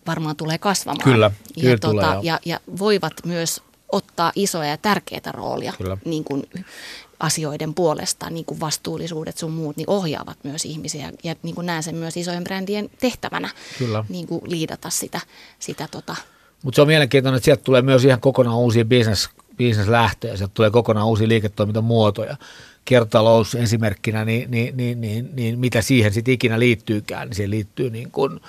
varmaan 0.07 0.37
tulee 0.37 0.59
kasvamaan. 0.59 1.13
Kyllä, 1.13 1.31
ja, 1.57 1.63
kyllä 1.63 1.79
tulee, 1.79 2.05
joo. 2.05 2.21
ja, 2.23 2.41
ja 2.45 2.61
voivat 2.79 3.13
myös 3.25 3.63
ottaa 3.93 4.33
isoja 4.35 4.71
ja 4.71 4.77
tärkeitä 4.77 5.33
roolia 5.33 5.73
Kyllä. 5.79 5.99
niin 6.05 6.25
kuin 6.25 6.49
asioiden 7.21 7.75
puolesta, 7.75 8.31
niin 8.31 8.45
kuin 8.45 8.61
vastuullisuudet 8.61 9.39
sun 9.39 9.51
muut, 9.53 9.77
niin 9.77 9.91
ohjaavat 9.91 10.39
myös 10.43 10.65
ihmisiä. 10.65 11.13
Ja 11.25 11.35
niin 11.43 11.55
kuin 11.55 11.67
näen 11.67 11.83
sen 11.83 11.95
myös 11.95 12.17
isojen 12.17 12.45
brändien 12.45 12.91
tehtävänä, 13.01 13.51
Kyllä. 13.79 14.05
niin 14.09 14.27
kuin 14.27 14.41
liidata 14.45 14.91
sitä, 14.91 15.21
sitä 15.59 15.89
tota, 15.91 16.17
Mutta 16.63 16.77
se 16.77 16.83
on 16.83 16.89
mielenkiintoinen, 16.89 17.37
että 17.37 17.45
sieltä 17.45 17.63
tulee 17.63 17.83
myös 17.83 18.05
ihan 18.05 18.21
kokonaan 18.21 18.59
uusia 18.59 18.85
business, 18.85 19.29
business-lähtöjä, 19.59 20.37
sieltä 20.37 20.55
tulee 20.55 20.71
kokonaan 20.71 21.07
uusia 21.07 21.29
liiketoimintamuotoja. 21.29 22.37
Kiertotalous 22.85 23.55
esimerkkinä, 23.55 24.25
niin, 24.25 24.51
niin, 24.51 24.77
niin, 24.77 25.01
niin, 25.01 25.29
niin 25.33 25.59
mitä 25.59 25.83
siihen 25.83 26.13
sitten 26.13 26.35
ikinä 26.35 26.59
liittyykään, 26.59 27.29
niin 27.29 27.37
siihen 27.37 27.51
liittyy 27.51 27.91
niin 27.91 28.11
kuin 28.11 28.41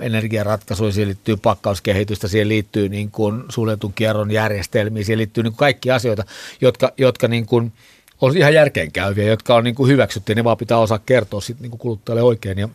energiaratkaisuja, 0.00 0.92
siihen 0.92 1.08
liittyy 1.08 1.36
pakkauskehitystä, 1.36 2.28
siihen 2.28 2.48
liittyy 2.48 2.88
niin 2.88 3.10
kuin 3.10 3.44
suljetun 3.48 3.92
kierron 3.92 4.30
järjestelmiä, 4.30 5.04
siihen 5.04 5.18
liittyy 5.18 5.42
niin 5.42 5.52
kuin 5.52 5.58
kaikki 5.58 5.90
asioita, 5.90 6.24
jotka, 6.60 6.92
jotka 6.98 7.28
niin 7.28 7.46
kuin 7.46 7.72
on 8.20 8.36
ihan 8.36 8.54
järkeenkäyviä, 8.54 9.24
jotka 9.24 9.54
on 9.54 9.64
niin 9.64 9.74
kuin 9.74 9.90
hyväksytty 9.90 10.34
ne 10.34 10.44
vaan 10.44 10.56
pitää 10.56 10.78
osaa 10.78 10.98
kertoa 10.98 11.40
sitten 11.40 11.62
niin 11.62 11.70
kuin 11.70 11.80
kuluttajalle 11.80 12.22
oikein. 12.22 12.58
Ja, 12.58 12.68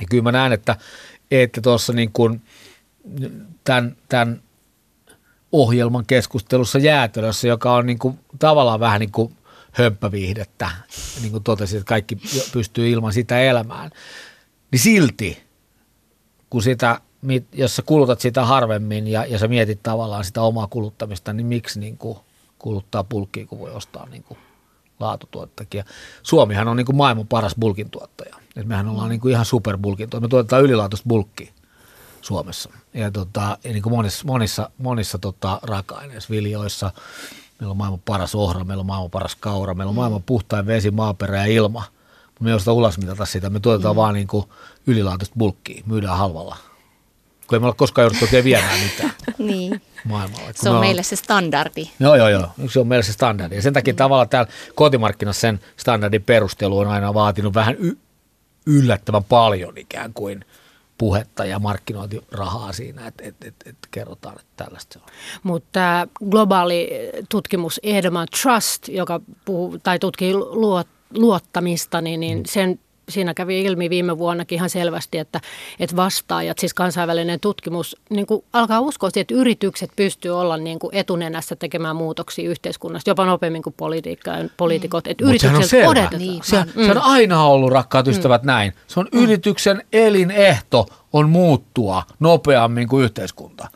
ja 0.00 0.06
kyllä 0.10 0.22
mä 0.22 0.32
näen, 0.32 0.52
että 0.52 0.76
että 1.30 1.60
niin 1.94 2.12
tämän, 3.64 3.96
tämän 4.08 4.42
ohjelman 5.52 6.06
keskustelussa 6.06 6.78
jäätelössä, 6.78 7.48
joka 7.48 7.74
on 7.74 7.86
niin 7.86 7.98
kuin, 7.98 8.18
tavallaan 8.38 8.80
vähän 8.80 9.00
niin 9.00 9.12
kuin 9.12 9.36
hömppäviihdettä, 9.72 10.70
niin 11.20 11.32
kuin 11.32 11.44
totesin, 11.44 11.78
että 11.78 11.88
kaikki 11.88 12.18
pystyy 12.52 12.90
ilman 12.90 13.12
sitä 13.12 13.40
elämään, 13.40 13.90
niin 14.70 14.80
silti, 14.80 15.42
kun 16.50 16.62
sitä, 16.62 17.00
jos 17.52 17.76
sä 17.76 17.82
kulutat 17.82 18.20
sitä 18.20 18.44
harvemmin 18.44 19.08
ja, 19.08 19.24
ja 19.24 19.38
sä 19.38 19.48
mietit 19.48 19.82
tavallaan 19.82 20.24
sitä 20.24 20.42
omaa 20.42 20.66
kuluttamista, 20.66 21.32
niin 21.32 21.46
miksi 21.46 21.80
niin 21.80 21.96
kuin 21.96 22.18
kuluttaa 22.58 23.04
bulkkia, 23.04 23.46
kun 23.46 23.58
voi 23.58 23.70
ostaa 23.70 24.06
niin 24.06 24.22
kuin 24.22 24.38
laatutuottajakin. 25.00 25.78
Ja 25.78 25.84
Suomihan 26.22 26.68
on 26.68 26.76
niin 26.76 26.86
kuin 26.86 26.96
maailman 26.96 27.26
paras 27.26 27.54
bulkin 27.60 27.90
tuottaja. 27.90 28.36
Et 28.56 28.66
mehän 28.66 28.88
ollaan 28.88 29.08
niin 29.08 29.20
kuin 29.20 29.32
ihan 29.32 29.44
superbulkin 29.44 30.10
tuottaja. 30.10 30.20
Me 30.20 30.28
tuotetaan 30.28 30.62
ylilaatuista 30.62 31.08
bulkkia 31.08 31.52
Suomessa. 32.20 32.70
Ja, 32.94 33.10
tota, 33.10 33.58
ja 33.64 33.72
niin 33.72 33.82
kuin 33.82 33.92
monissa, 33.92 34.24
monissa, 34.26 34.70
monissa 34.78 35.18
tota, 35.18 35.60
raaka-aineissa, 35.62 36.30
viljoissa, 36.30 36.90
meillä 37.60 37.70
on 37.70 37.76
maailman 37.76 38.02
paras 38.04 38.34
ohra, 38.34 38.64
meillä 38.64 38.80
on 38.80 38.86
maailman 38.86 39.10
paras 39.10 39.36
kaura, 39.36 39.74
meillä 39.74 39.90
on 39.90 39.96
maailman 39.96 40.22
puhtain 40.22 40.66
vesi, 40.66 40.90
maaperä 40.90 41.36
ja 41.36 41.44
ilma. 41.44 41.84
Me 42.40 42.50
ei 42.50 42.54
osata 42.54 42.72
ulos 42.72 42.98
mitata 42.98 43.26
sitä, 43.26 43.50
me 43.50 43.60
tuotetaan 43.60 43.94
mm. 43.94 43.96
vaan 43.96 44.14
niin 44.14 44.26
kuin 44.26 44.46
ylilaatuista 44.86 45.34
bulkkia, 45.38 45.82
myydään 45.86 46.18
halvalla. 46.18 46.56
Kun 47.46 47.56
ei 47.56 47.60
me 47.60 47.66
ole 47.66 47.74
koskaan 47.74 48.02
jouduttu 48.02 48.24
oikein 48.24 48.44
viemään 48.44 48.80
mitään 48.80 49.12
niin. 49.38 49.82
maailmalla. 50.04 50.44
Kun 50.44 50.54
se 50.54 50.70
on 50.70 50.76
me 50.76 50.80
meille 50.80 51.02
se 51.02 51.16
standardi. 51.16 51.90
Joo, 52.00 52.16
joo, 52.16 52.28
joo. 52.28 52.48
Se 52.70 52.80
on 52.80 52.86
meillä 52.88 53.02
se 53.02 53.12
standardi. 53.12 53.56
Ja 53.56 53.62
sen 53.62 53.72
takia 53.72 53.94
tavallaan 53.94 54.28
täällä 54.28 54.50
kotimarkkinassa 54.74 55.40
sen 55.40 55.60
standardin 55.76 56.22
perustelu 56.22 56.78
on 56.78 56.88
aina 56.88 57.14
vaatinut 57.14 57.54
vähän 57.54 57.76
y- 57.78 57.96
yllättävän 58.66 59.24
paljon 59.24 59.78
ikään 59.78 60.12
kuin 60.14 60.44
puhetta 60.98 61.44
ja 61.44 61.58
markkinointirahaa 61.58 62.72
siinä, 62.72 63.06
että 63.06 63.24
et, 63.26 63.34
et, 63.44 63.54
et 63.66 63.76
kerrotaan, 63.90 64.34
että 64.40 64.64
tällaista 64.64 64.92
se 64.92 64.98
on. 64.98 65.12
Mutta 65.42 65.68
tämä 65.72 66.06
globaali 66.30 66.88
tutkimus 67.28 67.80
Edelman 67.82 68.28
Trust, 68.42 68.88
joka 68.88 69.20
puhuu, 69.44 69.78
tai 69.78 69.98
tutkii 69.98 70.34
luot, 70.34 70.88
luottamista, 71.14 72.00
niin, 72.00 72.20
niin 72.20 72.42
sen 72.46 72.80
siinä 73.10 73.34
kävi 73.34 73.62
ilmi 73.62 73.90
viime 73.90 74.18
vuonnakin 74.18 74.56
ihan 74.56 74.70
selvästi, 74.70 75.18
että, 75.18 75.40
että 75.80 75.96
vastaajat, 75.96 76.58
siis 76.58 76.74
kansainvälinen 76.74 77.40
tutkimus, 77.40 77.96
niin 78.10 78.26
kuin 78.26 78.44
alkaa 78.52 78.80
uskoa 78.80 79.10
siihen, 79.10 79.22
että 79.22 79.34
yritykset 79.34 79.90
pystyy 79.96 80.40
olla 80.40 80.56
niin 80.56 80.78
kuin 80.78 80.94
etunenässä 80.94 81.56
tekemään 81.56 81.96
muutoksia 81.96 82.50
yhteiskunnassa, 82.50 83.10
jopa 83.10 83.24
nopeammin 83.24 83.62
kuin 83.62 83.74
politiikka, 83.76 84.30
poliitikot. 84.56 85.06
Että 85.06 85.24
Mut 85.24 85.40
sehän 85.40 85.56
on 85.56 85.60
yritykset 85.60 85.80
selvä. 85.80 85.90
odotetaan. 85.90 86.22
Niin. 86.22 86.42
Se, 86.44 86.64
se 86.84 86.90
on 86.90 86.98
aina 86.98 87.44
ollut, 87.44 87.72
rakkaat 87.72 88.08
ystävät, 88.08 88.42
näin. 88.42 88.72
Se 88.86 89.00
on 89.00 89.08
yrityksen 89.12 89.84
elinehto 89.92 90.86
on 91.12 91.30
muuttua 91.30 92.02
nopeammin 92.20 92.88
kuin 92.88 93.04
yhteiskunta. 93.04 93.68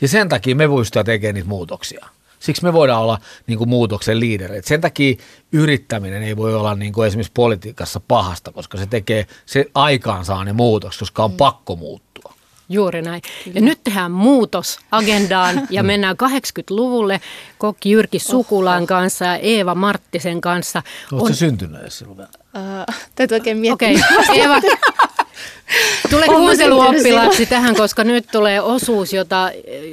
Ja 0.00 0.08
sen 0.08 0.28
takia 0.28 0.56
me 0.56 0.68
pystytään 0.68 1.06
tekemään 1.06 1.34
niitä 1.34 1.48
muutoksia. 1.48 2.06
Siksi 2.40 2.62
me 2.64 2.72
voidaan 2.72 3.02
olla 3.02 3.18
niin 3.46 3.58
kuin 3.58 3.70
muutoksen 3.70 4.20
liidereitä. 4.20 4.68
Sen 4.68 4.80
takia 4.80 5.16
yrittäminen 5.52 6.22
ei 6.22 6.36
voi 6.36 6.54
olla 6.54 6.74
niin 6.74 6.92
kuin 6.92 7.08
esimerkiksi 7.08 7.32
politiikassa 7.34 8.00
pahasta, 8.08 8.52
koska 8.52 8.78
se 8.78 8.86
tekee, 8.86 9.26
se 9.46 9.66
aikaansaa 9.74 10.44
ne 10.44 10.52
muutokset, 10.52 11.00
koska 11.00 11.24
on 11.24 11.32
pakko 11.32 11.76
muuttua. 11.76 12.34
Juuri 12.68 13.02
näin. 13.02 13.22
Ja 13.54 13.60
nyt 13.60 13.84
tehdään 13.84 14.12
muutos 14.12 14.78
agendaan 14.90 15.66
ja 15.70 15.82
mennään 15.82 16.16
80-luvulle 16.22 17.20
kokki 17.58 17.90
Jyrki 17.90 18.18
Sukulan 18.18 18.86
kanssa 18.86 19.24
ja 19.24 19.36
Eeva 19.36 19.74
Marttisen 19.74 20.40
kanssa. 20.40 20.82
Oletko 21.12 21.26
on... 21.26 21.34
syntynyt 21.34 21.80
edes 21.80 21.98
silloin? 21.98 22.20
Öö, 22.20 22.94
täytyy 23.14 23.34
oikein 23.34 23.58
miettiä. 23.58 23.88
Okei, 23.88 24.04
okay. 24.22 24.36
Eeva, 24.36 24.60
tule 26.10 26.26
kuunteluoppilaaksi 26.26 27.46
tähän, 27.46 27.76
koska 27.76 28.04
nyt 28.04 28.26
tulee 28.32 28.60
osuus, 28.60 29.12
jota 29.12 29.50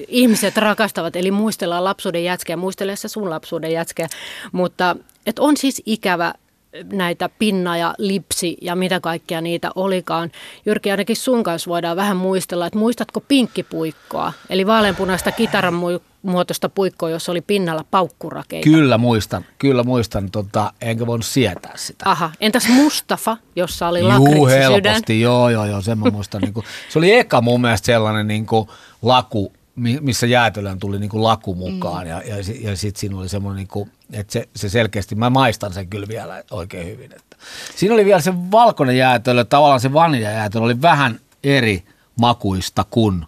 ihmiset 0.08 0.58
rakastavat, 0.58 1.16
eli 1.16 1.32
muistellaan 1.32 1.84
lapsuuden 1.84 2.24
jätkeä, 2.24 2.58
muistele 2.58 2.96
se 2.96 3.08
sun 3.08 3.30
lapsuuden 3.30 3.72
jätkeä, 3.72 4.08
mutta 4.52 4.96
et 5.26 5.40
on 5.40 5.58
siis 5.58 5.82
ikävä 5.86 6.34
näitä 6.92 7.30
pinna 7.40 7.78
ja 7.78 7.96
lipsi 7.98 8.58
ja 8.62 8.76
mitä 8.76 9.00
kaikkea 9.00 9.42
niitä 9.42 9.72
olikaan. 9.76 10.32
Jyrki, 10.66 10.92
ainakin 10.92 11.16
sun 11.16 11.44
kanssa 11.44 11.70
voidaan 11.70 11.98
vähän 11.98 12.18
muistella, 12.18 12.68
että 12.68 12.80
muistatko 12.80 13.22
pinkkipuikkoa, 13.22 14.34
eli 14.50 14.68
vaaleanpunaista 14.68 15.32
kitaran 15.32 15.74
muotoista 16.22 16.70
puikkoa, 16.70 17.10
jossa 17.10 17.32
oli 17.32 17.42
pinnalla 17.42 17.86
paukkurakeita. 17.92 18.64
Kyllä 18.64 18.98
muistan, 18.98 19.46
kyllä 19.58 19.84
muistan, 19.84 20.32
tota, 20.32 20.74
enkä 20.82 21.06
voinut 21.06 21.26
sietää 21.26 21.74
sitä. 21.76 22.10
Aha, 22.10 22.32
entäs 22.40 22.70
Mustafa, 22.70 23.38
jossa 23.56 23.88
oli 23.88 24.00
Juu, 24.00 24.48
helposti, 24.48 25.22
joo, 25.22 25.50
joo, 25.50 25.66
joo, 25.66 25.82
sen 25.82 26.00
mä 26.00 26.10
muistan. 26.10 26.42
niin 26.42 26.54
kuin, 26.54 26.66
se 26.90 27.00
oli 27.00 27.14
eka 27.14 27.42
mun 27.42 27.62
mielestä 27.62 27.86
sellainen 27.86 28.28
niin 28.28 28.46
kuin, 28.46 28.68
laku, 29.02 29.54
missä 29.78 30.28
jäätelön 30.28 30.80
tuli 30.80 31.00
niin 31.00 31.10
kuin 31.10 31.24
laku 31.24 31.56
mukaan 31.56 32.04
mm. 32.04 32.10
ja, 32.10 32.22
ja, 32.26 32.36
ja 32.62 32.78
sitten 32.78 33.00
siinä 33.00 33.18
oli 33.18 33.30
semmoinen, 33.30 33.58
niin 33.58 33.68
kuin, 33.68 33.92
että 34.14 34.34
se, 34.34 34.50
se 34.56 34.70
selkeästi, 34.70 35.16
mä 35.16 35.30
maistan 35.30 35.74
sen 35.74 35.88
kyllä 35.88 36.08
vielä 36.08 36.44
oikein 36.52 36.88
hyvin. 36.88 37.12
Että. 37.16 37.38
Siinä 37.76 37.94
oli 37.94 38.06
vielä 38.06 38.22
se 38.22 38.34
valkoinen 38.52 38.98
jäätelö, 38.98 39.44
tavallaan 39.44 39.80
se 39.80 39.94
vaniljajäätelö 39.94 40.66
oli 40.66 40.82
vähän 40.82 41.20
eri 41.44 41.84
makuista 42.20 42.86
kuin 42.90 43.26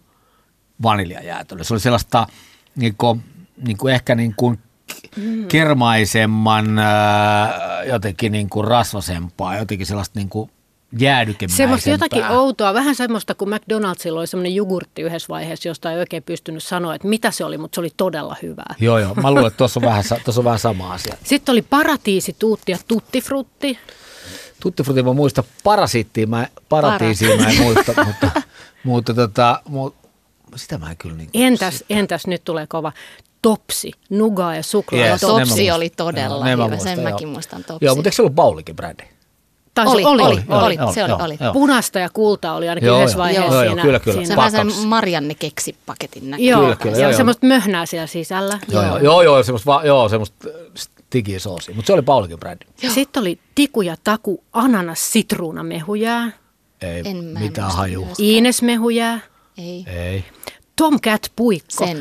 vaniljajäätelö. 0.83 1.63
Se 1.63 1.73
oli 1.73 1.79
sellaista 1.79 2.27
niin 2.75 2.95
kuin, 2.97 3.23
niin 3.65 3.77
kuin 3.77 3.93
ehkä 3.93 4.15
niin 4.15 4.33
kuin 4.37 4.59
mm. 5.15 5.47
kermaisemman, 5.47 6.65
jotenkin 7.87 8.31
niin 8.31 8.49
kuin 8.49 8.67
rasvasempaa, 8.67 9.57
jotenkin 9.57 9.87
sellaista 9.87 10.19
niin 10.19 10.29
kuin 10.29 10.51
jäädykemäisempää. 10.99 11.57
Semmoista 11.57 11.89
jotakin 11.89 12.25
outoa, 12.25 12.73
vähän 12.73 12.95
semmoista 12.95 13.35
kuin 13.35 13.49
McDonaldsilla 13.49 14.19
oli 14.19 14.27
semmoinen 14.27 14.55
jogurtti 14.55 15.01
yhdessä 15.01 15.27
vaiheessa, 15.29 15.69
josta 15.69 15.91
ei 15.91 15.97
oikein 15.97 16.23
pystynyt 16.23 16.63
sanoa, 16.63 16.95
että 16.95 17.07
mitä 17.07 17.31
se 17.31 17.45
oli, 17.45 17.57
mutta 17.57 17.75
se 17.75 17.81
oli 17.81 17.89
todella 17.97 18.35
hyvää. 18.41 18.75
Joo, 18.79 18.99
joo. 18.99 19.15
Mä 19.15 19.31
luulen, 19.31 19.47
että 19.47 19.57
tuossa 19.57 19.79
on 19.79 19.85
vähän, 19.85 20.03
tuossa 20.23 20.41
on 20.41 20.45
vähän 20.45 20.59
sama 20.59 20.93
asia. 20.93 21.17
Sitten 21.23 21.53
oli 21.53 21.61
paratiisi, 21.61 22.35
tuutti 22.39 22.71
ja 22.71 22.77
tuttifrutti. 22.87 23.79
Tuttifrutti 24.59 25.03
mä 25.03 25.13
muistan, 25.13 25.43
parasiittia 25.63 26.27
mä, 26.27 26.47
paratiisia 26.69 27.37
mä 27.37 27.49
en 27.49 27.57
muista, 27.57 27.93
mutta, 28.05 28.41
mutta 28.83 29.13
tota, 29.13 29.61
mutta 29.65 30.09
sitä 30.55 30.77
mä 30.77 30.89
en 30.89 30.97
kyllä 30.97 31.15
niin 31.15 31.29
entäs, 31.33 31.83
entäs 31.89 32.27
nyt 32.27 32.43
tulee 32.43 32.67
kova 32.67 32.91
topsi, 33.41 33.91
nugaa 34.09 34.55
ja 34.55 34.63
suklaa. 34.63 35.05
Yes, 35.05 35.21
topsi 35.21 35.71
oli 35.71 35.89
todella 35.89 36.49
joo, 36.49 36.65
hyvä, 36.65 36.77
sen 36.77 36.99
joo. 36.99 37.11
mäkin 37.11 37.27
muistan 37.27 37.63
topsi. 37.63 37.85
Joo, 37.85 37.95
mutta 37.95 38.07
eikö 38.07 38.15
se 38.15 38.21
ollut 38.21 38.35
Paulikin 38.35 38.75
brändi? 38.75 39.03
Taisi, 39.85 40.05
oli, 40.05 40.21
oli, 40.21 40.23
oli, 40.23 40.43
oli, 40.49 40.77
oli, 40.81 40.93
se 40.93 41.03
oli, 41.03 41.13
oli. 41.23 41.37
Joo. 41.41 41.53
Punasta 41.53 41.99
ja 41.99 42.09
kultaa 42.09 42.55
oli 42.55 42.69
ainakin 42.69 42.87
joo, 42.87 42.97
yhdessä 42.97 43.17
vaiheessa 43.17 43.53
joo, 43.53 43.63
siinä. 43.63 43.81
Kyllä, 43.81 43.99
kyllä. 43.99 44.15
Siinä. 44.15 44.27
Se 44.27 44.35
vähän 44.35 44.51
sen 44.51 44.87
Marianne 44.87 45.35
keksipaketin 45.35 46.29
näkyy. 46.29 46.45
Joo, 46.45 46.61
kyllä, 46.61 46.75
kyllä, 46.75 46.97
ja 46.97 47.03
joo, 47.09 47.17
semmoista 47.17 47.45
möhnää 47.45 47.85
siellä 47.85 48.07
sisällä. 48.07 48.59
Joo, 48.71 48.83
joo, 48.83 48.97
joo, 48.97 49.21
joo 49.21 49.43
semmoista, 49.43 49.71
va, 49.71 49.81
joo, 49.83 50.09
semmoista 50.09 50.47
tigisoosia, 51.09 51.75
mutta 51.75 51.87
se 51.87 51.93
oli 51.93 52.01
Paulikin 52.01 52.39
brändi. 52.39 52.65
Joo. 52.81 52.93
Sitten 52.93 53.21
oli 53.21 53.39
tiku 53.55 53.81
ja 53.81 53.95
taku 54.03 54.43
ananas 54.53 55.11
sitruunamehujää. 55.11 56.31
ei 56.81 57.01
En 57.05 57.17
mitään 57.39 57.71
hajua. 57.71 58.05
myöskään. 58.05 58.29
Iines-mehujää. 58.29 59.19
Ei. 59.57 59.85
Ei. 59.87 60.25
Tomcat 60.79 61.31
puikko. 61.35 61.85
Sen. 61.85 61.97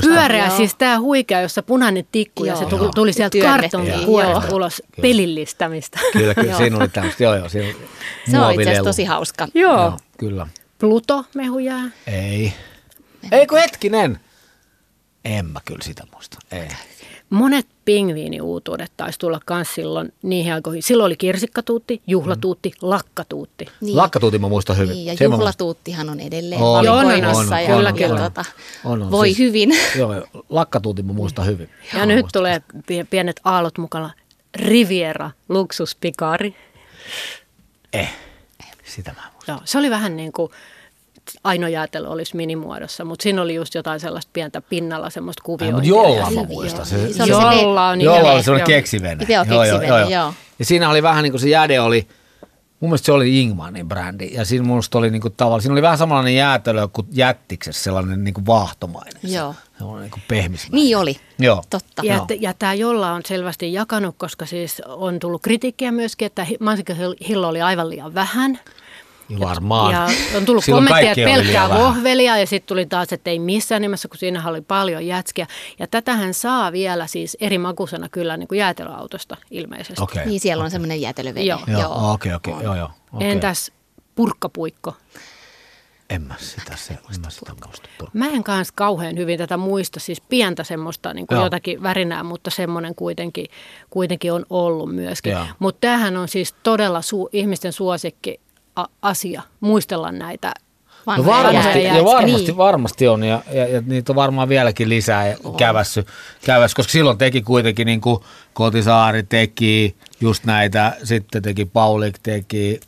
Pyöreä 0.00 0.46
Joo. 0.46 0.56
siis 0.56 0.74
tämä 0.74 1.00
huikea, 1.00 1.40
jossa 1.40 1.62
punainen 1.62 2.06
tikku 2.12 2.44
ja 2.44 2.56
se 2.56 2.62
Joo. 2.62 2.70
tuli, 2.70 2.90
tuli 2.94 3.12
sieltä 3.12 3.38
kartonkin 3.42 3.92
Joo. 3.92 4.04
kuoresta 4.04 4.54
ulos 4.54 4.82
Kyllä. 4.92 5.02
pelillistämistä. 5.02 6.00
Kyllä, 6.12 6.34
kyllä 6.34 6.50
Joo. 6.50 6.58
siinä 6.58 6.76
oli 6.76 6.88
tämmöistä. 6.88 7.24
Joo, 7.24 7.34
joo, 7.34 7.48
siinä 7.48 7.74
Se 8.30 8.38
on 8.40 8.52
itse 8.52 8.62
asiassa 8.62 8.84
tosi 8.84 9.04
hauska. 9.04 9.48
Joo. 9.54 9.72
Joo, 9.72 9.98
kyllä. 10.18 10.46
Pluto-mehujää. 10.78 11.90
Ei. 12.06 12.52
Ei 13.32 13.46
kun 13.46 13.58
hetkinen. 13.58 14.20
En 15.24 15.46
mä 15.46 15.60
kyllä 15.64 15.84
sitä 15.84 16.04
muista. 16.14 16.38
Ei. 16.52 16.68
Monet 17.30 17.66
pingviiniuutuudet 17.84 18.92
taisi 18.96 19.18
tulla 19.18 19.40
myös 19.50 19.74
silloin 19.74 20.12
niihin 20.22 20.54
aikoihin. 20.54 20.82
Silloin 20.82 21.06
oli 21.06 21.16
kirsikkatuutti, 21.16 22.02
juhlatuutti, 22.06 22.72
lakkatuutti. 22.82 23.66
Niin. 23.80 23.96
Lakkatuutin 23.96 24.40
mä 24.40 24.48
muistan 24.48 24.76
hyvin. 24.76 24.94
Niin, 24.94 25.06
ja 25.06 25.16
Sen 25.16 25.30
muistan. 25.30 25.40
juhlatuuttihan 25.40 26.08
on 26.10 26.20
edelleen 26.20 26.60
On, 26.62 26.88
on, 26.88 27.06
valikoimassa 27.06 27.54
on, 27.56 27.62
ja, 27.62 27.68
kyllä, 27.76 27.88
ja 27.88 27.92
kyllä. 28.08 28.18
Tuota, 28.20 28.44
On, 28.84 29.02
on, 29.02 29.10
voi 29.10 29.26
siis- 29.26 29.38
hyvin. 29.38 29.70
Joo, 29.98 30.14
joo, 30.14 30.26
lakkatuutin 30.48 31.06
mä 31.06 31.12
muistan 31.12 31.46
hyvin. 31.46 31.70
Ja 31.92 31.98
Mä 31.98 32.06
nyt 32.06 32.20
muistan. 32.20 32.40
tulee 32.40 32.62
pie- 32.86 33.06
pienet 33.10 33.40
aallot 33.44 33.78
mukana. 33.78 34.10
Riviera, 34.56 35.30
luksuspikari. 35.48 36.54
Eh, 37.92 38.12
sitä 38.84 39.12
mä 39.16 39.26
en 39.26 39.32
muista. 39.32 39.52
Joo, 39.52 39.60
se 39.64 39.78
oli 39.78 39.90
vähän 39.90 40.16
niin 40.16 40.32
kuin 40.32 40.52
Aino 41.44 41.68
Jäätelö 41.68 42.08
olisi 42.08 42.36
minimuodossa, 42.36 43.04
mutta 43.04 43.22
siinä 43.22 43.42
oli 43.42 43.54
just 43.54 43.74
jotain 43.74 44.00
sellaista 44.00 44.30
pientä 44.32 44.60
pinnalla 44.60 45.10
semmoista 45.10 45.42
kuviointia. 45.44 45.94
mutta 45.94 46.08
jolla 46.10 46.30
mä 46.30 46.36
Joo, 46.36 46.44
muistan. 46.44 46.86
se 46.86 46.96
oli 46.96 47.12
Se, 47.12 47.24
se 47.24 47.30
Jolla 47.30 47.48
on 47.50 47.60
jolla 47.60 47.96
nimellä. 47.96 48.32
oli 48.32 48.42
semmoinen 48.42 48.62
Joo. 48.72 48.76
keksivene. 48.78 49.26
Joo, 49.28 49.44
keksivene, 49.44 50.10
joo. 50.10 50.34
Ja 50.58 50.64
siinä 50.64 50.90
oli 50.90 51.02
vähän 51.02 51.22
niin 51.22 51.32
kuin 51.32 51.40
se 51.40 51.48
jäde 51.48 51.80
oli, 51.80 52.08
mun 52.80 52.90
mielestä 52.90 53.06
se 53.06 53.12
oli 53.12 53.40
Ingmanin 53.40 53.88
brändi. 53.88 54.28
Ja 54.32 54.44
siinä 54.44 54.64
musta 54.66 54.98
oli 54.98 55.10
niin 55.10 55.22
kuin 55.22 55.34
tavallaan, 55.36 55.62
siinä 55.62 55.72
oli 55.72 55.82
vähän 55.82 55.98
samanlainen 55.98 56.34
jäätelö 56.34 56.88
kuin 56.88 57.06
jättiksessä, 57.12 57.82
sellainen 57.82 58.24
niin 58.24 58.34
kuin 58.34 58.46
vaahtomainen. 58.46 59.12
se- 59.26 59.36
Joo. 59.36 59.54
Sellainen 59.78 60.02
niin 60.02 60.10
kuin 60.10 60.22
pehmismäinen. 60.28 60.84
Niin 60.84 60.96
oli. 60.98 61.16
Joo. 61.38 61.62
Totta. 61.70 62.02
Ja, 62.04 62.14
Joo. 62.14 62.26
t- 62.26 62.40
ja 62.42 62.54
tämä 62.54 62.74
jolla 62.74 63.12
on 63.12 63.22
selvästi 63.26 63.72
jakanut, 63.72 64.14
koska 64.18 64.46
siis 64.46 64.82
on 64.86 65.18
tullut 65.18 65.42
kritiikkiä 65.42 65.92
myöskin, 65.92 66.26
että 66.26 66.44
hi- 66.44 66.56
mansikkahillo 66.60 67.48
oli 67.48 67.62
aivan 67.62 67.90
liian 67.90 68.14
vähän. 68.14 68.58
Ja 69.30 69.40
varmaan. 69.40 69.92
Ja 69.92 70.08
on 70.36 70.44
tullut 70.44 70.64
Silloin 70.64 70.86
kommentteja, 70.86 71.12
että 71.12 71.34
pelkkää 71.34 71.68
vohvelia 71.68 72.38
ja 72.38 72.46
sitten 72.46 72.68
tuli 72.68 72.86
taas, 72.86 73.12
että 73.12 73.30
ei 73.30 73.38
missään 73.38 73.82
nimessä, 73.82 74.08
kun 74.08 74.18
siinä 74.18 74.48
oli 74.48 74.60
paljon 74.60 75.06
jätskiä. 75.06 75.46
Ja 75.78 75.86
tätähän 75.86 76.34
saa 76.34 76.72
vielä 76.72 77.06
siis 77.06 77.36
eri 77.40 77.58
makusena 77.58 78.08
kyllä 78.08 78.36
niin 78.36 78.48
kuin 78.48 78.58
jäätelöautosta 78.58 79.36
ilmeisesti. 79.50 80.02
Okei. 80.02 80.26
Niin 80.26 80.40
siellä 80.40 80.64
on 80.64 80.70
semmoinen 80.70 81.00
jäätelövene. 81.00 81.44
Joo. 81.44 81.60
Joo, 81.66 82.12
okei, 82.12 82.34
okei, 82.34 82.54
joo, 82.62 82.74
joo. 82.74 82.90
okei. 83.12 83.30
Entäs 83.30 83.72
purkkapuikko? 84.14 84.94
En 86.10 86.22
mä 86.22 86.34
sitä, 86.38 86.76
se, 86.76 86.92
en 86.92 87.20
mä 87.24 87.30
sitä 87.30 87.52
muista. 87.64 87.88
Mä 88.12 88.26
en 88.26 88.44
kanssa 88.44 88.74
kauhean 88.76 89.16
hyvin 89.16 89.38
tätä 89.38 89.56
muista, 89.56 90.00
siis 90.00 90.20
pientä 90.20 90.64
semmoista 90.64 91.14
niin 91.14 91.26
kuin 91.26 91.36
Joo. 91.36 91.46
jotakin 91.46 91.82
värinää, 91.82 92.22
mutta 92.22 92.50
semmoinen 92.50 92.94
kuitenkin, 92.94 93.46
kuitenkin 93.90 94.32
on 94.32 94.46
ollut 94.50 94.94
myöskin. 94.94 95.32
Joo. 95.32 95.46
Mutta 95.58 95.80
tämähän 95.80 96.16
on 96.16 96.28
siis 96.28 96.52
todella 96.52 97.00
su- 97.00 97.28
ihmisten 97.32 97.72
suosikki 97.72 98.40
asia, 99.02 99.42
muistella 99.60 100.12
näitä. 100.12 100.52
No 101.06 101.26
varmasti, 101.26 101.84
ja 101.84 102.04
varmasti, 102.04 102.46
Niin. 102.46 102.56
varmasti 102.56 103.08
on, 103.08 103.24
ja, 103.24 103.42
ja, 103.52 103.66
ja 103.66 103.82
niitä 103.86 104.12
on 104.12 104.16
varmaan 104.16 104.48
vieläkin 104.48 104.88
lisää 104.88 105.28
ja 105.28 105.36
kävässy, 105.56 106.06
kävässy, 106.44 106.76
koska 106.76 106.92
silloin 106.92 107.18
teki 107.18 107.42
kuitenkin 107.42 107.86
niin 107.86 108.00
kuin 108.00 108.20
Kotisaari 108.54 109.22
teki 109.22 109.96
just 110.20 110.44
näitä, 110.44 110.96
sitten 111.04 111.42
teki 111.42 111.64
Paulik 111.64 112.18
teki, 112.22 112.80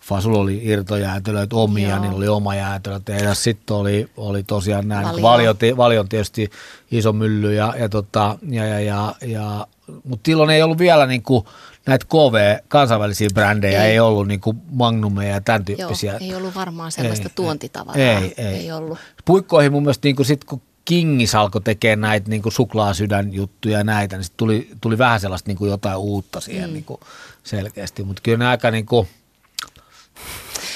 Fasul 0.00 0.34
oli 0.34 0.60
irtojäätelöitä 0.62 1.56
omia, 1.56 1.88
Joo. 1.88 1.98
niin 1.98 2.12
oli 2.12 2.28
oma 2.28 2.54
jäätelö 2.54 3.00
ja 3.22 3.34
sitten 3.34 3.76
oli, 3.76 4.08
oli 4.16 4.42
tosiaan 4.42 4.88
näin, 4.88 5.06
Valio. 5.06 5.22
Valio, 5.22 5.54
Valio, 5.62 5.76
Valio 5.76 6.00
on 6.00 6.08
tietysti 6.08 6.50
iso 6.90 7.12
mylly, 7.12 7.54
ja, 7.54 7.74
ja, 7.78 7.88
tota, 7.88 8.38
ja, 8.48 8.66
ja, 8.66 8.80
ja, 8.80 9.14
ja 9.26 9.66
mutta 10.04 10.28
silloin 10.28 10.50
ei 10.50 10.62
ollut 10.62 10.78
vielä 10.78 11.06
niin 11.06 11.22
kuin 11.22 11.44
näitä 11.86 12.06
KV, 12.06 12.64
kansainvälisiä 12.68 13.28
brändejä, 13.34 13.84
ei, 13.84 13.90
Ei. 13.92 14.00
ollut 14.00 14.28
niin 14.28 14.40
kuin 14.40 14.62
Magnumeja 14.70 15.34
ja 15.34 15.40
tämän 15.40 15.64
Joo, 15.68 15.76
tyyppisiä. 15.76 16.16
ei 16.20 16.34
ollut 16.34 16.54
varmaan 16.54 16.92
sellaista 16.92 17.28
Ei, 17.28 17.32
tuontitavaraa. 17.34 18.18
Ei, 18.18 18.34
ei. 18.36 18.46
ei 18.46 18.72
ollut. 18.72 18.98
Puikkoihin 19.24 19.72
mun 19.72 19.82
mielestä 19.82 20.08
niin 20.08 20.16
kuin 20.16 20.26
sit, 20.26 20.44
kun 20.44 20.62
Kingis 20.84 21.34
alkoi 21.34 21.60
tekemään 21.60 22.00
näitä 22.00 22.30
niin 22.30 22.42
kuin 22.42 22.52
suklaasydän 22.52 23.32
juttuja 23.34 23.78
ja 23.78 23.84
näitä, 23.84 24.16
niin 24.16 24.24
sit 24.24 24.36
tuli, 24.36 24.70
tuli 24.80 24.98
vähän 24.98 25.20
sellaista 25.20 25.50
niin 25.50 25.58
kuin 25.58 25.70
jotain 25.70 25.96
uutta 25.96 26.40
siihen 26.40 26.70
mm. 26.70 26.74
niin 26.74 26.84
kuin 26.84 27.00
selkeästi. 27.42 28.04
Mutta 28.04 28.22
kyllä 28.22 28.38
ne 28.38 28.46
aika 28.46 28.70
niin 28.70 28.86
kuin, 28.86 29.08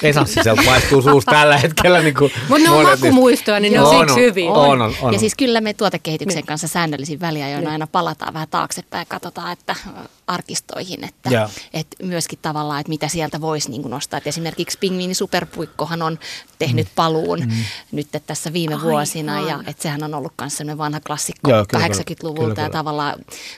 esanssiselta 0.03 0.61
maistuu 0.61 1.01
suusta 1.01 1.31
tällä 1.31 1.57
hetkellä. 1.57 2.01
Niin 2.01 2.13
kuin 2.15 2.31
Mutta 2.49 2.69
ne 2.69 2.75
on 2.75 2.85
makumuistoja, 2.85 3.59
niin 3.59 3.73
ne 3.73 3.81
on 3.81 3.87
On, 3.87 3.99
siksi 3.99 4.13
on. 4.13 4.19
hyviä. 4.19 4.51
On, 4.51 4.81
on, 4.81 4.95
on. 5.01 5.13
Ja 5.13 5.19
siis 5.19 5.35
kyllä 5.35 5.61
me 5.61 5.73
tuotekehityksen 5.73 6.37
Niin. 6.37 6.45
kanssa 6.45 6.67
säännöllisin 6.67 7.19
väliajoin 7.19 7.67
aina 7.67 7.87
palataan 7.87 8.33
vähän 8.33 8.47
taaksepäin 8.51 9.01
ja 9.01 9.05
katsotaan, 9.05 9.51
että 9.51 9.71
äh, 9.71 9.93
arkistoihin, 10.27 11.03
että, 11.03 11.29
Joo. 11.29 11.49
että 11.73 12.03
myöskin 12.03 12.39
tavallaan, 12.41 12.79
että 12.79 12.89
mitä 12.89 13.07
sieltä 13.07 13.41
voisi 13.41 13.69
niin 13.69 13.81
kuin 13.81 13.89
nostaa. 13.91 14.17
Että 14.17 14.29
esimerkiksi 14.29 14.77
Pingviini 14.79 15.13
Superpuikkohan 15.13 16.01
on 16.01 16.19
tehnyt 16.59 16.87
paluun 16.95 17.39
mm. 17.39 17.51
nyt 17.91 18.07
tässä 18.27 18.53
viime 18.53 18.73
Aivan. 18.73 18.87
vuosina 18.87 19.41
ja 19.41 19.59
että 19.67 19.83
sehän 19.83 20.03
on 20.03 20.13
ollut 20.13 20.33
myös 20.41 20.57
sellainen 20.57 20.77
vanha 20.77 20.99
klassikko 20.99 21.49
Joo, 21.51 21.65
kyllä, 21.69 21.87
80-luvulta 21.87 22.39
kyllä, 22.41 22.49
ja 22.49 22.55
kyllä. 22.55 22.69
tavallaan 22.69 23.15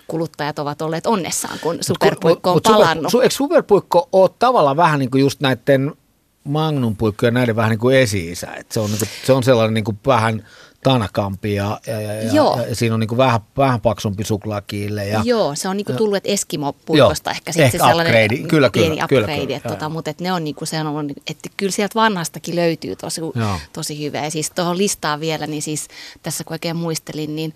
kuluttajat 0.08 0.60
ovat 0.60 0.82
olleet 0.82 1.06
onnessaan, 1.08 1.60
kun 1.60 1.76
Mut 1.76 1.86
Superpuikko 1.86 2.50
on 2.50 2.56
mut 2.56 2.64
palannut. 2.64 3.14
Eikö 3.14 3.36
superpuikko 3.36 4.10
ole 4.12 4.30
tavallaan 4.40 4.78
vähän 4.78 5.00
niin 5.00 5.12
kuin 5.12 5.22
just 5.22 5.40
näiden 5.40 5.94
magnumpuikkojen 6.52 7.32
ja 7.32 7.34
näiden 7.34 7.56
vähän 7.56 7.70
niin 7.70 7.80
kuin 7.80 7.98
esi-isä? 7.98 8.48
Et 8.54 8.72
se, 8.72 8.80
on 8.80 8.90
niin 8.90 9.00
kuin, 9.00 9.10
se 9.26 9.34
on 9.34 9.44
sellainen 9.44 9.74
niin 9.74 9.84
kuin 9.84 10.00
vähän 10.06 10.44
tanakampi 10.84 11.56
ja, 11.56 11.80
ja, 11.88 12.02
ja, 12.02 12.14
ja, 12.14 12.66
ja 12.70 12.76
siinä 12.76 12.94
on 12.94 13.00
niin 13.00 13.08
kuin 13.08 13.18
vähän, 13.18 13.40
vähän 13.58 13.82
paksumpi 13.82 14.24
suklaakiille. 14.24 15.08
Ja, 15.08 15.22
Joo, 15.24 15.56
se 15.56 15.68
on 15.68 15.78
niinku 15.78 15.94
tullut, 15.94 16.18
että 16.18 16.30
Eskimo-puikosta 16.30 17.32
ehkä 17.32 17.52
sitten 17.52 17.72
se 17.72 17.78
ehkä 17.78 17.88
sellainen 17.88 18.14
upgrade. 18.14 18.48
Kyllä, 18.48 18.70
pieni 18.70 18.90
kyllä, 18.90 19.08
kyllä, 19.08 19.26
upgrade, 19.26 19.42
kyllä, 19.42 19.58
että 19.58 19.70
tota, 19.70 19.86
joo. 19.86 19.90
mutta 19.90 20.12
että 20.12 20.24
ne 20.24 20.34
on 20.34 20.44
niinku, 20.44 20.66
se 20.66 20.82
on, 20.82 21.10
että 21.10 21.50
kyllä 21.58 21.72
sieltä 21.72 21.96
vanhastakin 21.96 22.56
löytyy 22.56 22.96
tosi, 22.96 23.22
Joo. 23.22 23.60
tosi 23.74 24.06
hyvä. 24.06 24.18
Ja 24.24 24.32
siis 24.32 24.52
tuohon 24.52 24.78
listaan 24.78 25.20
vielä, 25.20 25.48
niin 25.48 25.62
siis 25.62 25.88
tässä 26.24 26.44
kun 26.44 26.54
oikein 26.54 26.76
muistelin, 26.76 27.36
niin 27.36 27.54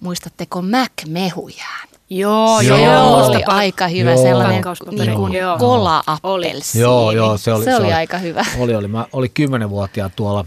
muistatteko 0.00 0.62
Mac-mehujään? 0.62 1.88
Joo, 2.10 2.60
Joo. 2.60 2.78
joo, 2.78 3.24
Se 3.24 3.30
oli 3.36 3.44
aika 3.46 3.88
hyvä 3.88 4.10
Joo. 4.10 4.22
sellainen 4.22 4.62
niin 4.90 5.14
kuin 5.14 5.32
Joo. 5.32 5.58
kola 5.58 6.04
Oli. 6.22 6.52
Joo, 6.74 7.12
joo, 7.12 7.38
se 7.38 7.52
oli, 7.52 7.64
se 7.64 7.76
oli 7.76 7.92
aika 7.92 8.18
hyvä. 8.18 8.44
Oli, 8.58 8.74
oli. 8.74 8.88
Mä 8.88 9.06
olin 9.12 9.30
kymmenenvuotiaan 9.30 10.10
tuolla 10.16 10.44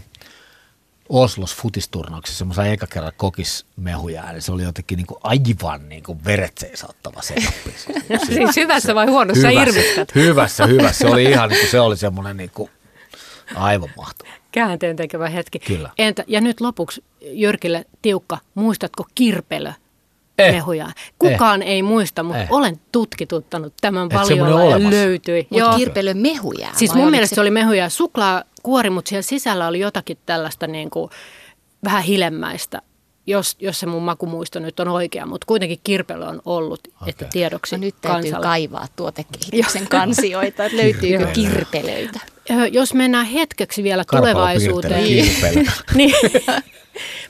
Oslos 1.08 1.54
futisturnauksessa 1.56 2.38
semmoisen 2.38 2.66
eka 2.66 2.86
kerran 2.86 3.12
kokismehuja, 3.16 4.30
eli 4.30 4.40
se 4.40 4.52
oli 4.52 4.62
jotenkin 4.62 4.96
niin 4.96 5.06
kuin 5.06 5.18
aivan 5.22 5.88
niin 5.88 6.02
kuin 6.02 6.24
veret 6.24 6.58
seisauttava 6.58 7.22
setappi. 7.22 7.74
Siis 8.26 8.56
hyvässä 8.56 8.94
vai 8.94 9.06
huonossa 9.06 9.48
irvistät? 9.48 10.14
hyvässä, 10.14 10.66
hyvässä. 10.66 10.98
Se 10.98 11.06
oli 11.06 11.24
ihan 11.24 11.48
niin 11.48 11.60
kuin, 11.60 11.70
se 11.70 11.80
oli 11.80 11.96
semmoinen 11.96 12.36
niin 12.36 12.50
kuin 12.54 12.70
aivan 13.54 13.90
mahtava. 13.96 14.30
Käänteen 14.52 14.96
tekevä 14.96 15.28
hetki. 15.28 15.58
Kyllä. 15.58 15.90
Entä, 15.98 16.24
ja 16.26 16.40
nyt 16.40 16.60
lopuksi 16.60 17.04
Jyrkille 17.22 17.84
tiukka, 18.02 18.38
muistatko 18.54 19.06
kirpelö? 19.14 19.72
Eh. 20.40 20.52
Mehuja. 20.52 20.88
Kukaan 21.18 21.62
ei 21.62 21.82
muista, 21.82 22.22
mutta 22.22 22.42
Eh. 22.42 22.48
olen 22.50 22.80
tutkituttanut 22.92 23.74
tämän 23.80 24.06
Et 24.06 24.14
valiolla 24.14 24.78
ja 24.78 24.90
löytyi. 24.90 25.46
Mutta 25.50 25.64
Joo. 25.64 25.76
kirpelön 25.78 26.18
mehujää. 26.18 26.72
Siis 26.76 26.94
mun 26.94 27.10
mielestä 27.10 27.34
se 27.34 27.40
oli 27.40 27.50
mehuja 27.50 27.82
ja 27.82 27.88
suklaakuori, 27.90 28.90
mutta 28.90 29.08
siellä 29.08 29.22
sisällä 29.22 29.66
oli 29.68 29.80
jotakin 29.80 30.18
tällaista 30.26 30.66
niin 30.66 30.90
kuin 30.90 31.10
vähän 31.84 32.02
hilemmäistä, 32.02 32.82
jos, 33.26 33.56
jos 33.60 33.80
se 33.80 33.86
mun 33.86 34.02
makumuisto 34.02 34.58
nyt 34.58 34.80
on 34.80 34.88
oikea, 34.88 35.26
mutta 35.26 35.44
kuitenkin 35.46 35.80
kirpelö 35.84 36.26
on 36.26 36.42
ollut, 36.44 36.80
okay. 36.96 37.08
että 37.08 37.24
tiedoksi 37.32 37.76
No 37.76 37.80
nyt 37.80 37.94
täytyy 38.00 38.22
kansalle. 38.22 38.44
kaivaa 38.46 38.86
tuotekehityksen 38.96 39.88
kansioita, 39.88 40.64
että 40.64 40.76
löytyykö 40.76 41.26
kirpelöitä. 41.26 42.20
Jos 42.72 42.94
mennään 42.94 43.26
hetkeksi 43.26 43.82
vielä 43.82 44.04
Karpalo 44.04 44.32
tulevaisuuteen. 44.32 45.04
kirpelö. 45.04 45.64
niin. 45.94 46.14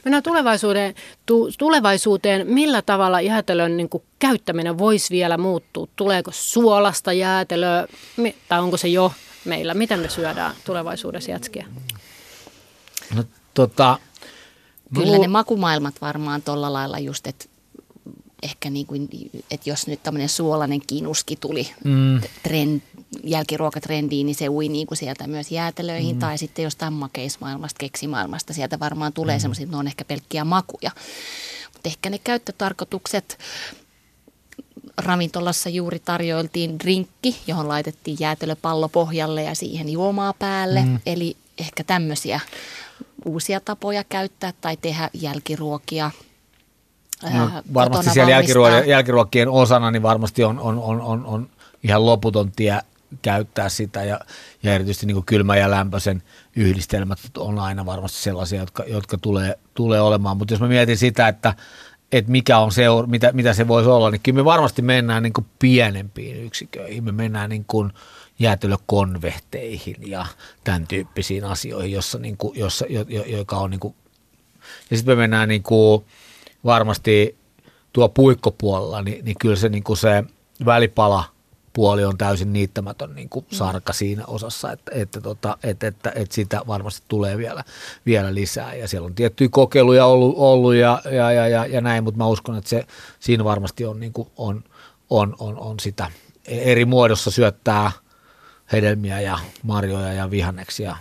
Mennään 0.05 0.23
tulevaisuuteen, 0.23 0.95
tu, 1.27 1.51
tulevaisuuteen. 1.59 2.47
Millä 2.47 2.83
tavalla 2.83 3.21
jäätelön 3.21 3.77
niin 3.77 3.89
kuin, 3.89 4.03
käyttäminen 4.19 4.79
voisi 4.79 5.11
vielä 5.11 5.39
muuttua? 5.39 5.89
Tuleeko 5.97 6.31
suolasta 6.35 7.13
jäätelöä 7.13 7.87
Mi- 8.17 8.37
tai 8.49 8.61
onko 8.61 8.77
se 8.77 8.89
jo 8.89 9.13
meillä? 9.45 9.75
Miten 9.75 10.01
me 10.01 10.09
syödään 10.09 10.55
tulevaisuudessa 10.65 11.31
jätskiä? 11.31 11.67
No, 13.15 13.25
tota, 13.55 13.99
Kyllä 14.95 15.19
ne 15.19 15.29
makumaailmat 15.29 15.95
varmaan 16.01 16.43
tuolla 16.43 16.73
lailla 16.73 16.99
just, 16.99 17.27
että 17.27 17.45
ehkä 18.43 18.71
niin 18.71 18.87
kuin, 18.87 19.09
että 19.51 19.71
jos 19.71 19.87
nyt 19.87 20.03
tämmöinen 20.03 20.29
suolainen 20.29 20.81
kinuski 20.87 21.37
tuli 21.37 21.71
mm. 21.85 22.21
trend, 22.43 22.81
jälkiruokatrendiin, 23.25 24.27
niin 24.27 24.35
se 24.35 24.49
ui 24.49 24.69
niin 24.69 24.87
kuin 24.87 24.99
sieltä 24.99 25.27
myös 25.27 25.51
jäätelöihin 25.51 26.17
mm. 26.17 26.21
tai 26.21 26.39
sitten 26.39 26.63
jostain 26.63 26.93
makeismaailmasta, 26.93 27.79
keksimaailmasta. 27.79 28.53
Sieltä 28.53 28.79
varmaan 28.79 29.13
tulee 29.13 29.37
mm. 29.37 29.41
semmoisia, 29.41 29.65
että 29.65 29.77
ne 29.77 29.81
on 29.81 29.87
ehkä 29.87 30.05
pelkkiä 30.05 30.45
makuja. 30.45 30.91
Mutta 31.73 31.89
ehkä 31.89 32.11
ne 32.11 32.19
käyttötarkoitukset 32.19 33.39
ravintolassa 34.99 35.69
juuri 35.69 35.99
tarjoiltiin 35.99 36.79
drinkki, 36.79 37.37
johon 37.47 37.69
laitettiin 37.69 38.17
jäätelöpallo 38.21 38.89
pohjalle 38.89 39.43
ja 39.43 39.55
siihen 39.55 39.89
juomaa 39.89 40.33
päälle. 40.33 40.83
Mm. 40.83 40.99
Eli 41.07 41.37
ehkä 41.59 41.85
tämmöisiä 41.85 42.41
uusia 43.25 43.61
tapoja 43.61 44.05
käyttää 44.05 44.53
tai 44.61 44.77
tehdä 44.77 45.11
jälkiruokia. 45.15 46.11
No, 47.35 47.51
varmasti 47.75 48.11
siellä 48.11 48.31
jälkiruokien, 48.31 48.89
jälkiruokien 48.89 49.49
osana 49.49 49.91
niin 49.91 50.03
varmasti 50.03 50.45
on, 50.45 50.61
on, 50.61 50.79
on, 50.79 51.01
on, 51.01 51.27
on 51.27 51.49
ihan 51.83 52.07
loputon 52.07 52.53
tie 52.53 52.81
käyttää 53.23 53.69
sitä 53.69 54.05
ja, 54.05 54.21
ja 54.63 54.75
erityisesti 54.75 55.07
niin 55.07 55.25
kylmä 55.25 55.57
ja 55.57 55.71
lämpöisen 55.71 56.23
yhdistelmät 56.57 57.19
on 57.39 57.59
aina 57.59 57.87
varmasti 57.87 58.19
sellaisia, 58.19 58.61
jotka, 58.61 58.85
jotka 58.87 59.19
tulee, 59.19 59.59
tulee 59.75 60.01
olemaan. 60.01 60.37
Mutta 60.37 60.55
jos 60.55 60.61
mä 60.61 60.69
mietin 60.69 60.99
sitä, 60.99 61.29
että, 61.29 61.55
että 62.13 62.31
mikä 62.31 62.59
on 62.59 62.73
se, 62.73 62.85
mitä, 63.07 63.33
mitä 63.33 63.55
se 63.55 63.69
voisi 63.69 63.89
olla, 63.89 64.11
niin 64.11 64.21
kyllä 64.21 64.37
me 64.37 64.45
varmasti 64.45 64.83
mennään 64.83 65.23
niin 65.23 65.33
pienempiin 65.59 66.45
yksiköihin. 66.45 67.05
Me 67.05 67.13
mennään 67.13 67.51
niin 67.51 67.65
kuin 67.65 67.93
jäätelökonvehteihin 68.39 69.97
ja 70.11 70.27
tämän 70.65 70.87
tyyppisiin 70.87 71.45
asioihin, 71.45 71.93
jossa, 71.93 72.19
niin 72.19 72.37
kuin, 72.37 72.59
jossa, 72.59 72.87
jo, 72.89 73.05
jo, 73.09 73.25
joka 73.25 73.57
on 73.57 73.71
niin 73.71 73.81
kuin, 73.81 73.95
ja 74.91 74.97
sitten 74.97 75.17
me 75.17 75.23
mennään 75.23 75.49
niin 75.49 75.63
kuin 75.63 76.05
varmasti 76.65 77.39
tuo 77.93 78.09
puikkopuolella, 78.09 79.03
niin, 79.03 79.25
niin 79.25 79.37
kyllä 79.41 79.57
se, 79.57 79.69
niin 79.69 79.85
kuin 79.85 79.97
se 79.97 80.25
välipala– 80.65 81.25
puoli 81.73 82.05
on 82.05 82.19
täysin 82.19 82.53
niittämätön 82.53 83.15
niin 83.15 83.29
kuin 83.29 83.47
sarka 83.51 83.93
siinä 83.93 84.25
osassa, 84.27 84.73
että, 84.73 84.93
että, 84.95 85.21
tota, 85.21 85.59
että, 85.63 85.87
että, 85.87 86.13
että 86.15 86.35
sitä 86.35 86.61
varmasti 86.67 87.03
tulee 87.09 87.39
vielä, 87.39 87.65
vielä 88.07 88.35
lisää. 88.35 88.75
Ja 88.75 88.89
siellä 88.89 89.07
on 89.07 89.15
tiettyjä 89.15 89.49
kokeiluja 89.53 90.07
ollut, 90.07 90.35
ollut 90.37 90.75
ja, 90.75 91.03
ja, 91.05 91.33
ja, 91.33 91.49
ja, 91.49 91.67
ja 91.67 91.81
näin, 91.81 92.05
mutta 92.05 92.19
mä 92.19 92.27
uskon, 92.27 92.57
että 92.57 92.71
se, 92.71 92.87
siinä 93.21 93.45
varmasti 93.45 93.87
on, 93.87 94.01
niin 94.01 94.13
kuin, 94.13 94.29
on, 94.37 94.65
on, 95.11 95.37
on, 95.39 95.59
on 95.59 95.81
sitä 95.81 96.11
eri 96.47 96.85
muodossa 96.85 97.31
syöttää 97.31 97.93
hedelmiä 98.73 99.21
ja 99.21 99.39
marjoja 99.63 100.13
ja 100.13 100.31
vihanneksia 100.31 100.97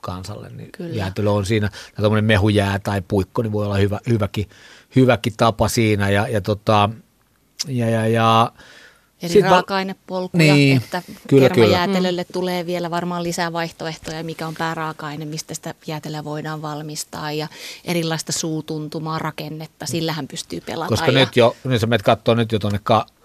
kansalle, 0.00 0.50
niin 0.50 0.72
Kyllä. 0.72 0.94
jäätelö 0.94 1.30
on 1.30 1.46
siinä, 1.46 1.68
tai 1.68 1.96
tuommoinen 1.96 2.24
mehujää 2.24 2.78
tai 2.78 3.02
puikko, 3.08 3.42
niin 3.42 3.52
voi 3.52 3.66
olla 3.66 3.76
hyvä, 3.76 4.00
hyväkin, 4.08 4.48
hyväkin 4.96 5.32
tapa 5.36 5.68
siinä, 5.68 6.10
ja, 6.10 6.28
ja, 6.28 6.40
tota, 6.40 6.90
ja, 7.68 7.90
ja, 7.90 8.06
ja 8.06 8.52
eri 9.22 9.32
Sitten 9.32 9.50
raaka-ainepolkuja, 9.50 10.54
niin, 10.54 10.76
että 10.76 11.02
kyllä, 11.28 11.48
kermajäätelölle 11.48 12.24
kyllä. 12.24 12.32
tulee 12.32 12.66
vielä 12.66 12.90
varmaan 12.90 13.22
lisää 13.22 13.52
vaihtoehtoja, 13.52 14.24
mikä 14.24 14.46
on 14.46 14.54
pääraaka-aine, 14.58 15.24
mistä 15.24 15.54
sitä 15.54 15.74
jäätelöä 15.86 16.24
voidaan 16.24 16.62
valmistaa 16.62 17.32
ja 17.32 17.48
erilaista 17.84 18.32
suutuntumaa, 18.32 19.18
rakennetta, 19.18 19.86
sillähän 19.86 20.28
pystyy 20.28 20.60
pelaamaan. 20.60 20.88
Koska 20.88 21.12
ja... 21.12 21.18
nyt 21.18 21.36
jo, 21.36 21.56
niin 21.64 21.80
sä 21.80 21.86
menet 21.86 22.02
katsoa 22.02 22.34
nyt 22.34 22.52
jo 22.52 22.58
tuonne 22.58 22.80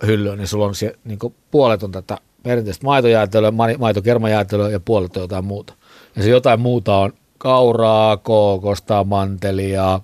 hyllyyn, 0.06 0.38
niin 0.38 0.48
sulla 0.48 0.66
on 0.66 0.76
se, 0.76 0.96
niin 1.04 1.20
puolet 1.52 1.84
on 1.84 1.92
tätä 1.92 2.18
perinteistä 2.44 2.86
maitojäätelöä, 2.86 3.52
maitokermajäätelöä 3.78 4.70
ja 4.70 4.80
puolet 4.80 5.18
on 5.18 5.24
jotain 5.24 5.46
muuta. 5.46 5.74
Ja 6.16 6.24
se 6.24 6.30
jotain 6.30 6.60
muuta 6.60 6.98
on 6.98 7.14
kauraa, 7.38 8.18
kookosta, 8.18 9.04
mantelia, 9.04 10.00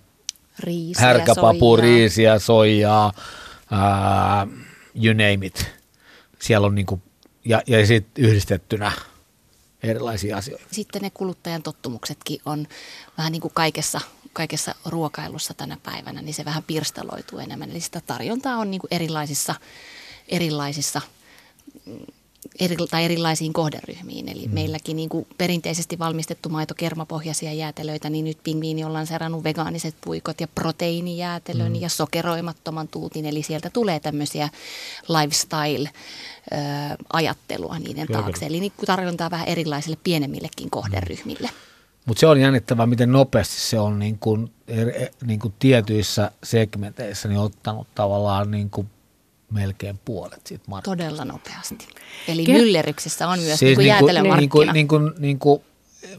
riisiä, 0.59 1.05
härkäpapu, 1.05 1.59
soijaa. 1.59 1.81
riisiä, 1.81 2.39
soijaa, 2.39 3.13
ää, 3.71 4.47
you 4.95 5.13
name 5.13 5.45
it 5.45 5.80
siellä 6.41 6.67
on 6.67 6.75
niin 6.75 6.85
kuin, 6.85 7.01
ja, 7.45 7.61
ja 7.67 7.87
sitten 7.87 8.25
yhdistettynä 8.25 8.91
erilaisia 9.83 10.37
asioita. 10.37 10.65
Sitten 10.71 11.01
ne 11.01 11.09
kuluttajan 11.09 11.63
tottumuksetkin 11.63 12.41
on 12.45 12.67
vähän 13.17 13.31
niin 13.31 13.41
kuin 13.41 13.53
kaikessa, 13.53 14.01
kaikessa 14.33 14.75
ruokailussa 14.85 15.53
tänä 15.53 15.77
päivänä, 15.83 16.21
niin 16.21 16.33
se 16.33 16.45
vähän 16.45 16.63
pirstaloituu 16.63 17.39
enemmän. 17.39 17.71
Eli 17.71 17.79
sitä 17.79 18.01
tarjontaa 18.07 18.57
on 18.57 18.71
niin 18.71 18.81
kuin 18.81 18.93
erilaisissa, 18.93 19.55
erilaisissa 20.27 21.01
eri, 21.87 22.05
tai 22.89 23.05
erilaisiin 23.05 23.53
kohderyhmiin. 23.53 24.29
Eli 24.29 24.47
mm. 24.47 24.53
meilläkin 24.53 24.95
niin 24.95 25.09
kuin 25.09 25.27
perinteisesti 25.37 25.99
valmistettu 25.99 26.49
maito 26.49 26.73
kermapohjaisia 26.73 27.53
jäätelöitä, 27.53 28.09
niin 28.09 28.25
nyt 28.25 28.37
pingviini 28.43 28.83
on 28.83 28.93
lanseerannut 28.93 29.43
vegaaniset 29.43 29.95
puikot 30.05 30.41
ja 30.41 30.47
proteiinijäätelön 30.55 31.71
mm. 31.71 31.81
ja 31.81 31.89
sokeroimattoman 31.89 32.87
tuutin. 32.87 33.25
Eli 33.25 33.43
sieltä 33.43 33.69
tulee 33.69 33.99
tämmöisiä 33.99 34.49
lifestyle-ajattelua 35.07 37.79
niiden 37.79 38.07
Kyllä. 38.07 38.21
taakse. 38.21 38.45
Eli 38.45 38.59
niin 38.59 38.73
tarjontaa 38.85 39.31
vähän 39.31 39.47
erilaisille 39.47 39.97
pienemmillekin 40.03 40.69
kohderyhmille. 40.69 41.47
Mm. 41.47 41.53
Mutta 42.05 42.19
se 42.19 42.27
on 42.27 42.41
jännittävää, 42.41 42.85
miten 42.85 43.11
nopeasti 43.11 43.55
se 43.55 43.79
on 43.79 43.99
niin 43.99 44.17
kuin, 44.19 44.51
niin 45.25 45.39
kuin 45.39 45.53
tietyissä 45.59 46.31
segmenteissä 46.43 47.27
niin 47.27 47.39
ottanut 47.39 47.87
tavallaan 47.95 48.51
niin 48.51 48.69
kuin 48.69 48.89
melkein 49.51 49.99
puolet 50.05 50.47
siitä 50.47 50.63
markkinasta. 50.67 51.03
Todella 51.03 51.25
nopeasti. 51.25 51.87
Eli 52.27 52.43
Ker- 52.43 52.51
myllerryksessä 52.51 53.27
on 53.27 53.39
myös 53.39 53.59
siis 53.59 53.77
niin 53.77 53.97
kuin 53.99 54.15
niin 54.37 54.49
kuin, 54.49 54.73
niin 54.73 54.87
kuin, 54.87 55.13
niin 55.19 55.39
kuin, 55.39 55.61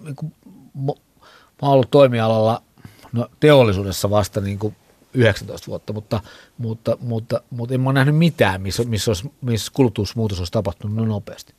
niin 0.05 0.17
kuin, 0.17 0.33
mä 0.75 0.93
oon 1.63 1.73
ollut 1.73 1.91
toimialalla 1.91 2.63
no, 3.13 3.29
teollisuudessa 3.41 4.11
vasta 4.11 4.41
niin 4.41 4.59
kuin 4.59 4.77
19 5.15 5.67
vuotta, 5.67 5.93
mutta, 5.93 6.21
mutta, 6.59 6.97
mutta, 7.01 7.41
mutta 7.51 7.75
en 7.75 7.81
mä 7.81 7.89
ole 7.89 7.95
nähnyt 7.95 8.17
mitään, 8.17 8.63
missä, 8.63 8.85
missä, 8.85 9.11
olisi, 9.11 9.33
missä 9.41 9.73
kulutusmuutos 9.75 10.39
olisi 10.39 10.53
tapahtunut 10.53 10.97
no 10.97 11.05
nopeasti. 11.05 11.55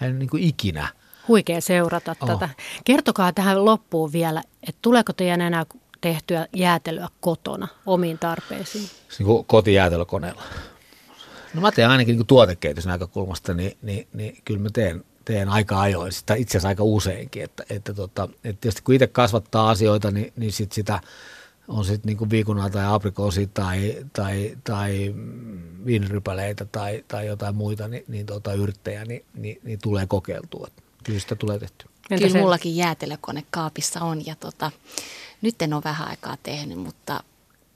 En 0.00 0.18
niin 0.18 0.28
kuin 0.30 0.42
ikinä. 0.42 0.88
Huikea 1.28 1.60
seurata 1.60 2.16
oh. 2.20 2.28
tätä. 2.28 2.48
Kertokaa 2.84 3.32
tähän 3.32 3.64
loppuun 3.64 4.12
vielä, 4.12 4.42
että 4.68 4.78
tuleeko 4.82 5.12
teidän 5.12 5.40
enää 5.40 5.66
tehtyä 6.00 6.46
jäätelyä 6.56 7.08
kotona 7.20 7.68
omiin 7.86 8.18
tarpeisiin? 8.18 8.84
Siis 8.84 9.18
niin 9.18 9.44
kotijäätelökoneella. 9.44 10.42
No 11.54 11.60
mä 11.60 11.72
teen 11.72 11.90
ainakin 11.90 12.16
niin 12.16 12.26
tuotekehityksen 12.26 12.90
näkökulmasta, 12.90 13.54
niin, 13.54 13.76
niin, 13.82 14.08
niin 14.12 14.36
kyllä 14.44 14.60
mä 14.60 14.68
teen, 14.72 15.04
teen 15.24 15.48
aika 15.48 15.80
ajoin, 15.80 16.12
sitä 16.12 16.34
itse 16.34 16.50
asiassa 16.50 16.68
aika 16.68 16.82
useinkin. 16.82 17.42
Että, 17.42 17.64
että, 17.70 17.94
tota, 17.94 18.28
että 18.44 18.60
tietysti 18.60 18.82
kun 18.82 18.94
itse 18.94 19.06
kasvattaa 19.06 19.70
asioita, 19.70 20.10
niin, 20.10 20.32
niin 20.36 20.52
sit 20.52 20.72
sitä 20.72 21.00
on 21.68 21.84
sitten 21.84 22.16
niin 22.20 22.30
viikunaa 22.30 22.70
tai 22.70 22.84
aprikoosia 22.86 23.46
tai, 23.54 23.96
tai, 24.12 24.58
tai 24.64 25.14
viinirypäleitä 25.86 26.64
tai, 26.64 27.04
tai 27.08 27.26
jotain 27.26 27.54
muita, 27.54 27.88
niin, 27.88 28.04
niin 28.08 28.26
tota, 28.26 28.52
yrttejä, 28.52 29.04
niin, 29.04 29.24
niin, 29.34 29.60
niin, 29.62 29.78
tulee 29.82 30.06
kokeiltua. 30.06 30.68
Kyllä 31.04 31.20
sitä 31.20 31.34
tulee 31.34 31.58
tehty. 31.58 31.86
Kyllä 32.08 32.38
mullakin 32.38 32.76
jäätelökone 32.76 33.44
kaapissa 33.50 34.00
on 34.00 34.26
ja 34.26 34.36
tota, 34.36 34.70
nyt 35.42 35.62
en 35.62 35.74
ole 35.74 35.82
vähän 35.84 36.08
aikaa 36.08 36.36
tehnyt, 36.42 36.78
mutta 36.78 37.22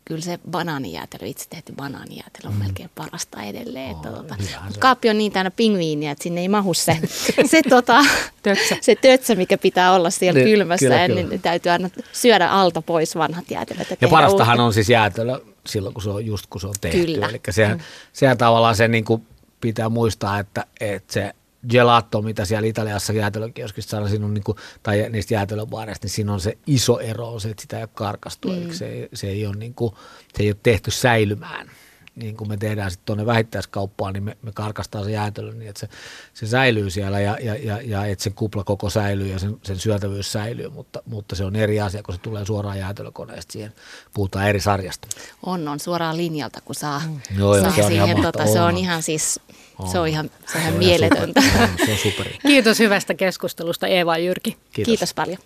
kyllä 0.05 0.21
se 0.21 0.39
banaanijäätelö, 0.51 1.27
itse 1.27 1.47
tehty 1.51 1.73
banaanijäätelö 1.73 2.49
on 2.49 2.55
mm. 2.55 2.63
melkein 2.63 2.91
parasta 2.95 3.43
edelleen. 3.43 3.91
Oh, 3.91 3.97
että, 3.97 4.09
tota, 4.09 4.37
mutta 4.65 4.81
kaappi 4.81 5.11
on 5.11 5.19
niin 5.19 5.33
täynnä 5.33 5.51
pingviiniä, 5.51 6.11
että 6.11 6.23
sinne 6.23 6.41
ei 6.41 6.49
mahu 6.49 6.75
se, 6.75 6.99
se, 7.51 7.63
tota, 7.69 8.05
tötsä. 8.43 8.77
se 8.81 8.95
tötsä, 8.95 9.35
mikä 9.35 9.59
pitää 9.59 9.93
olla 9.93 10.11
siellä 10.11 10.41
ne, 10.41 10.45
kylmässä. 10.45 10.87
Kyllä, 10.87 11.07
kyllä. 11.07 11.23
Niin 11.23 11.43
täytyy 11.43 11.73
aina 11.73 11.91
syödä 12.13 12.49
alta 12.49 12.83
pois 12.83 13.17
vanhat 13.17 13.51
jäätelöt. 13.51 13.89
Ja 14.01 14.09
parastahan 14.09 14.55
uutta. 14.55 14.65
on 14.65 14.73
siis 14.73 14.91
jäätelö 14.91 15.41
silloin, 15.67 15.95
kun 15.95 16.03
se 16.03 16.11
on 16.11 16.27
just 16.27 16.47
kun 16.47 16.61
se 16.61 16.67
on 16.67 16.75
tehty. 16.81 17.07
Kyllä. 17.07 17.29
Eli 17.29 17.41
sehän, 17.51 17.79
mm. 17.79 17.85
sehän 18.13 18.39
tavallaan 18.39 18.77
se 18.77 18.89
niin 18.89 19.05
kuin 19.05 19.27
pitää 19.61 19.89
muistaa, 19.89 20.39
että, 20.39 20.67
että 20.81 21.13
se 21.13 21.35
gelato, 21.69 22.23
mitä 22.23 22.45
siellä 22.45 22.69
Italiassa 22.69 23.13
jäätelökioskissa 23.13 23.91
saadaan, 23.91 24.11
siinä 24.11 24.27
on 24.27 24.35
niin 24.35 24.45
kuin, 24.45 24.59
tai 24.83 25.07
niistä 25.11 25.35
jäätelöbaareista, 25.35 26.05
niin 26.05 26.13
siinä 26.13 26.33
on 26.33 26.41
se 26.41 26.59
iso 26.67 26.99
ero, 26.99 27.29
on 27.29 27.41
se, 27.41 27.51
että 27.51 27.61
sitä 27.61 27.77
ei 27.77 27.83
ole 27.83 27.91
karkastu, 27.95 28.49
mm. 28.49 28.71
se, 28.71 29.09
se, 29.15 29.27
ei 29.27 29.47
ole 29.47 29.57
niin 29.57 29.75
kuin, 29.75 29.93
se 30.37 30.43
ei 30.43 30.49
ole 30.49 30.57
tehty 30.63 30.91
säilymään 30.91 31.71
niin 32.17 32.37
kuin 32.37 32.49
me 32.49 32.57
tehdään 32.57 32.91
sitten 32.91 33.07
tuonne 33.07 33.27
vähittäiskauppaan, 33.27 34.13
niin 34.13 34.23
me, 34.23 34.37
me 34.43 34.53
karkastaa 34.53 35.05
se 35.05 35.11
jäätelö 35.11 35.53
niin, 35.53 35.69
että 35.69 35.81
se, 35.81 35.89
se 36.35 36.47
säilyy 36.47 36.91
siellä 36.91 37.21
ja, 37.21 37.39
ja, 37.41 37.55
ja, 37.55 37.81
ja 37.83 38.07
että 38.07 38.25
se 38.25 38.31
kupla 38.31 38.65
koko 38.65 38.91
säilyy 38.91 39.27
ja 39.27 39.39
sen, 39.39 39.57
sen 39.63 39.79
syötävyys 39.79 40.33
säilyy, 40.33 40.69
mutta, 40.69 41.03
mutta 41.07 41.37
se 41.37 41.45
on 41.45 41.57
eri 41.57 41.81
asia, 41.81 42.03
kun 42.03 42.15
se 42.15 42.21
tulee 42.21 42.45
suoraan 42.45 42.79
jäätelökoneesta 42.79 43.53
siihen. 43.53 43.73
Puhutaan 44.15 44.49
eri 44.49 44.61
sarjasta. 44.61 45.09
On, 45.43 45.69
on 45.69 45.81
suoraan 45.81 46.17
linjalta, 46.17 46.61
kun 46.65 46.75
saa, 46.75 47.03
mm. 47.07 47.39
Joo, 47.39 47.61
saa 47.61 47.73
se 47.73 47.85
on 47.85 47.91
siihen. 47.91 48.23
Tota, 48.23 48.47
se 48.47 48.61
on 48.61 48.77
ihan 48.77 49.03
siis 49.03 49.41
on. 49.79 49.89
Se 49.89 49.99
on 49.99 50.09
ihan, 50.09 50.31
se 50.47 50.59
on 50.59 50.63
ihan 50.63 50.75
mieletöntä. 50.75 51.41
On, 51.41 51.69
se 51.87 51.93
on 51.93 51.99
superi. 51.99 52.39
Kiitos 52.47 52.79
hyvästä 52.79 53.15
keskustelusta 53.15 53.87
Eeva 53.87 54.19
ja 54.19 54.25
Jyrki. 54.25 54.51
Kiitos, 54.51 54.91
Kiitos 54.91 55.15
paljon. 55.15 55.39